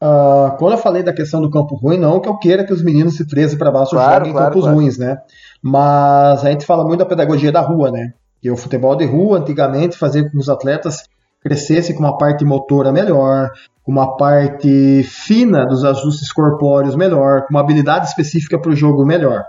Uh, 0.00 0.56
quando 0.56 0.74
eu 0.74 0.78
falei 0.78 1.02
da 1.02 1.12
questão 1.12 1.40
do 1.40 1.50
campo 1.50 1.74
ruim, 1.74 1.98
não 1.98 2.20
que 2.20 2.28
eu 2.28 2.38
queira 2.38 2.64
que 2.64 2.72
os 2.72 2.84
meninos 2.84 3.16
se 3.16 3.26
13 3.26 3.58
para 3.58 3.72
baixo 3.72 3.90
claro, 3.90 4.24
joguem 4.24 4.30
em 4.30 4.36
campos 4.36 4.62
claro. 4.62 4.76
ruins, 4.76 4.98
né? 4.98 5.18
Mas 5.60 6.44
a 6.44 6.50
gente 6.52 6.64
fala 6.64 6.84
muito 6.84 7.00
da 7.00 7.06
pedagogia 7.06 7.50
da 7.50 7.60
rua, 7.60 7.90
né? 7.90 8.12
E 8.42 8.50
o 8.50 8.56
futebol 8.56 8.96
de 8.96 9.04
rua, 9.04 9.38
antigamente, 9.38 9.96
fazia 9.96 10.22
com 10.22 10.30
que 10.30 10.38
os 10.38 10.48
atletas 10.48 11.04
crescessem 11.42 11.94
com 11.94 12.02
uma 12.02 12.16
parte 12.16 12.44
motora 12.44 12.92
melhor, 12.92 13.50
com 13.82 13.92
uma 13.92 14.16
parte 14.16 15.02
fina 15.02 15.66
dos 15.66 15.84
ajustes 15.84 16.32
corpóreos 16.32 16.94
melhor, 16.94 17.42
com 17.42 17.54
uma 17.54 17.60
habilidade 17.60 18.06
específica 18.06 18.58
para 18.58 18.70
o 18.70 18.76
jogo 18.76 19.04
melhor. 19.04 19.44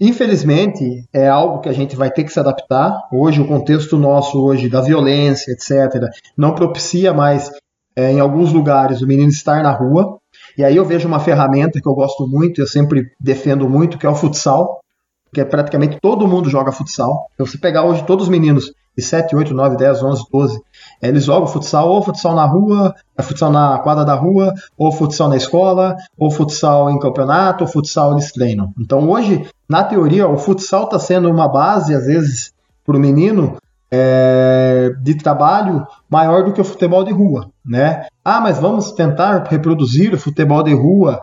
Infelizmente, 0.00 1.04
é 1.12 1.28
algo 1.28 1.60
que 1.60 1.68
a 1.68 1.72
gente 1.72 1.96
vai 1.96 2.10
ter 2.10 2.24
que 2.24 2.32
se 2.32 2.40
adaptar. 2.40 3.08
Hoje, 3.12 3.40
o 3.40 3.46
contexto 3.46 3.96
nosso 3.96 4.42
hoje 4.42 4.68
da 4.68 4.80
violência, 4.80 5.52
etc., 5.52 6.08
não 6.36 6.54
propicia 6.54 7.12
mais, 7.12 7.50
é, 7.96 8.12
em 8.12 8.20
alguns 8.20 8.52
lugares, 8.52 9.02
o 9.02 9.06
menino 9.06 9.28
estar 9.28 9.62
na 9.62 9.72
rua. 9.72 10.18
E 10.56 10.64
aí 10.64 10.76
eu 10.76 10.84
vejo 10.84 11.08
uma 11.08 11.20
ferramenta 11.20 11.80
que 11.80 11.88
eu 11.88 11.94
gosto 11.94 12.26
muito, 12.26 12.60
eu 12.60 12.66
sempre 12.66 13.10
defendo 13.18 13.68
muito, 13.68 13.98
que 13.98 14.06
é 14.06 14.08
o 14.08 14.14
futsal 14.14 14.79
que 15.32 15.40
é 15.40 15.44
praticamente 15.44 15.98
todo 16.00 16.26
mundo 16.26 16.50
joga 16.50 16.72
futsal. 16.72 17.28
Então, 17.34 17.46
se 17.46 17.58
pegar 17.58 17.84
hoje 17.84 18.04
todos 18.04 18.24
os 18.24 18.30
meninos 18.30 18.72
de 18.96 19.02
7, 19.02 19.34
8, 19.34 19.54
9, 19.54 19.76
10, 19.76 20.02
11, 20.02 20.24
12, 20.30 20.62
eles 21.00 21.24
jogam 21.24 21.46
futsal, 21.46 21.88
ou 21.88 22.02
futsal 22.02 22.34
na 22.34 22.44
rua, 22.44 22.94
é 23.16 23.22
futsal 23.22 23.50
na 23.50 23.78
quadra 23.78 24.04
da 24.04 24.14
rua, 24.14 24.52
ou 24.76 24.92
futsal 24.92 25.28
na 25.28 25.36
escola, 25.36 25.96
ou 26.18 26.30
futsal 26.30 26.90
em 26.90 26.98
campeonato, 26.98 27.64
ou 27.64 27.70
futsal 27.70 28.12
eles 28.12 28.32
treinam. 28.32 28.72
Então 28.78 29.08
hoje, 29.08 29.48
na 29.68 29.84
teoria, 29.84 30.28
o 30.28 30.36
futsal 30.36 30.84
está 30.84 30.98
sendo 30.98 31.30
uma 31.30 31.48
base, 31.48 31.94
às 31.94 32.06
vezes, 32.06 32.52
para 32.84 32.96
o 32.96 33.00
menino 33.00 33.56
é, 33.90 34.92
de 35.00 35.14
trabalho 35.14 35.86
maior 36.08 36.44
do 36.44 36.52
que 36.52 36.60
o 36.60 36.64
futebol 36.64 37.02
de 37.02 37.12
rua, 37.12 37.50
né? 37.64 38.06
Ah, 38.24 38.40
mas 38.40 38.58
vamos 38.58 38.92
tentar 38.92 39.44
reproduzir 39.48 40.14
o 40.14 40.18
futebol 40.18 40.62
de 40.62 40.72
rua 40.72 41.20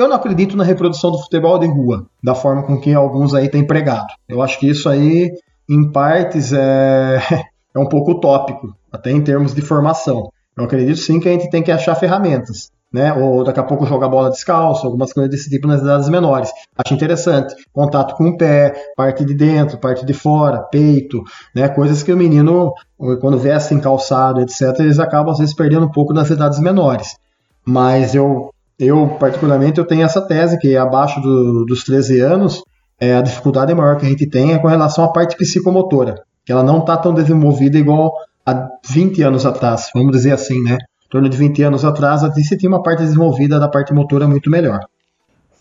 eu 0.00 0.08
não 0.08 0.16
acredito 0.16 0.56
na 0.56 0.64
reprodução 0.64 1.10
do 1.10 1.18
futebol 1.18 1.58
de 1.58 1.66
rua, 1.66 2.06
da 2.22 2.34
forma 2.34 2.62
com 2.62 2.80
que 2.80 2.94
alguns 2.94 3.34
aí 3.34 3.48
têm 3.48 3.66
pregado. 3.66 4.06
Eu 4.28 4.42
acho 4.42 4.58
que 4.58 4.68
isso 4.68 4.88
aí, 4.88 5.30
em 5.68 5.90
partes, 5.90 6.52
é, 6.52 7.18
é 7.74 7.78
um 7.78 7.88
pouco 7.88 8.12
utópico, 8.12 8.74
até 8.92 9.10
em 9.10 9.22
termos 9.22 9.54
de 9.54 9.60
formação. 9.60 10.30
Eu 10.56 10.64
acredito 10.64 10.98
sim 10.98 11.20
que 11.20 11.28
a 11.28 11.32
gente 11.32 11.50
tem 11.50 11.62
que 11.62 11.70
achar 11.70 11.94
ferramentas, 11.94 12.70
né? 12.92 13.12
Ou 13.12 13.44
daqui 13.44 13.60
a 13.60 13.62
pouco 13.62 13.86
jogar 13.86 14.08
bola 14.08 14.30
descalço, 14.30 14.84
algumas 14.84 15.12
coisas 15.12 15.30
desse 15.30 15.48
tipo 15.48 15.68
nas 15.68 15.80
idades 15.80 16.08
menores. 16.08 16.50
Acho 16.76 16.94
interessante. 16.94 17.54
Contato 17.72 18.16
com 18.16 18.28
o 18.28 18.36
pé, 18.36 18.74
parte 18.96 19.24
de 19.24 19.34
dentro, 19.34 19.78
parte 19.78 20.04
de 20.04 20.12
fora, 20.12 20.62
peito, 20.62 21.22
né? 21.54 21.68
Coisas 21.68 22.02
que 22.02 22.12
o 22.12 22.16
menino, 22.16 22.72
quando 23.20 23.38
veste 23.38 23.72
em 23.72 23.80
calçado, 23.80 24.40
etc., 24.40 24.80
eles 24.80 24.98
acabam 24.98 25.32
às 25.32 25.38
vezes 25.38 25.54
perdendo 25.54 25.86
um 25.86 25.92
pouco 25.92 26.12
nas 26.12 26.28
idades 26.28 26.58
menores. 26.58 27.16
Mas 27.64 28.14
eu 28.14 28.50
eu, 28.78 29.16
particularmente, 29.18 29.78
eu 29.78 29.84
tenho 29.84 30.04
essa 30.04 30.20
tese 30.20 30.58
que 30.58 30.76
abaixo 30.76 31.20
do, 31.20 31.64
dos 31.64 31.82
13 31.82 32.20
anos, 32.20 32.62
é, 33.00 33.16
a 33.16 33.22
dificuldade 33.22 33.74
maior 33.74 33.96
que 33.96 34.06
a 34.06 34.08
gente 34.08 34.26
tem 34.26 34.52
é 34.52 34.58
com 34.58 34.68
relação 34.68 35.04
à 35.04 35.08
parte 35.08 35.36
psicomotora, 35.36 36.22
que 36.44 36.52
ela 36.52 36.62
não 36.62 36.78
está 36.78 36.96
tão 36.96 37.12
desenvolvida 37.12 37.76
igual 37.76 38.12
há 38.46 38.68
20 38.88 39.22
anos 39.22 39.44
atrás, 39.44 39.90
vamos 39.94 40.12
dizer 40.12 40.32
assim, 40.32 40.62
né? 40.62 40.78
Em 41.06 41.08
torno 41.10 41.28
de 41.28 41.36
20 41.36 41.62
anos 41.62 41.84
atrás, 41.84 42.22
a 42.22 42.28
gente 42.28 42.56
tinha 42.56 42.70
uma 42.70 42.82
parte 42.82 43.02
desenvolvida 43.02 43.58
da 43.58 43.68
parte 43.68 43.92
motora 43.92 44.28
muito 44.28 44.50
melhor. 44.50 44.80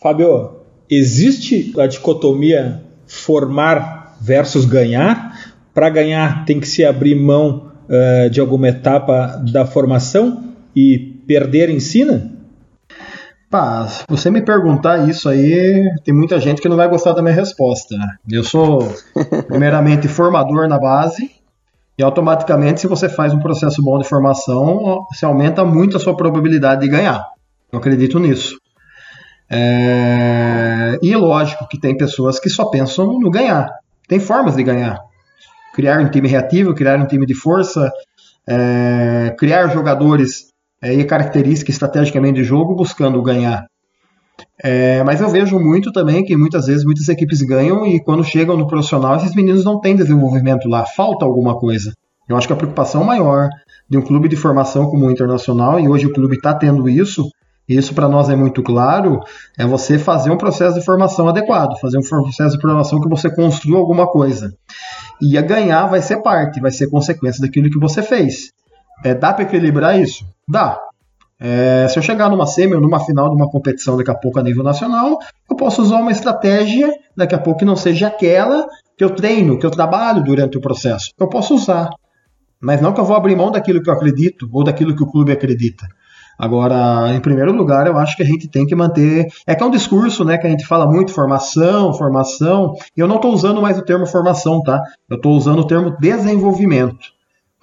Fábio, 0.02 0.58
existe 0.90 1.74
a 1.80 1.88
dicotomia 1.88 2.84
formar 3.08 4.16
versus 4.22 4.66
ganhar? 4.66 5.54
Para 5.74 5.90
ganhar, 5.90 6.46
tem 6.46 6.60
que 6.60 6.68
se 6.68 6.84
abrir 6.84 7.16
mão 7.16 7.72
uh, 7.88 8.30
de 8.30 8.40
alguma 8.40 8.68
etapa 8.68 9.42
da 9.52 9.66
formação 9.66 10.54
e 10.76 10.98
perder 11.26 11.70
ensina? 11.70 12.37
Pá, 13.50 13.88
se 13.88 14.04
você 14.10 14.30
me 14.30 14.42
perguntar 14.42 15.08
isso 15.08 15.30
aí, 15.30 15.90
tem 16.04 16.14
muita 16.14 16.38
gente 16.38 16.62
que 16.62 16.68
não 16.68 16.76
vai 16.76 16.90
gostar 16.90 17.14
da 17.14 17.22
minha 17.22 17.34
resposta. 17.34 17.96
Eu 18.30 18.44
sou, 18.44 18.94
primeiramente, 19.48 20.10
formador 20.10 20.68
na 20.68 20.78
base, 20.78 21.32
e 21.98 22.04
automaticamente, 22.04 22.82
se 22.82 22.88
você 22.88 23.08
faz 23.08 23.34
um 23.34 23.40
processo 23.40 23.82
bom 23.82 23.98
de 23.98 24.08
formação, 24.08 25.06
você 25.12 25.26
aumenta 25.26 25.64
muito 25.64 25.96
a 25.96 26.00
sua 26.00 26.16
probabilidade 26.16 26.82
de 26.82 26.90
ganhar. 26.90 27.26
Eu 27.72 27.80
acredito 27.80 28.20
nisso. 28.20 28.60
É... 29.50 31.00
E 31.02 31.16
lógico 31.16 31.68
que 31.68 31.80
tem 31.80 31.98
pessoas 31.98 32.40
que 32.40 32.50
só 32.50 32.66
pensam 32.66 33.18
no 33.18 33.32
ganhar. 33.32 33.72
Tem 34.10 34.20
formas 34.20 34.58
de 34.58 34.64
ganhar. 34.64 35.00
Criar 35.74 36.00
um 36.00 36.10
time 36.10 36.28
reativo, 36.28 36.76
criar 36.76 37.00
um 37.00 37.08
time 37.08 37.26
de 37.26 37.34
força, 37.34 37.90
é... 38.48 39.34
criar 39.40 39.70
jogadores 39.70 40.48
é, 40.82 40.94
e 40.94 41.04
característica 41.06 41.72
estrategicamente 41.72 42.42
de 42.42 42.44
jogo 42.44 42.76
buscando 42.76 43.22
ganhar. 43.22 43.66
É, 44.64 45.04
mas 45.04 45.22
eu 45.22 45.30
vejo 45.30 45.60
muito 45.60 45.92
também 45.92 46.24
que 46.24 46.36
muitas 46.36 46.68
vezes 46.68 46.86
muitas 46.86 47.08
equipes 47.08 47.42
ganham 47.42 47.86
e 47.86 48.00
quando 48.04 48.24
chegam 48.24 48.56
no 48.56 48.68
profissional 48.68 49.16
esses 49.16 49.36
meninos 49.36 49.64
não 49.64 49.80
têm 49.80 49.96
desenvolvimento 49.96 50.68
lá, 50.68 50.86
falta 50.86 51.26
alguma 51.26 51.60
coisa. 51.60 51.94
Eu 52.30 52.36
acho 52.36 52.48
que 52.48 52.54
a 52.54 52.58
preocupação 52.58 53.04
maior 53.04 53.50
de 53.90 53.98
um 53.98 54.02
clube 54.02 54.28
de 54.28 54.36
formação 54.36 54.90
como 54.90 55.06
o 55.06 55.12
Internacional, 55.12 55.80
e 55.80 55.88
hoje 55.88 56.06
o 56.08 56.14
clube 56.14 56.36
está 56.36 56.54
tendo 56.54 56.90
isso, 56.90 57.30
e 57.68 57.78
isso 57.78 57.94
para 57.94 58.10
nós 58.10 58.30
é 58.30 58.36
muito 58.36 58.62
claro, 58.62 59.22
é 59.58 59.66
você 59.66 59.98
fazer 59.98 60.30
um 60.30 60.38
processo 60.38 60.78
de 60.78 60.86
formação 60.86 61.28
adequado, 61.28 61.80
fazer 61.80 61.98
um 61.98 62.02
processo 62.02 62.56
de 62.56 62.62
formação 62.62 63.00
que 63.00 63.10
você 63.10 63.34
construa 63.34 63.80
alguma 63.80 64.08
coisa. 64.08 64.54
E 65.22 65.38
a 65.38 65.42
ganhar 65.42 65.88
vai 65.88 66.02
ser 66.02 66.22
parte, 66.22 66.60
vai 66.60 66.72
ser 66.72 66.90
consequência 66.90 67.42
daquilo 67.42 67.70
que 67.70 67.80
você 67.80 68.04
fez. 68.04 68.52
É, 69.04 69.14
dá 69.14 69.34
para 69.34 69.44
equilibrar 69.44 70.00
isso? 70.00 70.26
Dá. 70.48 70.80
É, 71.40 71.88
se 71.88 72.00
eu 72.00 72.04
chegar 72.04 72.30
numa 72.30 72.48
semi 72.48 72.74
ou 72.74 72.82
numa 72.82 73.00
final 73.00 73.30
de 73.30 73.36
uma 73.36 73.50
competição 73.50 73.96
daqui 73.96 74.10
a 74.10 74.16
pouco 74.16 74.40
a 74.40 74.44
nível 74.44 74.64
nacional, 74.64 75.20
eu 75.50 75.56
posso 75.56 75.82
usar 75.82 75.98
uma 75.98 76.12
estratégia 76.12 76.92
daqui 77.16 77.36
a 77.36 77.40
pouco 77.40 77.60
que 77.60 77.66
não 77.66 77.76
seja 77.76 78.08
aquela 78.08 78.66
que 78.98 79.04
eu 79.04 79.12
treino, 79.12 79.60
que 79.60 79.66
eu 79.66 79.70
trabalho 79.70 80.24
durante 80.24 80.58
o 80.58 80.62
processo. 80.62 81.12
Eu 81.20 81.30
posso 81.30 81.54
usar, 81.54 81.90
mas 82.60 82.82
não 82.82 82.92
que 82.92 83.00
eu 83.00 83.06
vou 83.06 83.16
abrir 83.16 83.36
mão 83.36 83.52
daquilo 83.52 83.82
que 83.84 83.90
eu 83.90 83.94
acredito 83.94 84.50
ou 84.52 84.64
daquilo 84.64 84.96
que 84.96 85.04
o 85.04 85.08
clube 85.08 85.32
acredita. 85.32 85.86
Agora, 86.40 87.14
em 87.14 87.20
primeiro 87.20 87.52
lugar, 87.52 87.88
eu 87.88 87.98
acho 87.98 88.16
que 88.16 88.22
a 88.22 88.26
gente 88.26 88.48
tem 88.48 88.66
que 88.66 88.76
manter. 88.76 89.28
É 89.46 89.56
que 89.56 89.64
é 89.64 89.66
um 89.66 89.72
discurso, 89.72 90.24
né, 90.24 90.38
que 90.38 90.46
a 90.46 90.50
gente 90.50 90.66
fala 90.66 90.86
muito 90.86 91.12
formação, 91.12 91.94
formação. 91.94 92.74
E 92.96 93.00
eu 93.00 93.08
não 93.08 93.16
estou 93.16 93.34
usando 93.34 93.62
mais 93.62 93.78
o 93.78 93.82
termo 93.82 94.06
formação, 94.06 94.62
tá? 94.62 94.82
Eu 95.10 95.18
estou 95.18 95.36
usando 95.36 95.60
o 95.60 95.68
termo 95.68 95.96
desenvolvimento, 96.00 97.17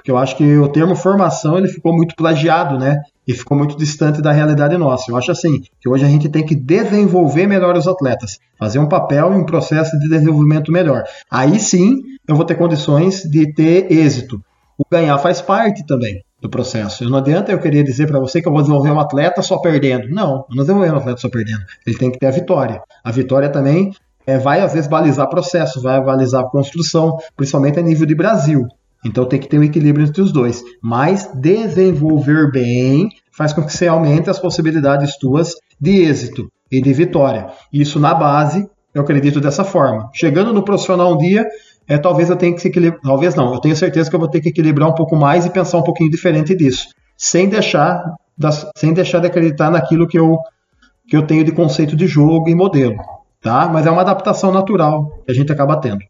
porque 0.04 0.10
eu 0.10 0.18
acho 0.18 0.36
que 0.36 0.58
o 0.58 0.68
termo 0.68 0.94
formação 0.94 1.56
ele 1.56 1.66
ficou 1.66 1.90
muito 1.90 2.14
plagiado, 2.14 2.78
né? 2.78 3.00
E 3.26 3.32
ficou 3.32 3.56
muito 3.56 3.74
distante 3.74 4.20
da 4.20 4.32
realidade 4.32 4.76
nossa. 4.76 5.10
Eu 5.10 5.16
acho 5.16 5.32
assim 5.32 5.62
que 5.80 5.88
hoje 5.88 6.04
a 6.04 6.08
gente 6.08 6.28
tem 6.28 6.44
que 6.44 6.54
desenvolver 6.54 7.46
melhor 7.46 7.74
os 7.74 7.88
atletas, 7.88 8.38
fazer 8.58 8.78
um 8.78 8.86
papel 8.86 9.32
e 9.32 9.36
um 9.36 9.46
processo 9.46 9.98
de 9.98 10.06
desenvolvimento 10.10 10.70
melhor. 10.70 11.04
Aí 11.30 11.58
sim 11.58 12.02
eu 12.28 12.36
vou 12.36 12.44
ter 12.44 12.54
condições 12.54 13.22
de 13.22 13.50
ter 13.54 13.90
êxito. 13.90 14.44
O 14.76 14.84
ganhar 14.92 15.16
faz 15.16 15.40
parte 15.40 15.86
também 15.86 16.22
do 16.38 16.50
processo. 16.50 17.08
Não 17.08 17.16
adianta 17.16 17.50
eu 17.50 17.58
querer 17.58 17.82
dizer 17.82 18.06
para 18.06 18.20
você 18.20 18.42
que 18.42 18.48
eu 18.48 18.52
vou 18.52 18.60
desenvolver 18.60 18.90
um 18.90 19.00
atleta 19.00 19.40
só 19.40 19.56
perdendo. 19.56 20.10
Não, 20.10 20.44
não 20.50 20.64
desenvolver 20.64 20.92
um 20.92 20.96
atleta 20.98 21.18
só 21.18 21.30
perdendo. 21.30 21.62
Ele 21.86 21.96
tem 21.96 22.10
que 22.10 22.18
ter 22.18 22.26
a 22.26 22.30
vitória. 22.30 22.82
A 23.02 23.10
vitória 23.10 23.48
também 23.48 23.90
é, 24.26 24.36
vai 24.36 24.60
às 24.60 24.74
vezes 24.74 24.86
balizar 24.86 25.30
processo, 25.30 25.80
vai 25.80 25.98
balizar 26.04 26.44
construção, 26.50 27.16
principalmente 27.34 27.78
a 27.78 27.82
nível 27.82 28.06
de 28.06 28.14
Brasil. 28.14 28.68
Então 29.04 29.26
tem 29.26 29.38
que 29.38 29.48
ter 29.48 29.58
um 29.58 29.64
equilíbrio 29.64 30.06
entre 30.06 30.22
os 30.22 30.32
dois. 30.32 30.62
Mas 30.82 31.30
desenvolver 31.34 32.50
bem 32.50 33.08
faz 33.36 33.52
com 33.52 33.62
que 33.62 33.72
você 33.72 33.86
aumente 33.86 34.30
as 34.30 34.38
possibilidades 34.38 35.18
tuas 35.18 35.54
de 35.80 36.02
êxito 36.02 36.50
e 36.70 36.80
de 36.80 36.92
vitória. 36.92 37.48
Isso 37.72 38.00
na 38.00 38.14
base, 38.14 38.66
eu 38.94 39.02
acredito 39.02 39.40
dessa 39.40 39.64
forma. 39.64 40.08
Chegando 40.14 40.52
no 40.52 40.64
profissional 40.64 41.12
um 41.12 41.18
dia, 41.18 41.44
é, 41.86 41.98
talvez 41.98 42.30
eu 42.30 42.36
tenha 42.36 42.54
que 42.54 42.60
se 42.60 42.68
equilibrar. 42.68 43.00
Talvez 43.02 43.34
não, 43.34 43.52
eu 43.52 43.60
tenho 43.60 43.76
certeza 43.76 44.08
que 44.08 44.16
eu 44.16 44.20
vou 44.20 44.28
ter 44.28 44.40
que 44.40 44.48
equilibrar 44.48 44.88
um 44.88 44.94
pouco 44.94 45.16
mais 45.16 45.44
e 45.44 45.50
pensar 45.50 45.78
um 45.78 45.82
pouquinho 45.82 46.10
diferente 46.10 46.54
disso. 46.56 46.88
Sem 47.16 47.48
deixar, 47.48 48.02
das, 48.36 48.66
sem 48.76 48.92
deixar 48.92 49.20
de 49.20 49.26
acreditar 49.26 49.70
naquilo 49.70 50.08
que 50.08 50.18
eu, 50.18 50.38
que 51.08 51.16
eu 51.16 51.26
tenho 51.26 51.44
de 51.44 51.52
conceito 51.52 51.94
de 51.94 52.06
jogo 52.06 52.48
e 52.48 52.54
modelo. 52.54 52.96
Tá? 53.40 53.68
Mas 53.68 53.86
é 53.86 53.90
uma 53.90 54.00
adaptação 54.00 54.50
natural 54.50 55.22
que 55.26 55.30
a 55.30 55.34
gente 55.34 55.52
acaba 55.52 55.76
tendo. 55.76 56.00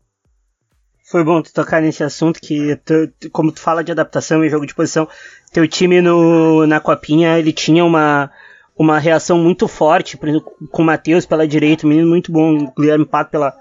Foi 1.14 1.22
bom 1.22 1.40
tu 1.40 1.54
tocar 1.54 1.80
nesse 1.80 2.02
assunto 2.02 2.40
que, 2.40 2.74
tu, 2.84 3.08
como 3.30 3.52
tu 3.52 3.60
fala 3.60 3.84
de 3.84 3.92
adaptação 3.92 4.44
e 4.44 4.50
jogo 4.50 4.66
de 4.66 4.74
posição, 4.74 5.08
teu 5.52 5.68
time 5.68 6.00
no, 6.00 6.66
na 6.66 6.80
Copinha, 6.80 7.38
ele 7.38 7.52
tinha 7.52 7.84
uma, 7.84 8.32
uma 8.76 8.98
reação 8.98 9.38
muito 9.38 9.68
forte, 9.68 10.16
por 10.16 10.28
exemplo, 10.28 10.52
com 10.72 10.82
o 10.82 10.84
Matheus 10.84 11.24
pela 11.24 11.46
direita, 11.46 11.86
um 11.86 11.90
menino 11.90 12.08
muito 12.08 12.32
bom, 12.32 12.64
o 12.64 12.80
Guilherme 12.80 13.06
Pato 13.06 13.30
pela, 13.30 13.56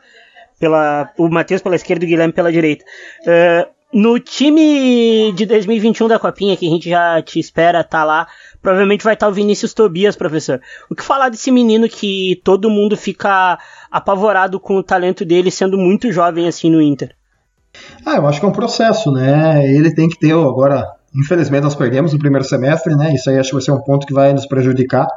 pela 0.59 1.13
o 1.15 1.29
Matheus 1.29 1.61
pela 1.61 1.75
esquerda 1.75 2.03
e 2.03 2.07
o 2.07 2.09
Guilherme 2.09 2.33
pela 2.33 2.51
direita. 2.51 2.83
Uh, 3.21 3.69
no 3.93 4.19
time 4.19 5.31
de 5.33 5.45
2021 5.45 6.07
da 6.07 6.17
Copinha, 6.17 6.57
que 6.57 6.65
a 6.65 6.71
gente 6.71 6.89
já 6.89 7.21
te 7.21 7.39
espera 7.39 7.83
tá 7.83 8.03
lá, 8.03 8.27
provavelmente 8.63 9.03
vai 9.03 9.13
estar 9.13 9.27
tá 9.27 9.31
o 9.31 9.35
Vinícius 9.35 9.75
Tobias, 9.75 10.15
professor. 10.15 10.59
O 10.89 10.95
que 10.95 11.03
falar 11.03 11.29
desse 11.29 11.51
menino 11.51 11.87
que 11.87 12.41
todo 12.43 12.67
mundo 12.67 12.97
fica 12.97 13.59
apavorado 13.91 14.59
com 14.59 14.77
o 14.77 14.83
talento 14.83 15.23
dele 15.23 15.51
sendo 15.51 15.77
muito 15.77 16.11
jovem 16.11 16.47
assim 16.47 16.71
no 16.71 16.81
Inter? 16.81 17.15
Ah, 18.05 18.17
eu 18.17 18.27
acho 18.27 18.39
que 18.39 18.45
é 18.45 18.49
um 18.49 18.53
processo, 18.53 19.11
né? 19.11 19.65
Ele 19.65 19.93
tem 19.93 20.09
que 20.09 20.17
ter 20.17 20.33
agora, 20.33 20.85
infelizmente 21.15 21.63
nós 21.63 21.75
perdemos 21.75 22.13
no 22.13 22.19
primeiro 22.19 22.45
semestre, 22.45 22.95
né? 22.95 23.13
Isso 23.13 23.29
aí 23.29 23.37
acho 23.37 23.49
que 23.49 23.55
vai 23.55 23.63
ser 23.63 23.71
um 23.71 23.81
ponto 23.81 24.05
que 24.05 24.13
vai 24.13 24.33
nos 24.33 24.45
prejudicar, 24.45 25.07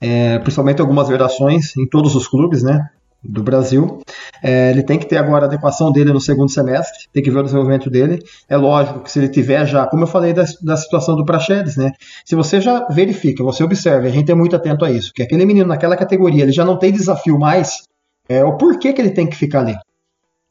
é, 0.00 0.38
principalmente 0.38 0.80
algumas 0.80 1.08
gerações 1.08 1.76
em 1.76 1.86
todos 1.86 2.14
os 2.14 2.26
clubes, 2.26 2.62
né? 2.62 2.88
do 3.28 3.42
Brasil. 3.42 4.00
É, 4.42 4.70
ele 4.70 4.82
tem 4.82 4.98
que 4.98 5.06
ter 5.06 5.16
agora 5.16 5.44
a 5.44 5.48
adequação 5.48 5.90
dele 5.90 6.12
no 6.12 6.20
segundo 6.20 6.50
semestre, 6.50 7.06
tem 7.12 7.22
que 7.22 7.30
ver 7.30 7.40
o 7.40 7.42
desenvolvimento 7.42 7.90
dele. 7.90 8.22
É 8.48 8.56
lógico 8.56 9.00
que 9.00 9.10
se 9.10 9.18
ele 9.18 9.28
tiver 9.28 9.66
já, 9.66 9.86
como 9.86 10.04
eu 10.04 10.06
falei 10.06 10.32
da, 10.32 10.44
da 10.62 10.76
situação 10.76 11.16
do 11.16 11.24
Praxedes, 11.24 11.76
né? 11.76 11.92
Se 12.24 12.34
você 12.34 12.60
já 12.60 12.86
verifica, 12.88 13.42
você 13.42 13.64
observa, 13.64 14.06
a 14.06 14.10
gente 14.10 14.30
é 14.30 14.34
muito 14.34 14.54
atento 14.54 14.84
a 14.84 14.90
isso, 14.90 15.12
que 15.12 15.22
aquele 15.22 15.44
menino 15.44 15.68
naquela 15.68 15.96
categoria, 15.96 16.42
ele 16.42 16.52
já 16.52 16.64
não 16.64 16.78
tem 16.78 16.92
desafio 16.92 17.38
mais, 17.38 17.82
é 18.28 18.44
o 18.44 18.56
porquê 18.56 18.92
que 18.92 19.00
ele 19.00 19.10
tem 19.10 19.26
que 19.26 19.36
ficar 19.36 19.60
ali, 19.60 19.76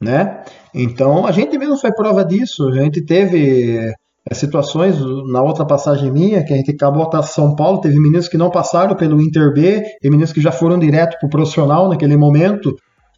né? 0.00 0.42
Então, 0.74 1.26
a 1.26 1.32
gente 1.32 1.56
mesmo 1.56 1.76
foi 1.78 1.92
prova 1.92 2.24
disso, 2.24 2.68
a 2.68 2.72
gente 2.82 3.00
teve 3.02 3.92
é, 4.28 4.34
situações 4.34 4.96
na 5.30 5.42
outra 5.42 5.64
passagem 5.64 6.10
minha, 6.12 6.44
que 6.44 6.52
a 6.52 6.56
gente 6.56 6.72
acabou 6.72 7.08
a 7.12 7.22
São 7.22 7.54
Paulo, 7.54 7.80
teve 7.80 7.98
meninos 7.98 8.28
que 8.28 8.36
não 8.36 8.50
passaram 8.50 8.94
pelo 8.94 9.20
Inter 9.20 9.52
B, 9.52 9.82
e 10.02 10.10
meninos 10.10 10.32
que 10.32 10.40
já 10.40 10.52
foram 10.52 10.78
direto 10.78 11.18
para 11.18 11.26
o 11.26 11.30
profissional 11.30 11.88
naquele 11.88 12.16
momento, 12.16 12.76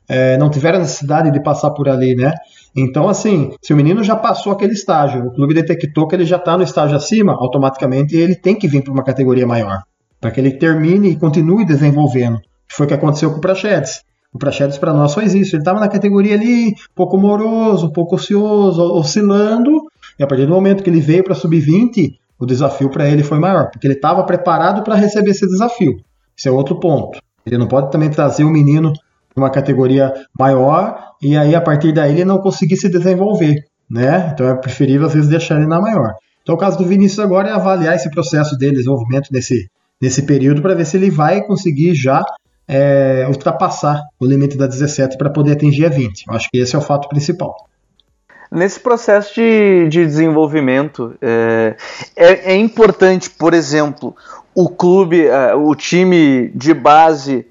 é, 0.08 0.38
não 0.38 0.48
tiveram 0.48 0.78
necessidade 0.78 1.30
de 1.30 1.42
passar 1.42 1.70
por 1.70 1.88
ali, 1.88 2.14
né? 2.14 2.32
Então, 2.76 3.08
assim, 3.08 3.50
se 3.60 3.72
o 3.72 3.76
menino 3.76 4.02
já 4.04 4.16
passou 4.16 4.52
aquele 4.52 4.72
estágio, 4.72 5.26
o 5.26 5.32
clube 5.32 5.52
detectou 5.52 6.06
que 6.06 6.14
ele 6.14 6.24
já 6.24 6.36
está 6.36 6.56
no 6.56 6.62
estágio 6.62 6.96
acima, 6.96 7.32
automaticamente 7.32 8.16
ele 8.16 8.34
tem 8.34 8.54
que 8.54 8.68
vir 8.68 8.82
para 8.82 8.92
uma 8.92 9.02
categoria 9.02 9.46
maior, 9.46 9.82
para 10.20 10.30
que 10.30 10.40
ele 10.40 10.52
termine 10.52 11.10
e 11.10 11.16
continue 11.16 11.64
desenvolvendo. 11.64 12.38
Foi 12.70 12.86
o 12.86 12.88
que 12.88 12.94
aconteceu 12.94 13.30
com 13.30 13.38
o 13.38 13.40
Praxedes. 13.40 14.02
O 14.32 14.38
Praxedes 14.38 14.78
para 14.78 14.92
nós 14.92 15.14
foi 15.14 15.24
isso. 15.24 15.56
Ele 15.56 15.62
estava 15.62 15.80
na 15.80 15.88
categoria 15.88 16.34
ali, 16.34 16.68
um 16.68 16.94
pouco 16.94 17.16
moroso, 17.16 17.86
um 17.86 17.92
pouco 17.92 18.16
ocioso, 18.16 18.82
oscilando, 18.82 19.70
e 20.18 20.22
a 20.22 20.26
partir 20.26 20.46
do 20.46 20.52
momento 20.52 20.82
que 20.82 20.90
ele 20.90 21.00
veio 21.00 21.24
para 21.24 21.34
sub-20, 21.34 22.14
o 22.38 22.46
desafio 22.46 22.90
para 22.90 23.08
ele 23.08 23.22
foi 23.22 23.38
maior, 23.38 23.70
porque 23.70 23.86
ele 23.86 23.94
estava 23.94 24.22
preparado 24.24 24.82
para 24.82 24.94
receber 24.94 25.30
esse 25.30 25.46
desafio. 25.46 25.96
Esse 26.36 26.48
é 26.48 26.50
outro 26.50 26.78
ponto. 26.78 27.20
Ele 27.44 27.58
não 27.58 27.66
pode 27.66 27.90
também 27.90 28.10
trazer 28.10 28.44
o 28.44 28.50
menino 28.50 28.92
para 29.34 29.42
uma 29.42 29.50
categoria 29.50 30.12
maior 30.38 31.14
e 31.22 31.36
aí 31.36 31.54
a 31.54 31.60
partir 31.60 31.92
daí 31.92 32.12
ele 32.12 32.24
não 32.24 32.38
conseguir 32.38 32.76
se 32.76 32.88
desenvolver, 32.88 33.64
né? 33.90 34.30
Então 34.32 34.48
é 34.48 34.54
preferível 34.54 35.06
às 35.06 35.14
vezes 35.14 35.28
deixar 35.28 35.56
ele 35.56 35.66
na 35.66 35.80
maior. 35.80 36.14
Então 36.42 36.54
o 36.54 36.58
caso 36.58 36.78
do 36.78 36.84
Vinícius 36.84 37.18
agora 37.18 37.48
é 37.48 37.52
avaliar 37.52 37.96
esse 37.96 38.10
processo 38.10 38.56
dele, 38.56 38.76
desenvolvimento 38.76 39.28
nesse, 39.32 39.68
nesse 40.00 40.22
período 40.22 40.62
para 40.62 40.74
ver 40.74 40.84
se 40.84 40.96
ele 40.96 41.10
vai 41.10 41.42
conseguir 41.42 41.94
já 41.94 42.22
é, 42.68 43.24
ultrapassar 43.26 44.02
o 44.20 44.26
limite 44.26 44.56
da 44.56 44.66
17 44.66 45.16
para 45.16 45.30
poder 45.30 45.52
atingir 45.52 45.86
a 45.86 45.88
20. 45.88 46.26
Eu 46.28 46.34
acho 46.34 46.48
que 46.50 46.58
esse 46.58 46.76
é 46.76 46.78
o 46.78 46.82
fato 46.82 47.08
principal. 47.08 47.66
Nesse 48.50 48.78
processo 48.80 49.34
de, 49.34 49.88
de 49.88 50.06
desenvolvimento, 50.06 51.14
é, 51.20 51.76
é, 52.16 52.52
é, 52.52 52.56
importante, 52.56 53.28
por 53.30 53.52
exemplo, 53.52 54.14
o 54.54 54.68
clube, 54.68 55.26
é, 55.26 55.54
o 55.54 55.74
time 55.74 56.48
de 56.54 56.72
base 56.72 57.46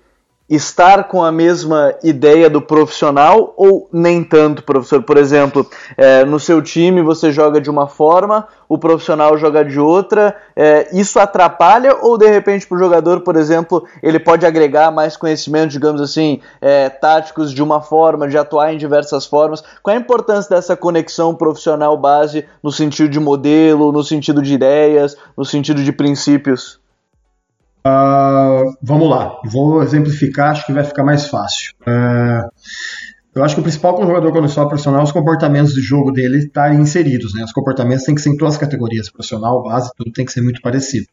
estar 0.50 1.06
com 1.06 1.22
a 1.22 1.32
mesma 1.32 1.94
ideia 2.02 2.50
do 2.50 2.62
profissional 2.62 3.54
ou 3.58 3.90
nem 3.92 4.24
tanto, 4.24 4.64
professor? 4.64 5.04
Por 5.04 5.18
exemplo, 5.18 5.70
é, 5.98 6.24
no 6.24 6.40
seu 6.40 6.62
time 6.62 7.02
você 7.02 7.32
joga 7.32 7.60
de 7.60 7.70
uma 7.70 7.88
forma, 7.88 8.48
o 8.70 8.78
profissional 8.78 9.38
joga 9.38 9.66
de 9.66 9.80
outra. 9.80 10.36
É, 10.56 10.88
isso 10.98 11.20
atrapalha 11.20 11.98
ou 12.02 12.18
de 12.18 12.28
repente 12.28 12.66
para 12.66 12.76
o 12.76 12.80
jogador, 12.80 13.22
por 13.22 13.36
exemplo, 13.36 13.86
ele 14.02 14.20
pode 14.20 14.46
agregar 14.46 14.90
mais 14.90 15.18
conhecimento, 15.18 15.72
digamos 15.72 16.02
assim, 16.02 16.40
é, 16.62 16.90
táticos 16.90 17.52
de 17.52 17.62
uma 17.62 17.82
forma, 17.82 18.28
de 18.28 18.38
atuar 18.38 18.74
em 18.74 18.78
diversas 18.78 19.26
formas? 19.26 19.62
Qual 19.84 19.94
é 19.94 19.98
a 19.98 20.02
importância 20.02 20.56
dessa 20.56 20.78
conexão 20.78 21.36
profissional 21.36 21.98
base 21.98 22.46
no 22.64 22.72
sentido 22.72 23.10
de 23.10 23.20
modelo, 23.20 23.92
no 23.92 24.04
sentido 24.04 24.42
de 24.42 24.54
ideias, 24.54 25.18
no 25.36 25.44
sentido 25.44 25.84
de 25.84 25.92
princípios? 25.92 26.80
Uh, 27.88 28.76
vamos 28.82 29.10
lá, 29.10 29.40
vou 29.46 29.82
exemplificar, 29.82 30.52
acho 30.52 30.66
que 30.66 30.74
vai 30.74 30.84
ficar 30.84 31.04
mais 31.04 31.28
fácil. 31.28 31.74
Uh, 31.82 32.50
eu 33.34 33.44
acho 33.44 33.54
que 33.54 33.62
o 33.62 33.64
principal 33.64 33.94
para 33.94 34.04
um 34.04 34.08
jogador 34.08 34.32
quando 34.32 34.50
sobe 34.50 34.70
profissional 34.70 35.02
é 35.02 35.04
os 35.04 35.12
comportamentos 35.12 35.74
de 35.74 35.80
jogo 35.80 36.12
dele 36.12 36.40
estarem 36.40 36.80
inseridos. 36.80 37.36
Né? 37.36 37.44
Os 37.44 37.54
comportamentos 37.54 38.04
têm 38.04 38.16
que 38.16 38.22
ser 38.22 38.32
em 38.32 38.38
todas 38.38 38.56
as 38.56 38.60
categorias, 38.60 39.12
profissional, 39.12 39.62
base, 39.64 39.92
tudo 39.96 40.12
tem 40.12 40.26
que 40.26 40.32
ser 40.32 40.42
muito 40.42 40.60
parecido. 40.60 41.06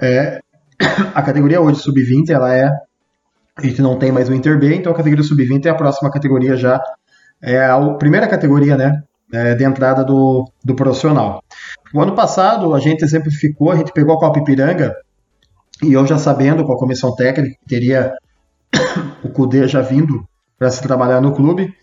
É, 0.00 0.40
a 1.14 1.22
categoria 1.22 1.60
hoje, 1.60 1.80
sub-20, 1.80 2.30
ela 2.30 2.52
é. 2.54 2.70
A 3.56 3.62
gente 3.62 3.80
não 3.80 3.98
tem 3.98 4.10
mais 4.10 4.28
o 4.28 4.34
Inter 4.34 4.58
B, 4.58 4.74
então 4.74 4.92
a 4.92 4.96
categoria 4.96 5.22
sub-20 5.22 5.66
é 5.66 5.68
a 5.68 5.74
próxima 5.74 6.10
categoria 6.10 6.56
já. 6.56 6.80
É 7.42 7.64
a 7.66 7.78
primeira 7.94 8.26
categoria, 8.26 8.76
né? 8.76 9.02
É, 9.32 9.54
de 9.54 9.64
entrada 9.64 10.02
do, 10.04 10.50
do 10.64 10.74
profissional. 10.74 11.42
O 11.92 12.00
ano 12.00 12.14
passado, 12.14 12.74
a 12.74 12.80
gente 12.80 13.02
exemplificou, 13.02 13.70
a 13.70 13.76
gente 13.76 13.92
pegou 13.92 14.14
a 14.14 14.18
Copa 14.18 14.38
Ipiranga, 14.38 14.94
e 15.82 15.92
eu 15.92 16.06
já 16.06 16.18
sabendo 16.18 16.64
com 16.64 16.72
a 16.72 16.78
comissão 16.78 17.14
técnica 17.14 17.56
que 17.60 17.68
teria 17.68 18.12
o 19.24 19.28
CUDE 19.28 19.66
já 19.68 19.80
vindo 19.80 20.26
para 20.58 20.70
se 20.70 20.82
trabalhar 20.82 21.20
no 21.20 21.34
clube, 21.34 21.74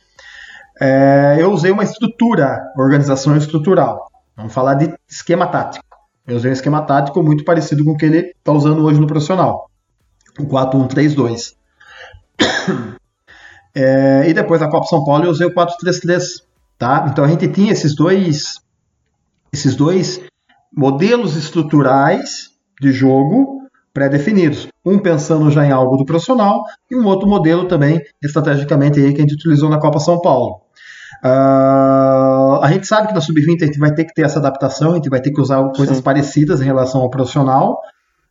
é, 0.79 1.37
eu 1.39 1.51
usei 1.51 1.71
uma 1.71 1.83
estrutura, 1.83 2.59
organização 2.77 3.35
estrutural. 3.35 4.09
Vamos 4.35 4.53
falar 4.53 4.75
de 4.75 4.93
esquema 5.07 5.45
tático. 5.45 5.85
Eu 6.25 6.37
usei 6.37 6.49
um 6.49 6.53
esquema 6.53 6.81
tático 6.81 7.21
muito 7.21 7.43
parecido 7.43 7.83
com 7.83 7.91
o 7.91 7.97
que 7.97 8.05
ele 8.05 8.33
está 8.37 8.51
usando 8.51 8.83
hoje 8.83 8.99
no 8.99 9.07
profissional. 9.07 9.69
O 10.39 10.43
4-1-3-2. 10.45 11.53
É, 13.75 14.23
e 14.29 14.33
depois 14.33 14.61
na 14.61 14.69
Copa 14.69 14.87
São 14.87 15.03
Paulo 15.03 15.25
eu 15.25 15.31
usei 15.31 15.45
o 15.45 15.53
4-3-3. 15.53 16.43
Tá? 16.77 17.05
Então 17.11 17.23
a 17.23 17.27
gente 17.27 17.47
tinha 17.49 17.71
esses 17.71 17.95
dois, 17.95 18.55
esses 19.53 19.75
dois 19.75 20.21
modelos 20.75 21.35
estruturais 21.35 22.49
de 22.81 22.91
jogo 22.91 23.60
pré-definidos. 23.93 24.67
Um 24.85 24.99
pensando 24.99 25.49
já 25.51 25.65
em 25.65 25.71
algo 25.71 25.97
do 25.97 26.05
profissional 26.05 26.63
e 26.89 26.95
um 26.95 27.05
outro 27.05 27.27
modelo 27.27 27.67
também, 27.67 28.01
estrategicamente, 28.23 28.99
aí, 28.99 29.13
que 29.13 29.19
a 29.19 29.21
gente 29.21 29.35
utilizou 29.35 29.69
na 29.69 29.79
Copa 29.79 29.99
São 29.99 30.19
Paulo. 30.21 30.61
Uh, 31.23 32.57
a 32.61 32.69
gente 32.71 32.87
sabe 32.87 33.07
que 33.07 33.13
na 33.13 33.21
sub-20 33.21 33.61
a 33.61 33.65
gente 33.65 33.77
vai 33.77 33.93
ter 33.93 34.05
que 34.05 34.13
ter 34.13 34.23
essa 34.23 34.39
adaptação, 34.39 34.93
a 34.93 34.95
gente 34.95 35.09
vai 35.09 35.21
ter 35.21 35.31
que 35.31 35.39
usar 35.39 35.61
coisas 35.75 35.97
Sim. 35.97 36.03
parecidas 36.03 36.61
em 36.61 36.65
relação 36.65 37.01
ao 37.01 37.09
profissional, 37.11 37.79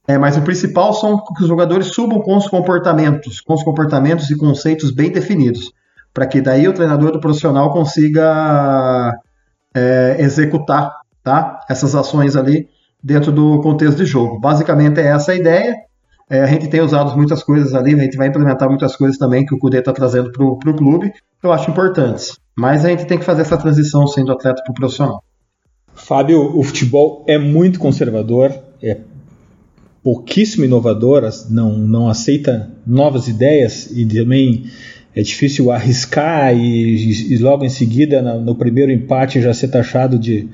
é, 0.09 0.19
mas 0.19 0.37
o 0.37 0.43
principal 0.43 0.93
são 0.93 1.23
que 1.23 1.43
os 1.43 1.49
jogadores 1.49 1.87
subam 1.89 2.21
com 2.21 2.37
os 2.37 2.49
comportamentos, 2.49 3.41
com 3.41 3.55
os 3.55 3.63
comportamentos 3.63 4.29
e 4.29 4.37
conceitos 4.37 4.91
bem 4.91 5.13
definidos, 5.13 5.73
para 6.13 6.27
que 6.27 6.41
daí 6.41 6.67
o 6.67 6.73
treinador 6.73 7.13
do 7.13 7.21
profissional 7.21 7.73
consiga 7.73 9.15
é, 9.73 10.17
executar 10.19 10.93
tá, 11.23 11.61
essas 11.69 11.95
ações 11.95 12.35
ali 12.35 12.69
dentro 13.03 13.33
do 13.33 13.61
contexto 13.61 13.99
de 13.99 14.07
jogo. 14.07 14.39
Basicamente 14.39 15.01
é 15.01 15.07
essa 15.07 15.33
a 15.33 15.37
ideia. 15.37 15.75
É, 16.29 16.41
a 16.41 16.47
gente 16.47 16.69
tem 16.69 16.81
usado 16.81 17.17
muitas 17.17 17.43
coisas 17.43 17.75
ali, 17.75 17.95
a 17.95 18.05
gente 18.05 18.17
vai 18.17 18.29
implementar 18.29 18.69
muitas 18.69 18.95
coisas 18.95 19.19
também 19.19 19.45
que 19.45 19.55
o 19.55 19.59
Cudê 19.59 19.79
está 19.79 19.93
trazendo 19.93 20.31
para 20.31 20.45
o 20.45 20.77
clube, 20.77 21.11
que 21.11 21.47
eu 21.47 21.53
acho 21.53 21.71
importantes. 21.71 22.39
Mas 22.57 22.85
a 22.85 22.91
gente 22.91 23.05
tem 23.07 23.19
que 23.19 23.25
fazer 23.25 23.43
essa 23.43 23.57
transição 23.57 24.07
sendo 24.07 24.31
atleta 24.31 24.63
para 24.63 24.71
o 24.71 24.75
profissional. 24.75 25.25
Fábio, 25.93 26.57
o 26.57 26.63
futebol 26.63 27.25
é 27.27 27.37
muito 27.37 27.81
conservador, 27.81 28.53
é 28.81 28.99
pouquíssimo 30.03 30.65
inovador, 30.65 31.29
não, 31.51 31.77
não 31.77 32.09
aceita 32.09 32.71
novas 32.87 33.29
ideias 33.29 33.91
e 33.91 34.07
também 34.07 34.65
é 35.15 35.23
difícil 35.23 35.71
arriscar 35.71 36.57
e, 36.57 37.33
e 37.33 37.39
logo 37.39 37.65
em 37.65 37.69
seguida, 37.69 38.23
no, 38.23 38.41
no, 38.41 38.55
primeiro 38.55 38.93
empate, 38.93 39.41
já 39.41 39.53
ser 39.53 39.69
taxado 39.69 40.19
de, 40.19 40.49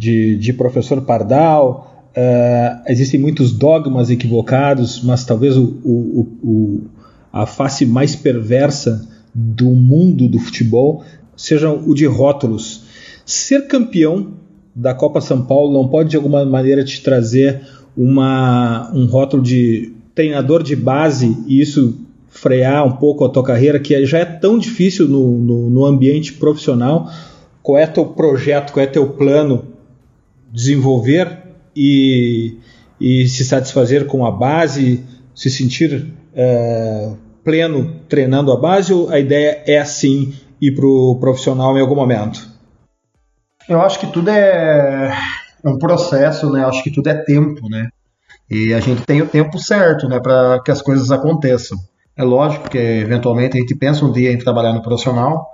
de, 0.00 0.36
de 0.36 0.54
professor 0.54 1.02
pardal. 1.02 2.06
Uh, 2.16 2.82
existem 2.88 3.20
muitos 3.20 3.52
dogmas 3.52 4.08
equivocados, 4.08 5.02
mas 5.04 5.24
talvez 5.26 5.58
o, 5.58 5.64
o, 5.84 6.28
o, 6.42 6.80
a 7.30 7.44
face 7.44 7.84
mais 7.84 8.16
perversa 8.16 9.06
do 9.34 9.66
mundo 9.66 10.26
do 10.26 10.38
futebol 10.38 11.04
seja 11.36 11.70
o 11.70 11.94
de 11.94 12.06
rótulos. 12.06 12.84
Ser 13.26 13.68
campeão 13.68 14.32
da 14.74 14.94
Copa 14.94 15.20
São 15.20 15.42
Paulo 15.42 15.70
não 15.72 15.86
pode 15.86 16.08
de 16.08 16.16
alguma 16.16 16.46
maneira 16.46 16.82
te 16.82 17.02
trazer 17.02 17.60
uma, 17.94 18.90
um 18.94 19.04
rótulo 19.04 19.42
de 19.42 19.92
treinador 20.14 20.62
de 20.62 20.74
base 20.74 21.36
e 21.46 21.60
isso 21.60 21.98
frear 22.28 22.86
um 22.86 22.92
pouco 22.92 23.24
a 23.24 23.28
tua 23.28 23.44
carreira, 23.44 23.78
que 23.78 24.06
já 24.06 24.18
é 24.18 24.24
tão 24.24 24.58
difícil 24.58 25.06
no, 25.06 25.38
no, 25.38 25.70
no 25.70 25.84
ambiente 25.84 26.32
profissional. 26.32 27.10
Qual 27.62 27.76
é 27.76 27.86
teu 27.86 28.06
projeto, 28.06 28.72
qual 28.72 28.82
é 28.82 28.86
teu 28.86 29.10
plano? 29.10 29.79
Desenvolver 30.52 31.38
e, 31.74 32.58
e 33.00 33.28
se 33.28 33.44
satisfazer 33.44 34.06
com 34.06 34.26
a 34.26 34.30
base, 34.30 35.04
se 35.34 35.50
sentir 35.50 36.12
é, 36.34 37.12
pleno 37.44 38.00
treinando 38.08 38.52
a 38.52 38.56
base, 38.56 38.92
ou 38.92 39.08
a 39.10 39.18
ideia 39.18 39.62
é 39.66 39.78
assim 39.78 40.34
ir 40.60 40.74
para 40.74 40.86
o 40.86 41.18
profissional 41.18 41.76
em 41.76 41.80
algum 41.80 41.94
momento? 41.94 42.48
Eu 43.68 43.80
acho 43.80 43.98
que 44.00 44.06
tudo 44.06 44.30
é, 44.30 45.12
é 45.64 45.68
um 45.68 45.78
processo, 45.78 46.50
né? 46.50 46.64
Acho 46.64 46.82
que 46.82 46.90
tudo 46.90 47.08
é 47.08 47.14
tempo, 47.14 47.68
né? 47.68 47.88
E 48.50 48.74
a 48.74 48.80
gente 48.80 49.02
tem 49.02 49.22
o 49.22 49.28
tempo 49.28 49.58
certo, 49.60 50.08
né, 50.08 50.18
para 50.18 50.60
que 50.64 50.72
as 50.72 50.82
coisas 50.82 51.12
aconteçam. 51.12 51.78
É 52.16 52.24
lógico 52.24 52.68
que 52.68 52.76
eventualmente 52.76 53.56
a 53.56 53.60
gente 53.60 53.76
pensa 53.76 54.04
um 54.04 54.10
dia 54.10 54.32
em 54.32 54.38
trabalhar 54.38 54.72
no 54.72 54.82
profissional. 54.82 55.46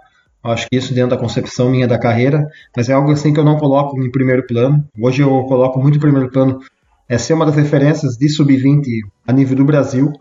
Acho 0.52 0.68
que 0.68 0.76
isso 0.76 0.94
dentro 0.94 1.10
da 1.10 1.16
concepção 1.16 1.70
minha 1.70 1.86
da 1.86 1.98
carreira, 1.98 2.46
mas 2.76 2.88
é 2.88 2.92
algo 2.92 3.10
assim 3.10 3.32
que 3.32 3.40
eu 3.40 3.44
não 3.44 3.56
coloco 3.56 4.00
em 4.00 4.10
primeiro 4.10 4.46
plano. 4.46 4.84
Hoje 5.00 5.22
eu 5.22 5.44
coloco 5.44 5.78
muito 5.80 5.96
em 5.96 6.00
primeiro 6.00 6.30
plano 6.30 6.60
é 7.08 7.18
ser 7.18 7.34
uma 7.34 7.46
das 7.46 7.56
referências 7.56 8.16
de 8.16 8.28
sub-20 8.28 8.82
a 9.26 9.32
nível 9.32 9.56
do 9.56 9.64
Brasil, 9.64 10.12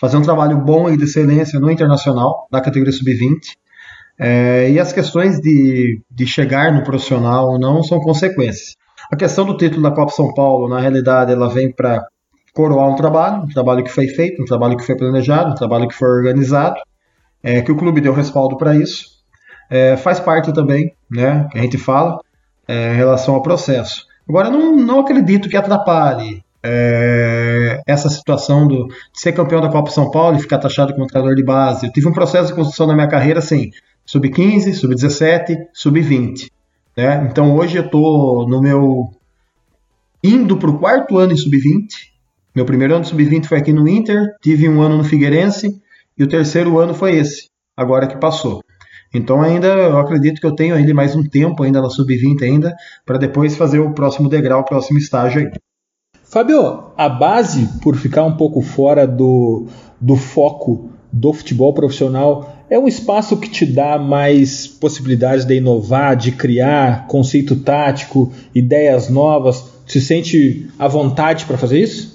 fazer 0.00 0.16
um 0.16 0.22
trabalho 0.22 0.58
bom 0.58 0.90
e 0.90 0.96
de 0.96 1.04
excelência 1.04 1.60
no 1.60 1.70
internacional 1.70 2.48
da 2.50 2.60
categoria 2.60 2.92
sub-20 2.92 3.38
é, 4.18 4.70
e 4.70 4.78
as 4.78 4.92
questões 4.92 5.40
de, 5.40 6.00
de 6.10 6.26
chegar 6.26 6.72
no 6.72 6.82
profissional 6.82 7.58
não 7.58 7.82
são 7.82 8.00
consequências. 8.00 8.76
A 9.10 9.16
questão 9.16 9.44
do 9.44 9.56
título 9.56 9.82
da 9.82 9.90
Copa 9.90 10.12
São 10.12 10.32
Paulo, 10.32 10.68
na 10.68 10.80
realidade, 10.80 11.32
ela 11.32 11.48
vem 11.48 11.72
para 11.72 12.06
coroar 12.54 12.88
um 12.88 12.94
trabalho, 12.94 13.42
um 13.42 13.48
trabalho 13.48 13.82
que 13.82 13.90
foi 13.90 14.08
feito, 14.08 14.42
um 14.42 14.44
trabalho 14.44 14.76
que 14.76 14.84
foi 14.84 14.96
planejado, 14.96 15.50
um 15.50 15.54
trabalho 15.54 15.88
que 15.88 15.94
foi 15.94 16.08
organizado, 16.08 16.76
é, 17.42 17.60
que 17.62 17.72
o 17.72 17.76
clube 17.76 18.00
deu 18.00 18.12
respaldo 18.12 18.56
para 18.56 18.74
isso. 18.76 19.11
É, 19.70 19.96
faz 19.96 20.20
parte 20.20 20.52
também, 20.52 20.94
né, 21.10 21.48
que 21.50 21.58
a 21.58 21.62
gente 21.62 21.78
fala, 21.78 22.20
é, 22.68 22.92
em 22.92 22.96
relação 22.96 23.34
ao 23.34 23.42
processo. 23.42 24.06
Agora, 24.28 24.50
não, 24.50 24.76
não 24.76 25.00
acredito 25.00 25.48
que 25.48 25.56
atrapalhe 25.56 26.42
é, 26.62 27.80
essa 27.86 28.08
situação 28.08 28.66
do, 28.68 28.86
de 28.86 29.20
ser 29.20 29.32
campeão 29.32 29.60
da 29.60 29.68
Copa 29.68 29.90
São 29.90 30.10
Paulo 30.10 30.36
e 30.36 30.40
ficar 30.40 30.58
taxado 30.58 30.94
como 30.94 31.06
treinador 31.06 31.34
de 31.34 31.44
base. 31.44 31.86
Eu 31.86 31.92
tive 31.92 32.08
um 32.08 32.12
processo 32.12 32.48
de 32.48 32.54
construção 32.54 32.86
na 32.86 32.94
minha 32.94 33.08
carreira 33.08 33.40
assim, 33.40 33.70
sub-15, 34.06 34.74
sub-17, 34.74 35.56
sub-20. 35.72 36.50
Né? 36.96 37.28
Então 37.30 37.56
hoje 37.56 37.76
eu 37.76 37.84
estou 37.84 38.48
no 38.48 38.60
meu. 38.60 39.10
indo 40.22 40.56
para 40.56 40.70
o 40.70 40.78
quarto 40.78 41.18
ano 41.18 41.32
em 41.32 41.36
sub-20. 41.36 42.12
Meu 42.54 42.64
primeiro 42.64 42.94
ano 42.94 43.02
de 43.02 43.10
sub-20 43.10 43.46
foi 43.46 43.58
aqui 43.58 43.72
no 43.72 43.88
Inter, 43.88 44.36
tive 44.40 44.68
um 44.68 44.82
ano 44.82 44.98
no 44.98 45.04
Figueirense 45.04 45.80
e 46.18 46.22
o 46.22 46.28
terceiro 46.28 46.78
ano 46.78 46.94
foi 46.94 47.16
esse, 47.16 47.48
agora 47.74 48.06
que 48.06 48.18
passou. 48.18 48.62
Então 49.12 49.42
ainda 49.42 49.66
eu 49.66 49.98
acredito 49.98 50.40
que 50.40 50.46
eu 50.46 50.54
tenho 50.54 50.74
ainda 50.74 50.94
mais 50.94 51.14
um 51.14 51.22
tempo 51.22 51.62
ainda 51.62 51.82
na 51.82 51.90
sub-20 51.90 52.42
ainda 52.42 52.74
para 53.04 53.18
depois 53.18 53.56
fazer 53.56 53.78
o 53.78 53.92
próximo 53.92 54.28
degrau, 54.28 54.60
o 54.60 54.64
próximo 54.64 54.98
estágio 54.98 55.40
aí. 55.40 55.50
Fábio, 56.24 56.84
a 56.96 57.08
base 57.10 57.68
por 57.82 57.94
ficar 57.96 58.24
um 58.24 58.36
pouco 58.36 58.62
fora 58.62 59.06
do, 59.06 59.66
do 60.00 60.16
foco 60.16 60.88
do 61.12 61.30
futebol 61.32 61.74
profissional 61.74 62.56
é 62.70 62.78
um 62.78 62.88
espaço 62.88 63.36
que 63.36 63.50
te 63.50 63.66
dá 63.66 63.98
mais 63.98 64.66
possibilidades 64.66 65.44
de 65.44 65.56
inovar, 65.56 66.16
de 66.16 66.32
criar 66.32 67.06
conceito 67.06 67.56
tático, 67.56 68.32
ideias 68.54 69.10
novas. 69.10 69.62
Se 69.86 70.00
sente 70.00 70.70
à 70.78 70.88
vontade 70.88 71.44
para 71.44 71.58
fazer 71.58 71.80
isso? 71.80 72.11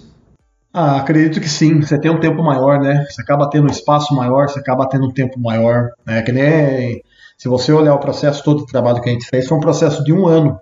Ah, 0.80 0.98
acredito 0.98 1.42
que 1.42 1.50
sim. 1.50 1.82
Você 1.82 2.00
tem 2.00 2.12
um 2.12 2.20
tempo 2.20 2.44
maior, 2.44 2.80
né? 2.80 3.04
Você 3.10 3.20
acaba 3.20 3.50
tendo 3.50 3.68
um 3.68 3.72
espaço 3.72 4.14
maior, 4.14 4.48
você 4.48 4.60
acaba 4.60 4.88
tendo 4.88 5.08
um 5.08 5.12
tempo 5.12 5.40
maior. 5.40 5.90
Né? 6.06 6.22
Que 6.22 6.32
nem 6.32 7.02
se 7.36 7.50
você 7.50 7.74
olhar 7.74 7.96
o 7.96 8.00
processo 8.00 8.44
todo 8.44 8.60
do 8.60 8.68
trabalho 8.68 9.02
que 9.02 9.10
a 9.10 9.12
gente 9.12 9.26
fez, 9.26 9.48
foi 9.48 9.58
um 9.58 9.60
processo 9.60 10.04
de 10.04 10.14
um 10.14 10.28
ano. 10.28 10.60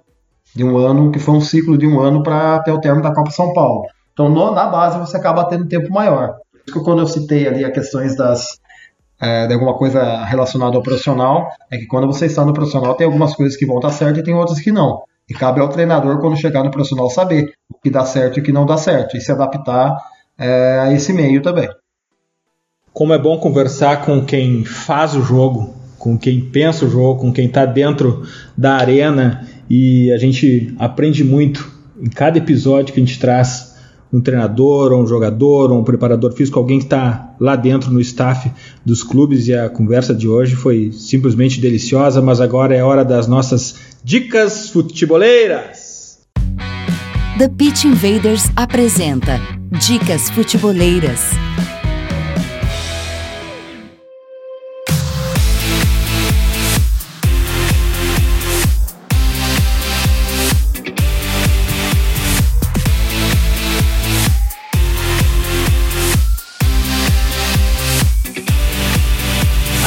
De 0.56 0.64
um 0.64 0.78
ano, 0.78 1.12
que 1.12 1.20
foi 1.20 1.36
um 1.36 1.42
ciclo 1.42 1.78
de 1.78 1.86
um 1.86 2.00
ano 2.00 2.24
para 2.24 2.56
até 2.56 2.72
o 2.72 2.80
termo 2.80 3.02
da 3.02 3.14
Copa 3.14 3.30
São 3.30 3.52
Paulo. 3.52 3.84
Então, 4.14 4.30
no, 4.30 4.52
na 4.56 4.68
base, 4.68 4.98
você 4.98 5.18
acaba 5.18 5.50
tendo 5.50 5.66
um 5.66 5.68
tempo 5.68 5.92
maior. 5.92 6.38
Quando 6.86 7.02
eu 7.02 7.08
citei 7.08 7.46
ali 7.46 7.66
as 7.66 7.74
questões 7.74 8.16
das, 8.16 8.58
é, 9.20 9.48
de 9.48 9.54
alguma 9.54 9.74
coisa 9.74 10.24
relacionada 10.24 10.78
ao 10.78 10.82
profissional, 10.82 11.50
é 11.70 11.78
que 11.78 11.88
quando 11.88 12.08
você 12.08 12.28
está 12.28 12.46
no 12.46 12.54
profissional 12.54 12.96
tem 12.96 13.06
algumas 13.06 13.36
coisas 13.36 13.58
que 13.58 13.66
vão 13.66 13.82
dar 13.82 13.90
certo 13.92 14.22
e 14.22 14.24
tem 14.24 14.34
outras 14.34 14.62
que 14.62 14.72
não. 14.72 15.04
E 15.28 15.34
cabe 15.34 15.60
ao 15.60 15.68
treinador, 15.68 16.20
quando 16.20 16.38
chegar 16.38 16.64
no 16.64 16.72
profissional, 16.72 17.10
saber 17.10 17.52
o 17.65 17.65
que 17.86 17.92
dá 17.92 18.04
certo 18.04 18.40
e 18.40 18.42
que 18.42 18.52
não 18.52 18.66
dá 18.66 18.78
certo, 18.78 19.16
e 19.16 19.22
se 19.22 19.32
adaptar 19.32 19.96
é, 20.40 20.80
a 20.80 20.92
esse 20.92 21.14
meio 21.14 21.40
também. 21.40 21.70
Como 22.92 23.14
é 23.14 23.18
bom 23.20 23.38
conversar 23.38 24.04
com 24.04 24.26
quem 24.26 24.66
faz 24.66 25.14
o 25.14 25.22
jogo, 25.22 25.76
com 26.00 26.18
quem 26.18 26.42
pensa 26.42 26.84
o 26.84 26.90
jogo, 26.90 27.22
com 27.22 27.32
quem 27.32 27.46
está 27.46 27.64
dentro 27.64 28.24
da 28.58 28.74
arena, 28.74 29.48
e 29.70 30.12
a 30.12 30.18
gente 30.18 30.74
aprende 30.80 31.24
muito 31.24 31.72
em 32.02 32.10
cada 32.10 32.40
episódio 32.40 32.92
que 32.92 33.00
a 33.00 33.06
gente 33.06 33.20
traz 33.20 33.76
um 34.12 34.20
treinador, 34.20 34.92
ou 34.92 35.04
um 35.04 35.06
jogador, 35.06 35.72
ou 35.72 35.80
um 35.80 35.84
preparador 35.84 36.32
físico, 36.32 36.58
alguém 36.58 36.80
que 36.80 36.86
está 36.86 37.36
lá 37.40 37.56
dentro 37.56 37.92
no 37.92 38.02
staff 38.02 38.52
dos 38.84 39.04
clubes. 39.04 39.48
E 39.48 39.54
a 39.54 39.70
conversa 39.70 40.16
de 40.16 40.28
hoje 40.28 40.56
foi 40.56 40.92
simplesmente 40.92 41.62
deliciosa, 41.62 42.20
mas 42.20 42.42
agora 42.42 42.74
é 42.74 42.84
hora 42.84 43.06
das 43.06 43.28
nossas 43.28 43.76
dicas 44.04 44.70
futeboleiras. 44.70 45.75
The 47.38 47.50
Pitch 47.50 47.84
Invaders 47.84 48.50
apresenta 48.56 49.42
Dicas 49.70 50.30
Futeboleiras. 50.30 51.32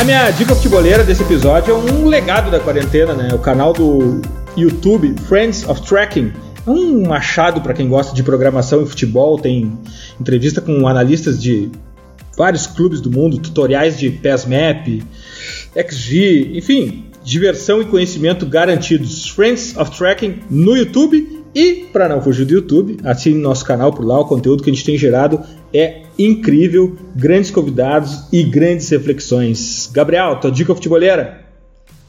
minha 0.09 0.31
dica 0.31 0.55
futebolera 0.55 1.05
desse 1.05 1.23
episódio 1.23 1.71
é 1.71 1.77
um 1.77 2.07
legado 2.07 2.51
da 2.51 2.59
quarentena, 2.59 3.13
né? 3.13 3.29
O 3.35 3.39
canal 3.39 3.75
do 3.75 4.23
YouTube 4.57 5.15
Friends 5.27 5.69
of 5.69 5.83
Tracking. 5.83 6.33
É 6.69 6.71
um 6.71 7.09
machado 7.09 7.63
para 7.63 7.73
quem 7.73 7.89
gosta 7.89 8.15
de 8.15 8.23
programação 8.23 8.83
e 8.83 8.87
futebol. 8.87 9.39
Tem 9.39 9.73
entrevista 10.21 10.61
com 10.61 10.87
analistas 10.87 11.43
de 11.43 11.71
vários 12.37 12.67
clubes 12.67 13.01
do 13.01 13.11
mundo, 13.11 13.39
tutoriais 13.39 13.99
de 13.99 14.11
PESMAP, 14.11 15.03
XG, 15.75 16.53
enfim, 16.55 17.07
diversão 17.25 17.81
e 17.81 17.87
conhecimento 17.87 18.45
garantidos. 18.45 19.31
Friends 19.31 19.75
of 19.79 19.97
Tracking 19.97 20.41
no 20.51 20.77
YouTube 20.77 21.43
E, 21.55 21.87
para 21.91 22.07
não 22.07 22.21
fugir 22.21 22.45
do 22.45 22.53
YouTube, 22.53 22.99
assine 23.03 23.41
nosso 23.41 23.65
canal 23.65 23.91
por 23.91 24.05
lá, 24.05 24.21
o 24.21 24.27
conteúdo 24.27 24.63
que 24.63 24.69
a 24.69 24.73
gente 24.73 24.85
tem 24.85 24.99
gerado 24.99 25.41
é 25.73 26.03
incrível, 26.19 26.95
grandes 27.17 27.51
convidados 27.51 28.25
e 28.31 28.43
grandes 28.43 28.91
reflexões. 28.91 29.89
Gabriel, 29.91 30.37
tua 30.39 30.53
dica 30.53 30.75
futebolera? 30.75 31.48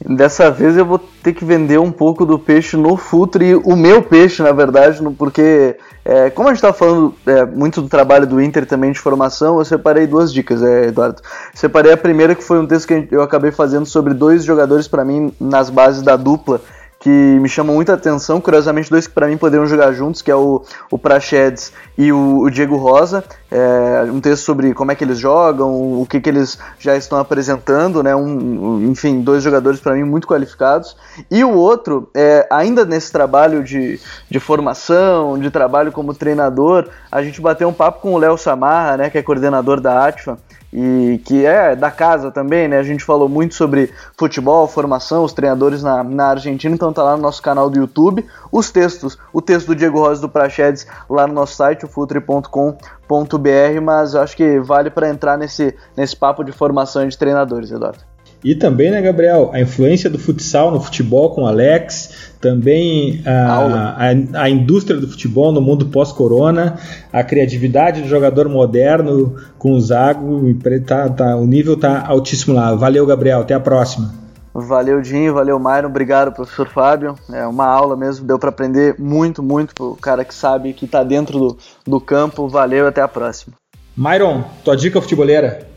Dessa 0.02 0.50
vez 0.50 0.78
eu 0.78 0.86
vou 0.86 0.98
ter 0.98 1.34
que 1.34 1.44
vender 1.44 1.78
um 1.78 1.92
pouco 1.92 2.24
do 2.24 2.38
peixe 2.38 2.74
no 2.74 2.96
Futre, 2.96 3.54
o 3.54 3.76
meu 3.76 4.02
peixe, 4.02 4.42
na 4.42 4.50
verdade, 4.50 4.98
porque 5.18 5.76
é, 6.02 6.30
como 6.30 6.48
a 6.48 6.52
gente 6.52 6.64
está 6.64 6.72
falando 6.72 7.14
é, 7.26 7.44
muito 7.44 7.82
do 7.82 7.88
trabalho 7.88 8.26
do 8.26 8.40
Inter 8.40 8.64
também 8.64 8.92
de 8.92 8.98
formação, 8.98 9.58
eu 9.58 9.64
separei 9.64 10.06
duas 10.06 10.32
dicas, 10.32 10.62
é, 10.62 10.86
Eduardo. 10.86 11.20
Separei 11.52 11.92
a 11.92 11.98
primeira, 11.98 12.34
que 12.34 12.42
foi 12.42 12.58
um 12.58 12.66
texto 12.66 12.86
que 12.86 13.08
eu 13.10 13.20
acabei 13.20 13.50
fazendo 13.50 13.84
sobre 13.84 14.14
dois 14.14 14.42
jogadores 14.42 14.88
para 14.88 15.04
mim 15.04 15.34
nas 15.38 15.68
bases 15.68 16.00
da 16.00 16.16
dupla, 16.16 16.62
que 17.00 17.08
me 17.08 17.48
chamam 17.48 17.74
muita 17.74 17.94
atenção, 17.94 18.42
curiosamente 18.42 18.90
dois 18.90 19.06
que 19.06 19.14
para 19.14 19.26
mim 19.26 19.38
poderiam 19.38 19.66
jogar 19.66 19.90
juntos, 19.92 20.20
que 20.20 20.30
é 20.30 20.36
o, 20.36 20.62
o 20.90 20.98
Prachedes 20.98 21.72
e 21.96 22.12
o, 22.12 22.40
o 22.40 22.50
Diego 22.50 22.76
Rosa, 22.76 23.24
é, 23.50 24.02
um 24.12 24.20
texto 24.20 24.44
sobre 24.44 24.74
como 24.74 24.92
é 24.92 24.94
que 24.94 25.02
eles 25.02 25.18
jogam, 25.18 25.98
o 25.98 26.06
que, 26.06 26.20
que 26.20 26.28
eles 26.28 26.58
já 26.78 26.94
estão 26.94 27.18
apresentando, 27.18 28.02
né, 28.02 28.14
um, 28.14 28.90
enfim, 28.90 29.22
dois 29.22 29.42
jogadores 29.42 29.80
para 29.80 29.94
mim 29.94 30.04
muito 30.04 30.28
qualificados, 30.28 30.94
e 31.30 31.42
o 31.42 31.54
outro, 31.54 32.10
é, 32.14 32.46
ainda 32.50 32.84
nesse 32.84 33.10
trabalho 33.10 33.64
de, 33.64 33.98
de 34.28 34.38
formação, 34.38 35.38
de 35.38 35.50
trabalho 35.50 35.90
como 35.92 36.12
treinador, 36.12 36.86
a 37.10 37.22
gente 37.22 37.40
bateu 37.40 37.66
um 37.66 37.72
papo 37.72 38.02
com 38.02 38.12
o 38.12 38.18
Léo 38.18 38.36
Samarra, 38.36 38.98
né, 38.98 39.10
que 39.10 39.16
é 39.16 39.22
coordenador 39.22 39.80
da 39.80 40.06
ATFA, 40.06 40.38
e 40.72 41.20
que 41.24 41.44
é 41.44 41.74
da 41.74 41.90
casa 41.90 42.30
também, 42.30 42.68
né? 42.68 42.78
A 42.78 42.82
gente 42.82 43.04
falou 43.04 43.28
muito 43.28 43.54
sobre 43.54 43.92
futebol, 44.16 44.66
formação, 44.68 45.24
os 45.24 45.32
treinadores 45.32 45.82
na, 45.82 46.04
na 46.04 46.28
Argentina, 46.28 46.74
então 46.74 46.92
tá 46.92 47.02
lá 47.02 47.16
no 47.16 47.22
nosso 47.22 47.42
canal 47.42 47.68
do 47.68 47.78
YouTube. 47.78 48.24
Os 48.52 48.70
textos, 48.70 49.18
o 49.32 49.42
texto 49.42 49.68
do 49.68 49.74
Diego 49.74 49.98
Rosa 49.98 50.20
do 50.20 50.28
Prachedes 50.28 50.86
lá 51.08 51.26
no 51.26 51.34
nosso 51.34 51.54
site, 51.54 51.86
futre.com.br, 51.86 53.80
mas 53.82 54.14
eu 54.14 54.20
acho 54.20 54.36
que 54.36 54.60
vale 54.60 54.90
para 54.90 55.08
entrar 55.08 55.36
nesse, 55.36 55.74
nesse 55.96 56.16
papo 56.16 56.44
de 56.44 56.52
formação 56.52 57.06
de 57.06 57.18
treinadores, 57.18 57.70
Eduardo. 57.70 58.09
E 58.42 58.54
também, 58.54 58.90
né, 58.90 59.02
Gabriel, 59.02 59.50
a 59.52 59.60
influência 59.60 60.08
do 60.08 60.18
futsal 60.18 60.70
no 60.70 60.80
futebol 60.80 61.34
com 61.34 61.42
o 61.42 61.46
Alex, 61.46 62.32
também 62.40 63.22
a, 63.26 64.06
a, 64.34 64.42
a, 64.42 64.48
indústria 64.48 64.98
do 64.98 65.06
futebol 65.06 65.52
no 65.52 65.60
mundo 65.60 65.86
pós-corona, 65.86 66.78
a 67.12 67.22
criatividade 67.22 68.00
do 68.00 68.08
jogador 68.08 68.48
moderno 68.48 69.36
com 69.58 69.72
o 69.72 69.80
Zago, 69.80 70.42
tá, 70.86 71.10
tá, 71.10 71.36
o 71.36 71.46
nível 71.46 71.76
tá 71.76 72.06
altíssimo 72.06 72.54
lá. 72.54 72.74
Valeu, 72.74 73.04
Gabriel, 73.04 73.40
até 73.40 73.52
a 73.52 73.60
próxima. 73.60 74.20
Valeu, 74.52 75.00
Dinho, 75.00 75.34
valeu, 75.34 75.60
Myron, 75.60 75.88
obrigado, 75.88 76.32
professor 76.32 76.68
Fábio. 76.68 77.14
É 77.32 77.46
uma 77.46 77.66
aula 77.66 77.96
mesmo, 77.96 78.26
deu 78.26 78.38
para 78.38 78.48
aprender 78.48 78.96
muito, 78.98 79.42
muito 79.42 79.74
pro 79.74 79.96
cara 79.96 80.24
que 80.24 80.34
sabe 80.34 80.72
que 80.72 80.88
tá 80.88 81.04
dentro 81.04 81.38
do, 81.38 81.58
do 81.86 82.00
campo. 82.00 82.48
Valeu, 82.48 82.86
até 82.86 83.00
a 83.00 83.06
próxima. 83.06 83.54
Myron, 83.96 84.42
tua 84.64 84.76
dica 84.76 85.00
futeboleira? 85.00 85.69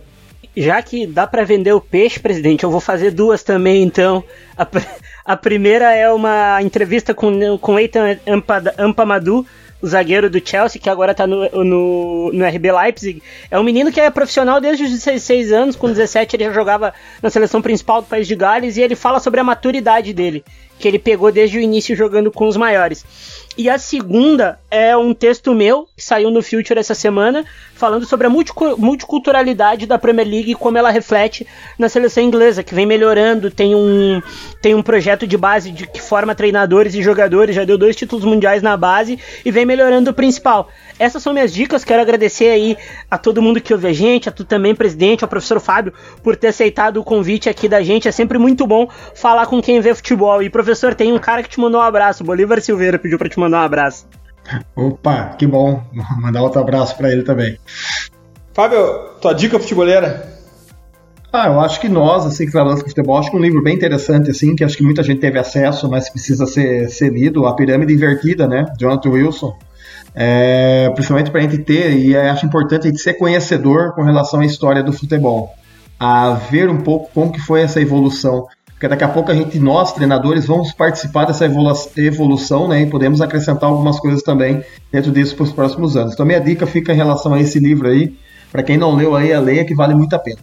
Já 0.55 0.81
que 0.81 1.07
dá 1.07 1.25
para 1.25 1.43
vender 1.43 1.73
o 1.73 1.81
peixe, 1.81 2.19
presidente, 2.19 2.63
eu 2.63 2.71
vou 2.71 2.79
fazer 2.79 3.11
duas 3.11 3.43
também, 3.43 3.83
então. 3.83 4.23
A, 4.55 4.67
a 5.25 5.37
primeira 5.37 5.91
é 5.93 6.11
uma 6.11 6.61
entrevista 6.61 7.13
com, 7.13 7.57
com 7.57 7.79
Eitan 7.79 8.19
Ampamadu, 8.77 9.45
o 9.83 9.87
zagueiro 9.87 10.29
do 10.29 10.41
Chelsea, 10.45 10.79
que 10.81 10.89
agora 10.89 11.13
tá 11.13 11.27
no, 11.27 11.49
no, 11.63 12.31
no, 12.31 12.45
RB 12.45 12.71
Leipzig. 12.71 13.21
É 13.51 13.59
um 13.59 13.63
menino 13.63 13.91
que 13.91 13.99
é 13.99 14.09
profissional 14.09 14.61
desde 14.61 14.85
os 14.85 14.91
16 14.91 15.51
anos, 15.51 15.75
com 15.75 15.87
17 15.89 16.37
ele 16.37 16.45
já 16.45 16.53
jogava 16.53 16.93
na 17.21 17.29
seleção 17.29 17.61
principal 17.61 18.01
do 18.01 18.07
país 18.07 18.25
de 18.25 18.33
Gales, 18.33 18.77
e 18.77 18.81
ele 18.81 18.95
fala 18.95 19.19
sobre 19.19 19.41
a 19.41 19.43
maturidade 19.43 20.13
dele, 20.13 20.45
que 20.79 20.87
ele 20.87 20.97
pegou 20.97 21.33
desde 21.33 21.57
o 21.57 21.61
início 21.61 21.97
jogando 21.97 22.31
com 22.31 22.47
os 22.47 22.55
maiores. 22.55 23.05
E 23.57 23.69
a 23.69 23.77
segunda 23.77 24.57
é 24.71 24.95
um 24.95 25.13
texto 25.13 25.53
meu 25.53 25.87
que 25.97 26.03
saiu 26.03 26.31
no 26.31 26.41
Future 26.41 26.79
essa 26.79 26.95
semana, 26.95 27.43
falando 27.83 28.05
sobre 28.05 28.25
a 28.25 28.29
multiculturalidade 28.29 29.85
da 29.85 29.99
Premier 29.99 30.25
League 30.25 30.51
e 30.51 30.55
como 30.55 30.77
ela 30.77 30.89
reflete 30.89 31.45
na 31.77 31.89
seleção 31.89 32.23
inglesa, 32.23 32.63
que 32.63 32.73
vem 32.73 32.85
melhorando, 32.85 33.51
tem 33.51 33.75
um, 33.75 34.21
tem 34.61 34.73
um 34.73 34.81
projeto 34.81 35.27
de 35.27 35.35
base 35.35 35.69
de 35.69 35.85
que 35.85 36.01
forma 36.01 36.33
treinadores 36.33 36.95
e 36.95 37.03
jogadores, 37.03 37.53
já 37.53 37.65
deu 37.65 37.77
dois 37.77 37.93
títulos 37.93 38.23
mundiais 38.23 38.61
na 38.61 38.77
base 38.77 39.19
e 39.43 39.51
vem 39.51 39.65
melhorando 39.65 40.11
o 40.11 40.13
principal. 40.13 40.69
Essas 40.97 41.21
são 41.21 41.33
minhas 41.33 41.53
dicas, 41.53 41.83
quero 41.83 42.01
agradecer 42.01 42.51
aí 42.51 42.77
a 43.11 43.17
todo 43.17 43.41
mundo 43.41 43.59
que 43.59 43.73
ouve 43.73 43.87
a 43.87 43.93
gente, 43.93 44.29
a 44.29 44.31
tu 44.31 44.45
também, 44.45 44.73
presidente, 44.73 45.25
ao 45.25 45.29
professor 45.29 45.59
Fábio, 45.59 45.91
por 46.23 46.37
ter 46.37 46.47
aceitado 46.47 47.01
o 47.01 47.03
convite 47.03 47.49
aqui 47.49 47.67
da 47.67 47.83
gente, 47.83 48.07
é 48.07 48.13
sempre 48.13 48.37
muito 48.37 48.65
bom 48.65 48.87
falar 49.13 49.45
com 49.47 49.61
quem 49.61 49.81
vê 49.81 49.93
futebol. 49.93 50.41
E 50.41 50.49
professor, 50.49 50.95
tem 50.95 51.11
um 51.11 51.19
cara 51.19 51.43
que 51.43 51.49
te 51.49 51.59
mandou 51.59 51.81
um 51.81 51.83
abraço, 51.83 52.23
Bolívar 52.23 52.61
Silveira 52.61 52.97
pediu 52.97 53.17
para 53.17 53.27
te 53.27 53.37
mandar 53.37 53.57
um 53.57 53.65
abraço. 53.65 54.22
Opa, 54.75 55.35
que 55.37 55.47
bom. 55.47 55.83
Vou 55.93 56.05
mandar 56.19 56.41
outro 56.41 56.61
abraço 56.61 56.95
para 56.97 57.11
ele 57.11 57.23
também. 57.23 57.57
Fábio, 58.53 58.79
tua 59.21 59.33
dica 59.33 59.59
futeboleira? 59.59 60.31
Ah, 61.31 61.47
eu 61.47 61.59
acho 61.59 61.81
que 61.81 61.89
nós, 61.89 62.27
assim, 62.27 62.45
que 62.45 62.51
trabalhamos 62.51 62.83
com 62.83 62.89
futebol, 62.89 63.17
acho 63.17 63.31
que 63.31 63.37
um 63.37 63.41
livro 63.41 63.63
bem 63.63 63.75
interessante, 63.75 64.29
assim, 64.29 64.55
que 64.55 64.63
acho 64.63 64.77
que 64.77 64.83
muita 64.83 65.01
gente 65.01 65.19
teve 65.19 65.39
acesso, 65.39 65.89
mas 65.89 66.07
precisa 66.07 66.45
ser, 66.45 66.89
ser 66.89 67.11
lido, 67.11 67.47
A 67.47 67.55
Pirâmide 67.55 67.93
Invertida, 67.93 68.47
né? 68.47 68.65
Jonathan 68.79 69.09
Wilson. 69.09 69.57
É, 70.13 70.91
principalmente 70.93 71.31
para 71.31 71.39
a 71.39 71.43
gente 71.43 71.57
ter, 71.63 71.97
e 71.97 72.15
acho 72.15 72.45
importante 72.45 72.85
a 72.85 72.91
gente 72.91 73.01
ser 73.01 73.15
conhecedor 73.15 73.95
com 73.95 74.03
relação 74.03 74.41
à 74.41 74.45
história 74.45 74.83
do 74.83 74.93
futebol, 74.93 75.55
a 75.99 76.33
ver 76.33 76.69
um 76.69 76.81
pouco 76.81 77.09
como 77.11 77.31
que 77.31 77.39
foi 77.39 77.61
essa 77.61 77.81
evolução 77.81 78.45
porque 78.83 78.89
daqui 78.89 79.03
a 79.05 79.07
pouco 79.07 79.31
a 79.31 79.33
gente, 79.33 79.57
nós, 79.59 79.93
treinadores, 79.93 80.45
vamos 80.45 80.73
participar 80.73 81.23
dessa 81.23 81.45
evolução 81.45 82.67
né, 82.67 82.81
e 82.81 82.85
podemos 82.85 83.21
acrescentar 83.21 83.69
algumas 83.69 83.97
coisas 83.97 84.21
também 84.21 84.61
dentro 84.91 85.09
disso 85.09 85.37
para 85.37 85.43
os 85.43 85.53
próximos 85.53 85.95
anos. 85.95 86.13
Então, 86.13 86.25
minha 86.25 86.41
dica 86.41 86.67
fica 86.67 86.91
em 86.91 86.97
relação 86.97 87.33
a 87.33 87.39
esse 87.39 87.59
livro 87.59 87.87
aí. 87.87 88.13
Para 88.51 88.61
quem 88.61 88.75
não 88.75 88.93
leu 88.93 89.15
aí, 89.15 89.31
a 89.31 89.39
leia 89.39 89.63
que 89.63 89.73
vale 89.73 89.95
muito 89.95 90.13
a 90.13 90.19
pena. 90.19 90.39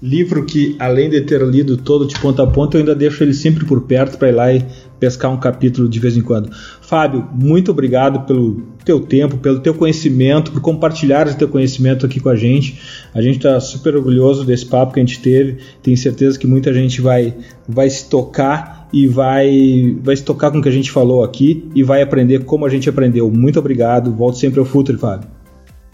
Livro 0.00 0.44
que, 0.44 0.76
além 0.78 1.10
de 1.10 1.20
ter 1.22 1.42
lido 1.42 1.76
todo 1.76 2.06
de 2.06 2.18
ponta 2.20 2.44
a 2.44 2.46
ponta, 2.46 2.76
eu 2.76 2.80
ainda 2.80 2.94
deixo 2.94 3.24
ele 3.24 3.34
sempre 3.34 3.64
por 3.64 3.80
perto 3.80 4.16
para 4.16 4.28
ir 4.28 4.32
lá 4.32 4.52
e 4.52 4.64
pescar 5.00 5.32
um 5.32 5.36
capítulo 5.36 5.88
de 5.88 5.98
vez 5.98 6.16
em 6.16 6.22
quando. 6.22 6.50
Fábio, 6.80 7.28
muito 7.32 7.72
obrigado 7.72 8.24
pelo 8.24 8.62
teu 8.84 9.00
tempo, 9.00 9.38
pelo 9.38 9.58
teu 9.58 9.74
conhecimento, 9.74 10.52
por 10.52 10.60
compartilhar 10.60 11.26
o 11.26 11.34
teu 11.34 11.48
conhecimento 11.48 12.06
aqui 12.06 12.20
com 12.20 12.28
a 12.28 12.36
gente. 12.36 12.80
A 13.12 13.20
gente 13.20 13.38
está 13.38 13.58
super 13.58 13.96
orgulhoso 13.96 14.44
desse 14.44 14.66
papo 14.66 14.94
que 14.94 15.00
a 15.00 15.04
gente 15.04 15.20
teve. 15.20 15.58
Tenho 15.82 15.96
certeza 15.96 16.38
que 16.38 16.46
muita 16.46 16.72
gente 16.72 17.00
vai, 17.00 17.34
vai 17.68 17.90
se 17.90 18.08
tocar 18.08 18.88
e 18.92 19.08
vai, 19.08 19.96
vai 20.00 20.16
se 20.16 20.22
tocar 20.22 20.52
com 20.52 20.58
o 20.58 20.62
que 20.62 20.68
a 20.68 20.72
gente 20.72 20.92
falou 20.92 21.24
aqui 21.24 21.68
e 21.74 21.82
vai 21.82 22.02
aprender 22.02 22.44
como 22.44 22.64
a 22.64 22.68
gente 22.68 22.88
aprendeu. 22.88 23.28
Muito 23.30 23.58
obrigado. 23.58 24.12
Volto 24.12 24.38
sempre 24.38 24.60
ao 24.60 24.64
Futre, 24.64 24.96
Fábio. 24.96 25.37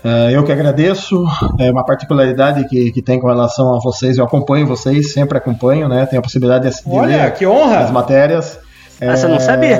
Uh, 0.04 0.30
eu 0.30 0.44
que 0.44 0.52
agradeço. 0.52 1.24
É 1.58 1.70
uma 1.70 1.84
particularidade 1.84 2.68
que, 2.68 2.92
que 2.92 3.00
tem 3.00 3.18
com 3.18 3.26
relação 3.26 3.74
a 3.74 3.80
vocês. 3.80 4.18
Eu 4.18 4.24
acompanho 4.24 4.66
vocês, 4.66 5.12
sempre 5.12 5.38
acompanho, 5.38 5.88
né? 5.88 6.04
Tenho 6.04 6.20
a 6.20 6.22
possibilidade 6.22 6.68
de, 6.68 6.76
de 6.76 6.90
Olha, 6.90 7.16
ler 7.16 7.34
que 7.34 7.46
honra. 7.46 7.78
as 7.78 7.90
matérias. 7.90 8.58
Ah, 9.00 9.16
você 9.16 9.26
não 9.26 9.40
sabia? 9.40 9.78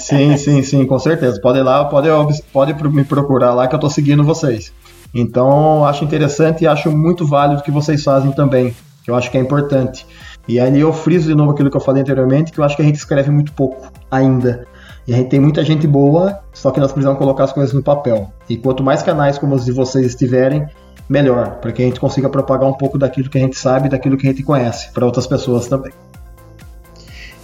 sim, 0.00 0.36
sim, 0.36 0.62
sim, 0.62 0.84
com 0.84 0.98
certeza. 0.98 1.40
Pode 1.40 1.58
ir 1.58 1.62
lá, 1.62 1.84
pode, 1.84 2.08
pode 2.52 2.74
me 2.88 3.04
procurar 3.04 3.54
lá 3.54 3.68
que 3.68 3.74
eu 3.74 3.78
estou 3.78 3.90
seguindo 3.90 4.24
vocês. 4.24 4.72
Então, 5.14 5.84
acho 5.84 6.04
interessante 6.04 6.64
e 6.64 6.66
acho 6.66 6.90
muito 6.90 7.24
válido 7.24 7.60
o 7.60 7.64
que 7.64 7.70
vocês 7.70 8.02
fazem 8.02 8.32
também, 8.32 8.74
que 9.04 9.10
eu 9.10 9.14
acho 9.14 9.30
que 9.30 9.38
é 9.38 9.40
importante. 9.40 10.04
E 10.46 10.58
aí 10.58 10.80
eu 10.80 10.92
friso 10.92 11.28
de 11.28 11.34
novo 11.34 11.52
aquilo 11.52 11.70
que 11.70 11.76
eu 11.76 11.80
falei 11.80 12.02
anteriormente, 12.02 12.52
que 12.52 12.58
eu 12.58 12.64
acho 12.64 12.76
que 12.76 12.82
a 12.82 12.84
gente 12.84 12.96
escreve 12.96 13.30
muito 13.30 13.52
pouco 13.52 13.90
ainda. 14.10 14.66
E 15.06 15.12
a 15.12 15.16
gente 15.16 15.28
tem 15.28 15.40
muita 15.40 15.64
gente 15.64 15.86
boa, 15.86 16.40
só 16.52 16.70
que 16.70 16.80
nós 16.80 16.90
precisamos 16.90 17.18
colocar 17.18 17.44
as 17.44 17.52
coisas 17.52 17.74
no 17.74 17.82
papel. 17.82 18.30
E 18.48 18.56
quanto 18.56 18.82
mais 18.82 19.02
canais 19.02 19.36
como 19.36 19.54
os 19.54 19.64
de 19.64 19.72
vocês 19.72 20.06
estiverem, 20.06 20.66
melhor, 21.08 21.56
para 21.60 21.72
que 21.72 21.82
a 21.82 21.84
gente 21.84 22.00
consiga 22.00 22.28
propagar 22.28 22.68
um 22.68 22.72
pouco 22.72 22.98
daquilo 22.98 23.28
que 23.28 23.36
a 23.36 23.40
gente 23.40 23.58
sabe, 23.58 23.88
daquilo 23.88 24.16
que 24.16 24.26
a 24.26 24.30
gente 24.30 24.42
conhece, 24.42 24.90
para 24.92 25.04
outras 25.04 25.26
pessoas 25.26 25.66
também. 25.66 25.92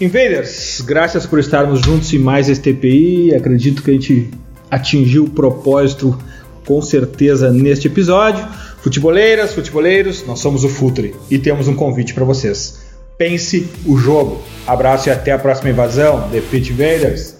Invaders, 0.01 0.81
graças 0.81 1.27
por 1.27 1.39
estarmos 1.39 1.81
juntos 1.81 2.13
em 2.15 2.19
mais 2.19 2.49
este 2.49 2.73
TPI. 2.73 3.35
Acredito 3.35 3.83
que 3.83 3.91
a 3.91 3.95
gente 3.95 4.31
atingiu 4.71 5.25
o 5.25 5.31
propósito 5.31 6.19
com 6.65 6.81
certeza 6.81 7.51
neste 7.51 7.89
episódio. 7.89 8.47
Futeboleiras, 8.81 9.53
futeboleiros, 9.53 10.25
nós 10.27 10.39
somos 10.39 10.65
o 10.65 10.71
Futre 10.71 11.15
e 11.31 11.39
temos 11.39 11.69
um 11.69 11.75
convite 11.75 12.15
para 12.15 12.25
vocês. 12.25 12.81
Pense 13.19 13.69
o 13.85 13.99
jogo. 13.99 14.41
Abraço 14.67 15.11
e 15.11 15.13
até 15.13 15.33
a 15.33 15.39
próxima 15.39 15.69
invasão. 15.69 16.31
The 16.31 16.41
Pit 16.41 16.73
Invaders. 16.73 17.40